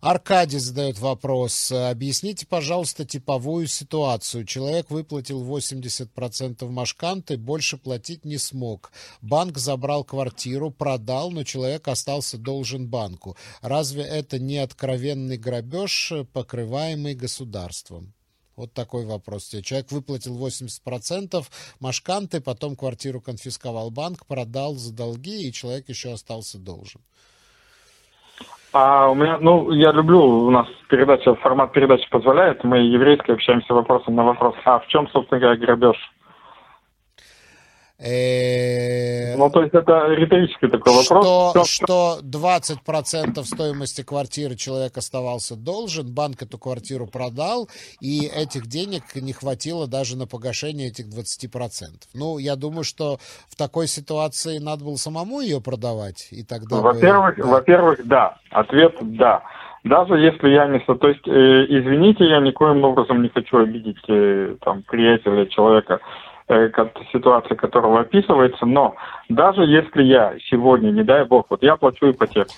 Аркадий 0.02 0.58
задает 0.58 0.98
вопрос. 0.98 1.70
Объясните, 1.70 2.44
пожалуйста, 2.44 3.04
типовую 3.04 3.68
ситуацию. 3.68 4.44
Человек 4.44 4.90
выплатил 4.90 5.44
80% 5.44 6.68
машканты, 6.68 7.36
больше 7.36 7.76
платить 7.76 8.24
не 8.24 8.36
смог. 8.36 8.90
Банк 9.20 9.58
забрал 9.58 10.02
квартиру, 10.02 10.72
продал, 10.72 11.30
но 11.30 11.44
человек 11.44 11.86
остался 11.86 12.36
должен 12.36 12.88
банку. 12.88 13.36
Разве 13.60 14.02
это 14.02 14.40
не 14.40 14.58
откровенный 14.58 15.36
грабеж, 15.36 16.12
покрываемый 16.32 17.14
государством? 17.14 18.12
Вот 18.56 18.72
такой 18.72 19.06
вопрос. 19.06 19.50
Человек 19.62 19.92
выплатил 19.92 20.36
80% 20.36 21.46
машканты, 21.78 22.40
потом 22.40 22.74
квартиру 22.74 23.20
конфисковал 23.20 23.92
банк, 23.92 24.26
продал 24.26 24.74
за 24.74 24.92
долги, 24.92 25.46
и 25.46 25.52
человек 25.52 25.88
еще 25.88 26.12
остался 26.12 26.58
должен. 26.58 27.00
А 28.72 29.10
у 29.10 29.14
меня, 29.14 29.36
ну, 29.38 29.70
я 29.72 29.92
люблю, 29.92 30.20
у 30.20 30.50
нас 30.50 30.66
передача, 30.88 31.34
формат 31.34 31.72
передачи 31.72 32.08
позволяет, 32.08 32.64
мы 32.64 32.78
еврейски 32.78 33.30
общаемся 33.30 33.74
вопросом 33.74 34.14
на 34.14 34.24
вопрос. 34.24 34.54
А 34.64 34.78
в 34.78 34.86
чем, 34.86 35.08
собственно 35.08 35.40
говоря, 35.40 35.58
грабеж? 35.58 35.96
Э, 38.04 39.36
Ну, 39.36 39.48
то 39.50 39.62
есть 39.62 39.74
это 39.74 40.08
риторический 40.08 40.66
такой 40.68 40.92
Что, 41.04 41.14
вопрос. 41.14 41.68
что 41.68 42.18
20% 42.22 43.44
стоимости 43.44 44.02
квартиры 44.02 44.56
человек 44.56 44.96
оставался 44.96 45.54
должен, 45.56 46.12
банк 46.12 46.42
эту 46.42 46.58
квартиру 46.58 47.06
продал, 47.06 47.68
и 48.00 48.26
этих 48.26 48.66
денег 48.66 49.02
не 49.14 49.32
хватило 49.32 49.86
даже 49.86 50.16
на 50.16 50.26
погашение 50.26 50.88
этих 50.88 51.06
20%. 51.06 52.08
Ну, 52.14 52.38
я 52.38 52.56
думаю, 52.56 52.82
что 52.84 53.18
в 53.48 53.56
такой 53.56 53.86
ситуации 53.86 54.58
надо 54.58 54.84
было 54.84 54.96
самому 54.96 55.40
ее 55.40 55.60
продавать, 55.60 56.28
и 56.32 56.42
тогда 56.42 56.76
бы- 56.76 56.82
Во-первых, 56.82 57.36
да. 57.36 57.44
во-первых, 57.46 58.06
да. 58.06 58.36
Ответ 58.50 58.94
да. 59.00 59.42
Даже 59.84 60.14
если 60.14 60.48
я 60.50 60.66
не... 60.68 60.78
То 60.78 61.08
есть, 61.08 61.26
э, 61.26 61.30
извините, 61.68 62.24
я 62.24 62.40
никоим 62.40 62.84
образом 62.84 63.20
не 63.22 63.28
хочу 63.28 63.58
обидеть 63.58 63.96
э, 64.08 64.56
там 64.60 64.82
приятеля, 64.84 65.46
человека, 65.46 65.98
ситуация 67.12 67.56
которого 67.56 68.00
описывается, 68.00 68.66
но 68.66 68.94
даже 69.28 69.62
если 69.62 70.02
я 70.02 70.34
сегодня, 70.50 70.90
не 70.90 71.02
дай 71.02 71.24
бог, 71.24 71.46
вот 71.50 71.62
я 71.62 71.76
плачу 71.76 72.10
ипотеку, 72.10 72.52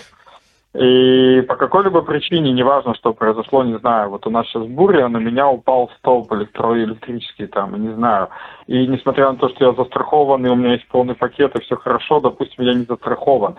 и 0.75 1.41
по 1.43 1.55
какой-либо 1.55 2.03
причине, 2.03 2.53
неважно, 2.53 2.97
что 2.97 3.13
произошло, 3.13 3.63
не 3.63 3.79
знаю, 3.79 4.11
вот 4.11 4.27
у 4.27 4.31
нас 4.31 4.45
сейчас 4.49 4.65
буря, 4.67 5.07
на 5.07 5.19
меня 5.19 5.49
упал 5.49 5.89
столб 5.99 6.33
электроэлектрический, 6.33 7.47
там, 7.47 7.81
не 7.81 7.95
знаю. 7.95 8.29
И 8.67 8.85
несмотря 8.89 9.31
на 9.31 9.37
то, 9.37 9.49
что 9.51 9.67
я 9.67 9.73
застрахован, 9.73 10.45
и 10.45 10.49
у 10.49 10.57
меня 10.57 10.73
есть 10.73 10.89
полный 10.89 11.15
пакет, 11.15 11.55
и 11.55 11.63
все 11.63 11.77
хорошо, 11.77 12.19
допустим, 12.19 12.65
я 12.65 12.75
не 12.75 12.85
застрахован. 12.85 13.55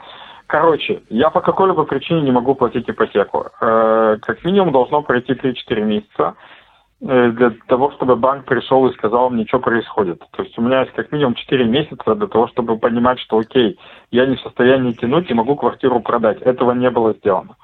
Короче, 0.48 1.04
я 1.10 1.30
по 1.30 1.40
какой-либо 1.40 1.86
причине 1.86 2.22
не 2.22 2.32
могу 2.32 2.54
платить 2.54 2.90
ипотеку. 2.90 3.48
Э, 3.62 4.18
Как 4.22 4.44
минимум 4.44 4.74
должно 4.74 5.02
пройти 5.02 5.34
3-4 5.34 5.82
месяца 5.82 6.34
э, 6.34 6.55
для 7.02 7.52
того, 7.68 7.92
чтобы 7.92 8.16
банк 8.16 8.46
пришел 8.46 8.88
и 8.88 8.94
сказал 8.94 9.30
мне, 9.30 9.46
что 9.46 9.60
происходит. 9.60 10.24
То 10.32 10.44
есть 10.44 10.58
у 10.58 10.62
меня 10.62 10.82
есть 10.82 10.94
как 10.94 11.12
минимум 11.12 11.36
4 11.36 11.66
месяца 11.66 12.16
для 12.16 12.28
того, 12.28 12.48
чтобы 12.48 12.78
понимать, 12.78 13.20
что 13.20 13.38
окей, 13.38 13.78
я 14.12 14.26
не 14.26 14.38
в 14.38 14.42
состоянии 14.42 14.94
тянуть 14.94 15.30
и 15.30 15.34
могу 15.34 15.56
квартиру 15.56 16.00
продать. 16.00 16.42
Этого 16.42 16.72
не 16.72 16.90
было 16.90 17.14
сделано. 17.14 17.58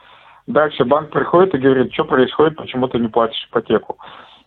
Дальше 0.48 0.84
банк 0.84 1.12
приходит 1.12 1.56
и 1.56 1.60
говорит, 1.60 1.94
что 1.94 2.04
происходит, 2.04 2.58
почему 2.58 2.88
ты 2.88 3.00
не 3.00 3.08
платишь 3.08 3.48
ипотеку. 3.50 3.98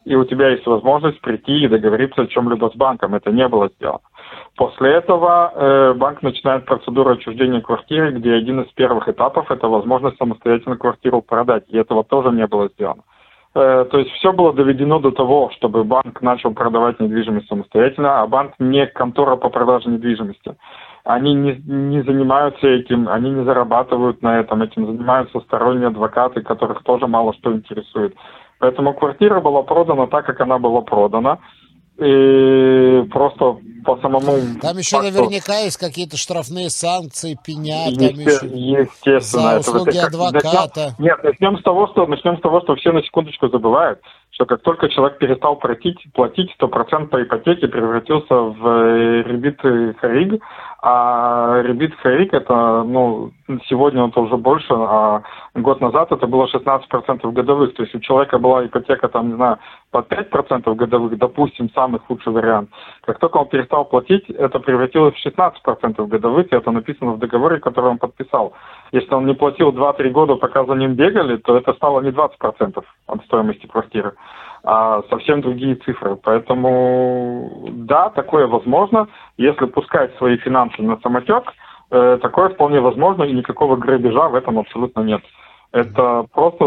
И 0.04 0.14
у 0.14 0.24
тебя 0.24 0.50
есть 0.50 0.66
возможность 0.66 1.20
прийти 1.22 1.64
и 1.64 1.68
договориться 1.68 2.22
о 2.22 2.26
чем-либо 2.26 2.70
с 2.70 2.76
банком. 2.76 3.14
Это 3.14 3.30
не 3.30 3.48
было 3.48 3.70
сделано. 3.76 4.02
После 4.56 4.92
этого 4.92 5.50
э, 5.54 5.94
банк 5.94 6.22
начинает 6.22 6.66
процедуру 6.66 7.12
отчуждения 7.12 7.62
квартиры, 7.62 8.12
где 8.12 8.34
один 8.34 8.60
из 8.60 8.72
первых 8.72 9.08
этапов– 9.08 9.46
это 9.50 9.66
возможность 9.66 10.18
самостоятельно 10.18 10.76
квартиру 10.76 11.22
продать. 11.22 11.64
И 11.68 11.78
этого 11.78 12.04
тоже 12.04 12.30
не 12.32 12.46
было 12.46 12.68
сделано. 12.68 13.02
Э, 13.54 13.86
то 13.88 13.98
есть 13.98 14.10
все 14.12 14.32
было 14.32 14.52
доведено 14.52 14.98
до 14.98 15.12
того, 15.12 15.50
чтобы 15.56 15.84
банк 15.84 16.20
начал 16.22 16.52
продавать 16.52 16.98
недвижимость 16.98 17.48
самостоятельно, 17.48 18.20
а 18.20 18.26
банк 18.26 18.54
не 18.58 18.86
контора 18.86 19.36
по 19.36 19.48
продаже 19.48 19.88
недвижимости. 19.88 20.56
Они 21.04 21.34
не, 21.34 21.62
не 21.64 22.02
занимаются 22.02 22.66
этим, 22.66 23.08
они 23.08 23.30
не 23.30 23.44
зарабатывают 23.44 24.22
на 24.22 24.40
этом, 24.40 24.62
этим 24.62 24.86
занимаются 24.86 25.38
сторонние 25.40 25.88
адвокаты, 25.88 26.42
которых 26.42 26.82
тоже 26.82 27.06
мало 27.06 27.32
что 27.34 27.52
интересует. 27.52 28.14
Поэтому 28.58 28.94
квартира 28.94 29.40
была 29.40 29.62
продана 29.62 30.06
так, 30.06 30.26
как 30.26 30.40
она 30.40 30.58
была 30.58 30.80
продана. 30.80 31.38
И 31.98 33.04
просто 33.12 33.56
по 33.84 33.96
самому... 33.98 34.32
Там 34.60 34.78
еще 34.78 34.96
факту- 34.96 35.12
наверняка 35.12 35.58
есть 35.60 35.76
какие-то 35.76 36.16
штрафные 36.16 36.70
санкции, 36.70 37.38
пеня, 37.44 37.84
там 37.94 38.18
Есте- 38.18 38.46
еще 38.46 38.80
Естественно. 38.82 39.42
за 39.42 39.48
это 39.60 39.70
вот 39.70 39.80
услуги 39.82 39.96
как- 39.98 40.08
адвоката. 40.08 40.80
начнем- 40.98 41.04
Нет, 41.04 41.22
начнем 41.22 41.58
с 41.58 41.62
того, 41.62 41.86
что 41.88 42.06
начнем 42.06 42.38
с 42.38 42.40
того, 42.40 42.60
что 42.62 42.74
все 42.76 42.90
на 42.92 43.02
секундочку 43.02 43.48
забывают, 43.48 44.00
что 44.34 44.46
как 44.46 44.62
только 44.62 44.88
человек 44.88 45.18
перестал 45.18 45.56
платить, 45.56 45.98
платить, 46.12 46.52
то 46.58 46.66
процент 46.66 47.10
по 47.10 47.22
ипотеке 47.22 47.68
превратился 47.68 48.34
в 48.34 48.66
э, 48.66 49.22
ребит 49.22 49.60
хариг, 50.00 50.42
а 50.82 51.62
ребит 51.62 51.94
хариг 52.02 52.34
это, 52.34 52.82
ну, 52.82 53.30
сегодня 53.68 54.08
это 54.08 54.20
уже 54.20 54.36
больше, 54.36 54.66
а 54.70 55.22
год 55.54 55.80
назад 55.80 56.10
это 56.10 56.26
было 56.26 56.46
16% 56.46 57.30
годовых, 57.30 57.74
то 57.74 57.84
есть 57.84 57.94
у 57.94 58.00
человека 58.00 58.38
была 58.38 58.66
ипотека, 58.66 59.08
там, 59.08 59.28
не 59.28 59.34
знаю, 59.36 59.58
под 59.92 60.10
5% 60.10 60.74
годовых, 60.74 61.16
допустим, 61.16 61.70
самый 61.70 62.00
худший 62.00 62.32
вариант. 62.32 62.70
Как 63.06 63.20
только 63.20 63.36
он 63.36 63.48
перестал 63.48 63.84
платить, 63.84 64.28
это 64.30 64.58
превратилось 64.58 65.14
в 65.14 65.26
16% 65.26 66.06
годовых, 66.08 66.52
и 66.52 66.56
это 66.56 66.72
написано 66.72 67.12
в 67.12 67.18
договоре, 67.20 67.60
который 67.60 67.90
он 67.90 67.98
подписал. 67.98 68.52
Если 68.94 69.12
он 69.12 69.26
не 69.26 69.34
платил 69.34 69.72
2-3 69.72 70.10
года, 70.10 70.36
пока 70.36 70.64
за 70.64 70.74
ним 70.74 70.94
бегали, 70.94 71.36
то 71.38 71.56
это 71.56 71.72
стало 71.72 72.00
не 72.00 72.10
20% 72.10 72.84
от 73.08 73.24
стоимости 73.24 73.66
квартиры, 73.66 74.12
а 74.62 75.02
совсем 75.10 75.40
другие 75.40 75.74
цифры. 75.74 76.14
Поэтому, 76.14 77.70
да, 77.72 78.10
такое 78.10 78.46
возможно. 78.46 79.08
Если 79.36 79.64
пускать 79.64 80.16
свои 80.16 80.36
финансы 80.36 80.80
на 80.80 80.96
самотек, 81.00 81.42
э, 81.90 82.18
такое 82.22 82.50
вполне 82.50 82.78
возможно, 82.80 83.24
и 83.24 83.32
никакого 83.32 83.74
грабежа 83.74 84.28
в 84.28 84.36
этом 84.36 84.60
абсолютно 84.60 85.00
нет. 85.00 85.22
Это 85.72 86.26
просто, 86.32 86.64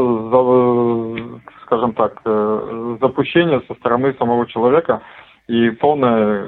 скажем 1.63 1.93
так, 1.93 2.19
э, 2.25 2.97
запущение 2.99 3.61
со 3.69 3.73
стороны 3.75 4.13
самого 4.19 4.47
человека 4.47 5.01
и 5.47 5.69
полная, 5.69 6.45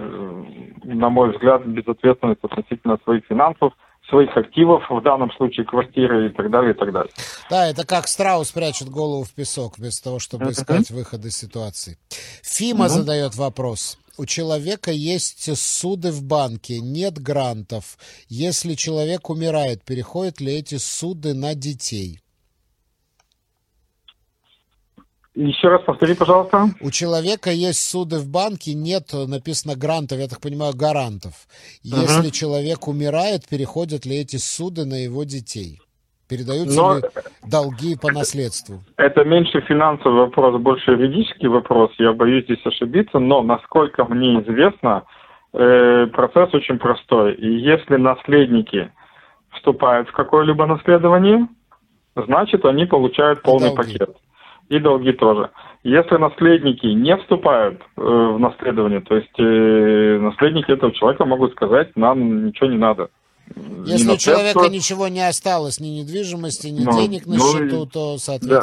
на 0.84 1.10
мой 1.10 1.32
взгляд, 1.32 1.66
безответственность 1.66 2.44
относительно 2.44 2.98
своих 3.06 3.24
финансов, 3.28 3.72
своих 4.10 4.36
активов, 4.36 4.84
в 4.90 5.02
данном 5.02 5.32
случае 5.34 5.66
квартиры 5.66 6.28
и 6.28 6.30
так 6.30 6.50
далее, 6.52 6.74
и 6.74 6.78
так 6.78 6.92
далее. 6.92 7.12
Да, 7.50 7.68
это 7.68 7.86
как 7.86 8.08
страус 8.08 8.52
прячет 8.52 8.90
голову 8.90 9.24
в 9.24 9.34
песок, 9.34 9.78
вместо 9.78 10.04
того, 10.04 10.20
чтобы 10.20 10.46
Мгм. 10.46 10.54
искать 10.54 10.92
выход 10.92 11.26
из 11.26 11.38
ситуации. 11.38 11.98
Фима 12.44 12.86
Мгм. 12.86 12.94
задает 12.94 13.36
вопрос. 13.36 13.98
У 14.18 14.26
человека 14.26 14.92
есть 14.92 15.56
суды 15.58 16.12
в 16.12 16.24
банке, 16.24 16.82
нет 16.82 17.20
грантов. 17.20 17.98
Если 18.28 18.74
человек 18.74 19.30
умирает, 19.30 19.84
переходят 19.86 20.42
ли 20.42 20.54
эти 20.54 20.76
суды 20.76 21.34
на 21.34 21.56
детей? 21.56 22.20
Еще 25.36 25.68
раз 25.70 25.82
повтори, 25.84 26.16
пожалуйста. 26.16 26.70
У 26.82 26.90
человека 26.92 27.52
есть 27.52 27.80
суды 27.88 28.18
в 28.18 28.28
банке, 28.28 28.74
нет, 28.74 29.14
написано 29.14 29.76
грантов, 29.76 30.18
я 30.20 30.28
так 30.28 30.42
понимаю, 30.42 30.74
гарантов. 30.76 31.34
Если 31.84 32.22
Мгм. 32.28 32.32
человек 32.32 32.88
умирает, 32.88 33.48
переходят 33.48 34.06
ли 34.06 34.18
эти 34.18 34.38
суды 34.38 34.86
на 34.86 34.96
его 35.04 35.24
детей? 35.24 35.80
Передаются 36.28 36.76
Но 36.76 36.98
ли 36.98 37.04
долги 37.48 37.96
по 37.96 38.12
наследству? 38.12 38.82
это 38.98 39.24
меньше 39.24 39.62
финансовый 39.62 40.16
вопрос, 40.16 40.60
больше 40.62 40.92
юридический 40.92 41.48
вопрос. 41.48 41.92
Я 41.98 42.14
боюсь 42.14 42.44
здесь 42.46 42.64
ошибиться, 42.66 43.18
но 43.20 43.42
насколько 43.42 44.06
мне 44.06 44.42
известно, 44.42 45.04
э, 45.54 46.08
процесс 46.14 46.54
очень 46.54 46.78
простой. 46.78 47.34
И 47.36 47.60
если 47.60 47.96
наследники 47.98 48.92
вступают 49.52 50.10
в 50.10 50.12
какое-либо 50.12 50.66
наследование, 50.68 51.48
значит 52.16 52.64
они 52.66 52.86
получают 52.86 53.42
полный 53.42 53.74
долги. 53.76 53.98
пакет. 53.98 54.16
И 54.70 54.80
долги 54.80 55.12
тоже. 55.14 55.50
Если 55.84 56.16
наследники 56.18 56.86
не 56.86 57.16
вступают 57.18 57.82
э, 57.82 58.02
в 58.02 58.38
наследование, 58.40 59.02
то 59.02 59.16
есть 59.16 59.40
э, 59.40 60.20
наследники 60.22 60.72
этого 60.72 60.92
человека 60.92 61.26
могут 61.26 61.54
сказать, 61.54 61.96
нам 61.96 62.48
ничего 62.48 62.68
не 62.70 62.78
надо. 62.78 63.10
Если 63.86 64.12
у 64.12 64.18
человека 64.18 64.68
ничего 64.70 65.08
не 65.08 65.28
осталось, 65.28 65.80
ни 65.80 65.88
недвижимости, 65.88 66.68
ни 66.68 66.86
Ну, 66.86 66.92
денег 66.92 67.26
на 67.26 67.38
ну 67.38 67.40
счету, 67.40 67.86
то, 67.88 68.18
Да. 68.42 68.62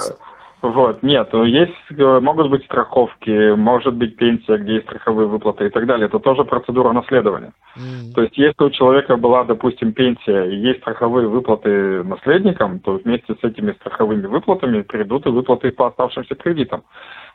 Вот, 0.62 1.02
нет, 1.02 1.28
ну, 1.32 1.44
есть, 1.44 1.72
э, 1.90 2.20
могут 2.20 2.50
быть 2.50 2.64
страховки, 2.64 3.54
может 3.54 3.94
быть 3.94 4.16
пенсия, 4.16 4.56
где 4.56 4.74
есть 4.74 4.86
страховые 4.86 5.28
выплаты 5.28 5.66
и 5.66 5.68
так 5.70 5.86
далее. 5.86 6.06
Это 6.06 6.18
тоже 6.18 6.44
процедура 6.44 6.92
наследования. 6.92 7.52
м, 7.76 8.12
То 8.14 8.22
есть, 8.22 8.38
если 8.38 8.64
у 8.64 8.70
человека 8.70 9.16
была, 9.16 9.44
допустим, 9.44 9.92
пенсия 9.92 10.44
и 10.44 10.56
есть 10.56 10.80
страховые 10.80 11.28
выплаты 11.28 12.02
наследникам, 12.04 12.80
то 12.80 12.98
вместе 13.04 13.34
с 13.34 13.44
этими 13.44 13.72
страховыми 13.72 14.26
выплатами 14.26 14.80
придут 14.80 15.26
и 15.26 15.30
выплаты 15.30 15.70
по 15.72 15.88
оставшимся 15.88 16.34
кредитам. 16.34 16.82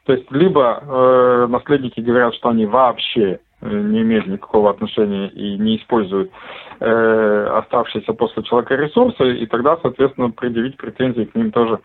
То 0.06 0.14
есть, 0.14 0.30
либо 0.32 0.82
э, 0.82 1.48
наследники 1.48 2.00
говорят, 2.00 2.34
что 2.34 2.50
они 2.50 2.66
вообще 2.66 3.40
э, 3.62 3.70
не 3.70 4.02
имеют 4.02 4.26
никакого 4.26 4.72
отношения 4.72 5.28
и 5.30 5.60
не 5.60 5.78
используют 5.78 6.32
э, 6.80 7.48
оставшиеся 7.60 8.14
после 8.14 8.42
человека 8.44 8.76
ресурсы, 8.76 9.38
и 9.38 9.46
тогда, 9.46 9.78
соответственно, 9.78 10.32
предъявить 10.32 10.78
претензии 10.78 11.26
к 11.26 11.36
ним 11.36 11.52
тоже 11.52 11.80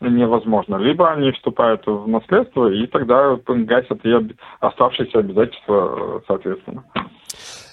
невозможно. 0.00 0.76
Либо 0.76 1.10
они 1.12 1.32
вступают 1.32 1.86
в 1.86 2.06
наследство, 2.06 2.68
и 2.72 2.86
тогда 2.86 3.36
гасят 3.46 4.04
и 4.04 4.36
оставшиеся 4.60 5.18
обязательства, 5.18 6.18
э, 6.18 6.20
соответственно. 6.26 6.84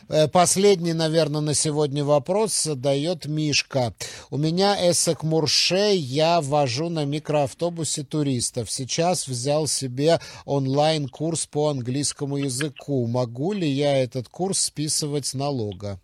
Э, 0.07 0.27
последний, 0.31 0.93
наверное, 0.93 1.41
на 1.41 1.53
сегодня 1.53 2.03
вопрос 2.03 2.63
задает 2.63 3.25
Мишка. 3.25 3.93
У 4.29 4.37
меня 4.37 4.75
Эсек 4.75 5.23
Мурше, 5.23 5.93
я 5.93 6.41
вожу 6.41 6.89
на 6.89 7.05
микроавтобусе 7.05 8.03
туристов. 8.03 8.69
Сейчас 8.69 9.27
взял 9.27 9.65
себе 9.65 10.19
онлайн-курс 10.45 11.47
по 11.47 11.69
английскому 11.69 12.37
языку. 12.37 13.07
Могу 13.07 13.53
ли 13.53 13.67
я 13.67 14.03
этот 14.03 14.27
курс 14.27 14.59
списывать 14.59 15.25
с 15.25 15.33
налога? 15.33 15.99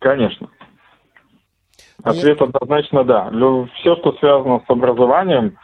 Конечно. 0.00 0.45
Ответ 2.06 2.40
однозначно 2.40 3.04
да. 3.04 3.30
Все, 3.76 3.96
что 3.96 4.12
связано 4.20 4.62
с 4.66 4.70
образованием, 4.70 5.56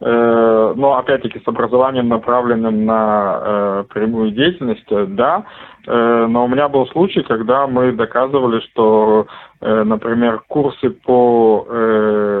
э, 0.00 0.72
но 0.76 0.96
опять-таки 0.96 1.40
с 1.40 1.46
образованием, 1.46 2.08
направленным 2.08 2.86
на 2.86 3.40
э, 3.42 3.84
прямую 3.92 4.30
деятельность, 4.30 4.86
да. 4.88 5.44
Э, 5.86 6.26
но 6.26 6.44
у 6.44 6.48
меня 6.48 6.68
был 6.68 6.86
случай, 6.86 7.22
когда 7.22 7.66
мы 7.66 7.92
доказывали, 7.92 8.60
что, 8.60 9.26
э, 9.60 9.82
например, 9.82 10.42
курсы 10.48 10.88
по 10.88 11.66
э, 11.68 12.40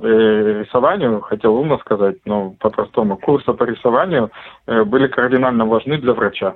э, 0.00 0.62
рисованию, 0.62 1.20
хотел 1.20 1.56
умно 1.56 1.76
сказать, 1.78 2.16
но 2.24 2.54
по-простому, 2.58 3.18
курсы 3.18 3.52
по 3.52 3.64
рисованию 3.64 4.30
э, 4.66 4.84
были 4.84 5.06
кардинально 5.08 5.66
важны 5.66 5.98
для 5.98 6.14
врача. 6.14 6.54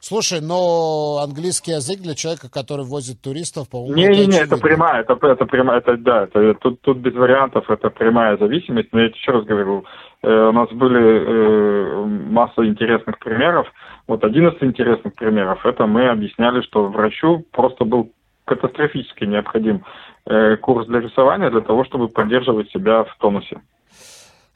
Слушай, 0.00 0.40
но 0.40 1.18
английский 1.22 1.72
язык 1.72 2.00
для 2.00 2.14
человека, 2.14 2.50
который 2.50 2.84
возит 2.84 3.20
туристов, 3.20 3.68
по-моему, 3.70 3.94
Не-не-не, 3.94 4.36
это, 4.36 4.54
это 4.54 4.56
прямая, 4.58 5.02
это, 5.02 5.18
это 5.26 5.46
прямая, 5.46 5.78
это 5.78 5.96
да, 5.96 6.24
это, 6.24 6.54
тут, 6.54 6.80
тут 6.80 6.98
без 6.98 7.14
вариантов, 7.14 7.68
это 7.70 7.90
прямая 7.90 8.36
зависимость, 8.36 8.88
но 8.92 9.00
я 9.00 9.06
еще 9.06 9.32
раз 9.32 9.44
говорю, 9.44 9.84
э, 10.22 10.28
у 10.28 10.52
нас 10.52 10.70
были 10.70 11.02
э, 11.02 12.04
масса 12.30 12.66
интересных 12.66 13.18
примеров, 13.18 13.66
вот 14.08 14.24
один 14.24 14.48
из 14.48 14.62
интересных 14.62 15.14
примеров, 15.14 15.64
это 15.64 15.86
мы 15.86 16.08
объясняли, 16.08 16.62
что 16.62 16.88
врачу 16.88 17.44
просто 17.52 17.84
был 17.84 18.12
катастрофически 18.44 19.24
необходим 19.24 19.84
э, 20.26 20.56
курс 20.56 20.86
для 20.86 21.00
рисования 21.00 21.50
для 21.50 21.60
того, 21.60 21.84
чтобы 21.84 22.08
поддерживать 22.08 22.70
себя 22.70 23.04
в 23.04 23.16
тонусе. 23.18 23.60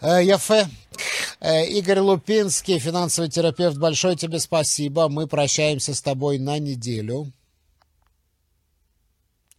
Э, 0.01 0.23
Яфе. 0.23 0.67
Э, 1.41 1.65
Игорь 1.67 2.01
Лупинский, 2.01 2.79
финансовый 2.79 3.29
терапевт, 3.29 3.79
большое 3.79 4.17
тебе 4.17 4.39
спасибо. 4.39 5.09
Мы 5.09 5.27
прощаемся 5.27 5.95
с 5.95 6.03
тобой 6.03 6.39
на 6.39 6.59
неделю. 6.59 7.27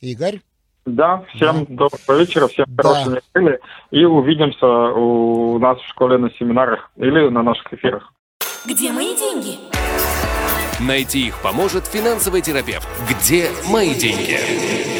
Игорь? 0.02 0.42
Да, 0.86 1.24
всем 1.34 1.66
да. 1.66 1.90
доброго 1.90 2.20
вечера, 2.22 2.48
всем 2.48 2.66
да. 2.70 2.84
хорошей 2.84 3.22
недели. 3.36 3.60
И 3.92 4.06
увидимся 4.06 4.66
у 4.66 5.60
нас 5.60 5.80
в 5.80 5.88
школе 5.88 6.18
на 6.18 6.30
семинарах 6.32 6.92
или 6.96 7.30
на 7.30 7.44
наших 7.44 7.74
эфирах. 7.74 8.14
Где 8.66 8.92
мои 8.92 9.16
деньги? 9.16 9.58
Найти 10.80 11.28
их 11.28 11.42
поможет 11.42 11.88
финансовый 11.88 12.42
терапевт. 12.42 12.88
Где 13.10 13.50
мои 13.70 13.96
деньги? 13.96 14.97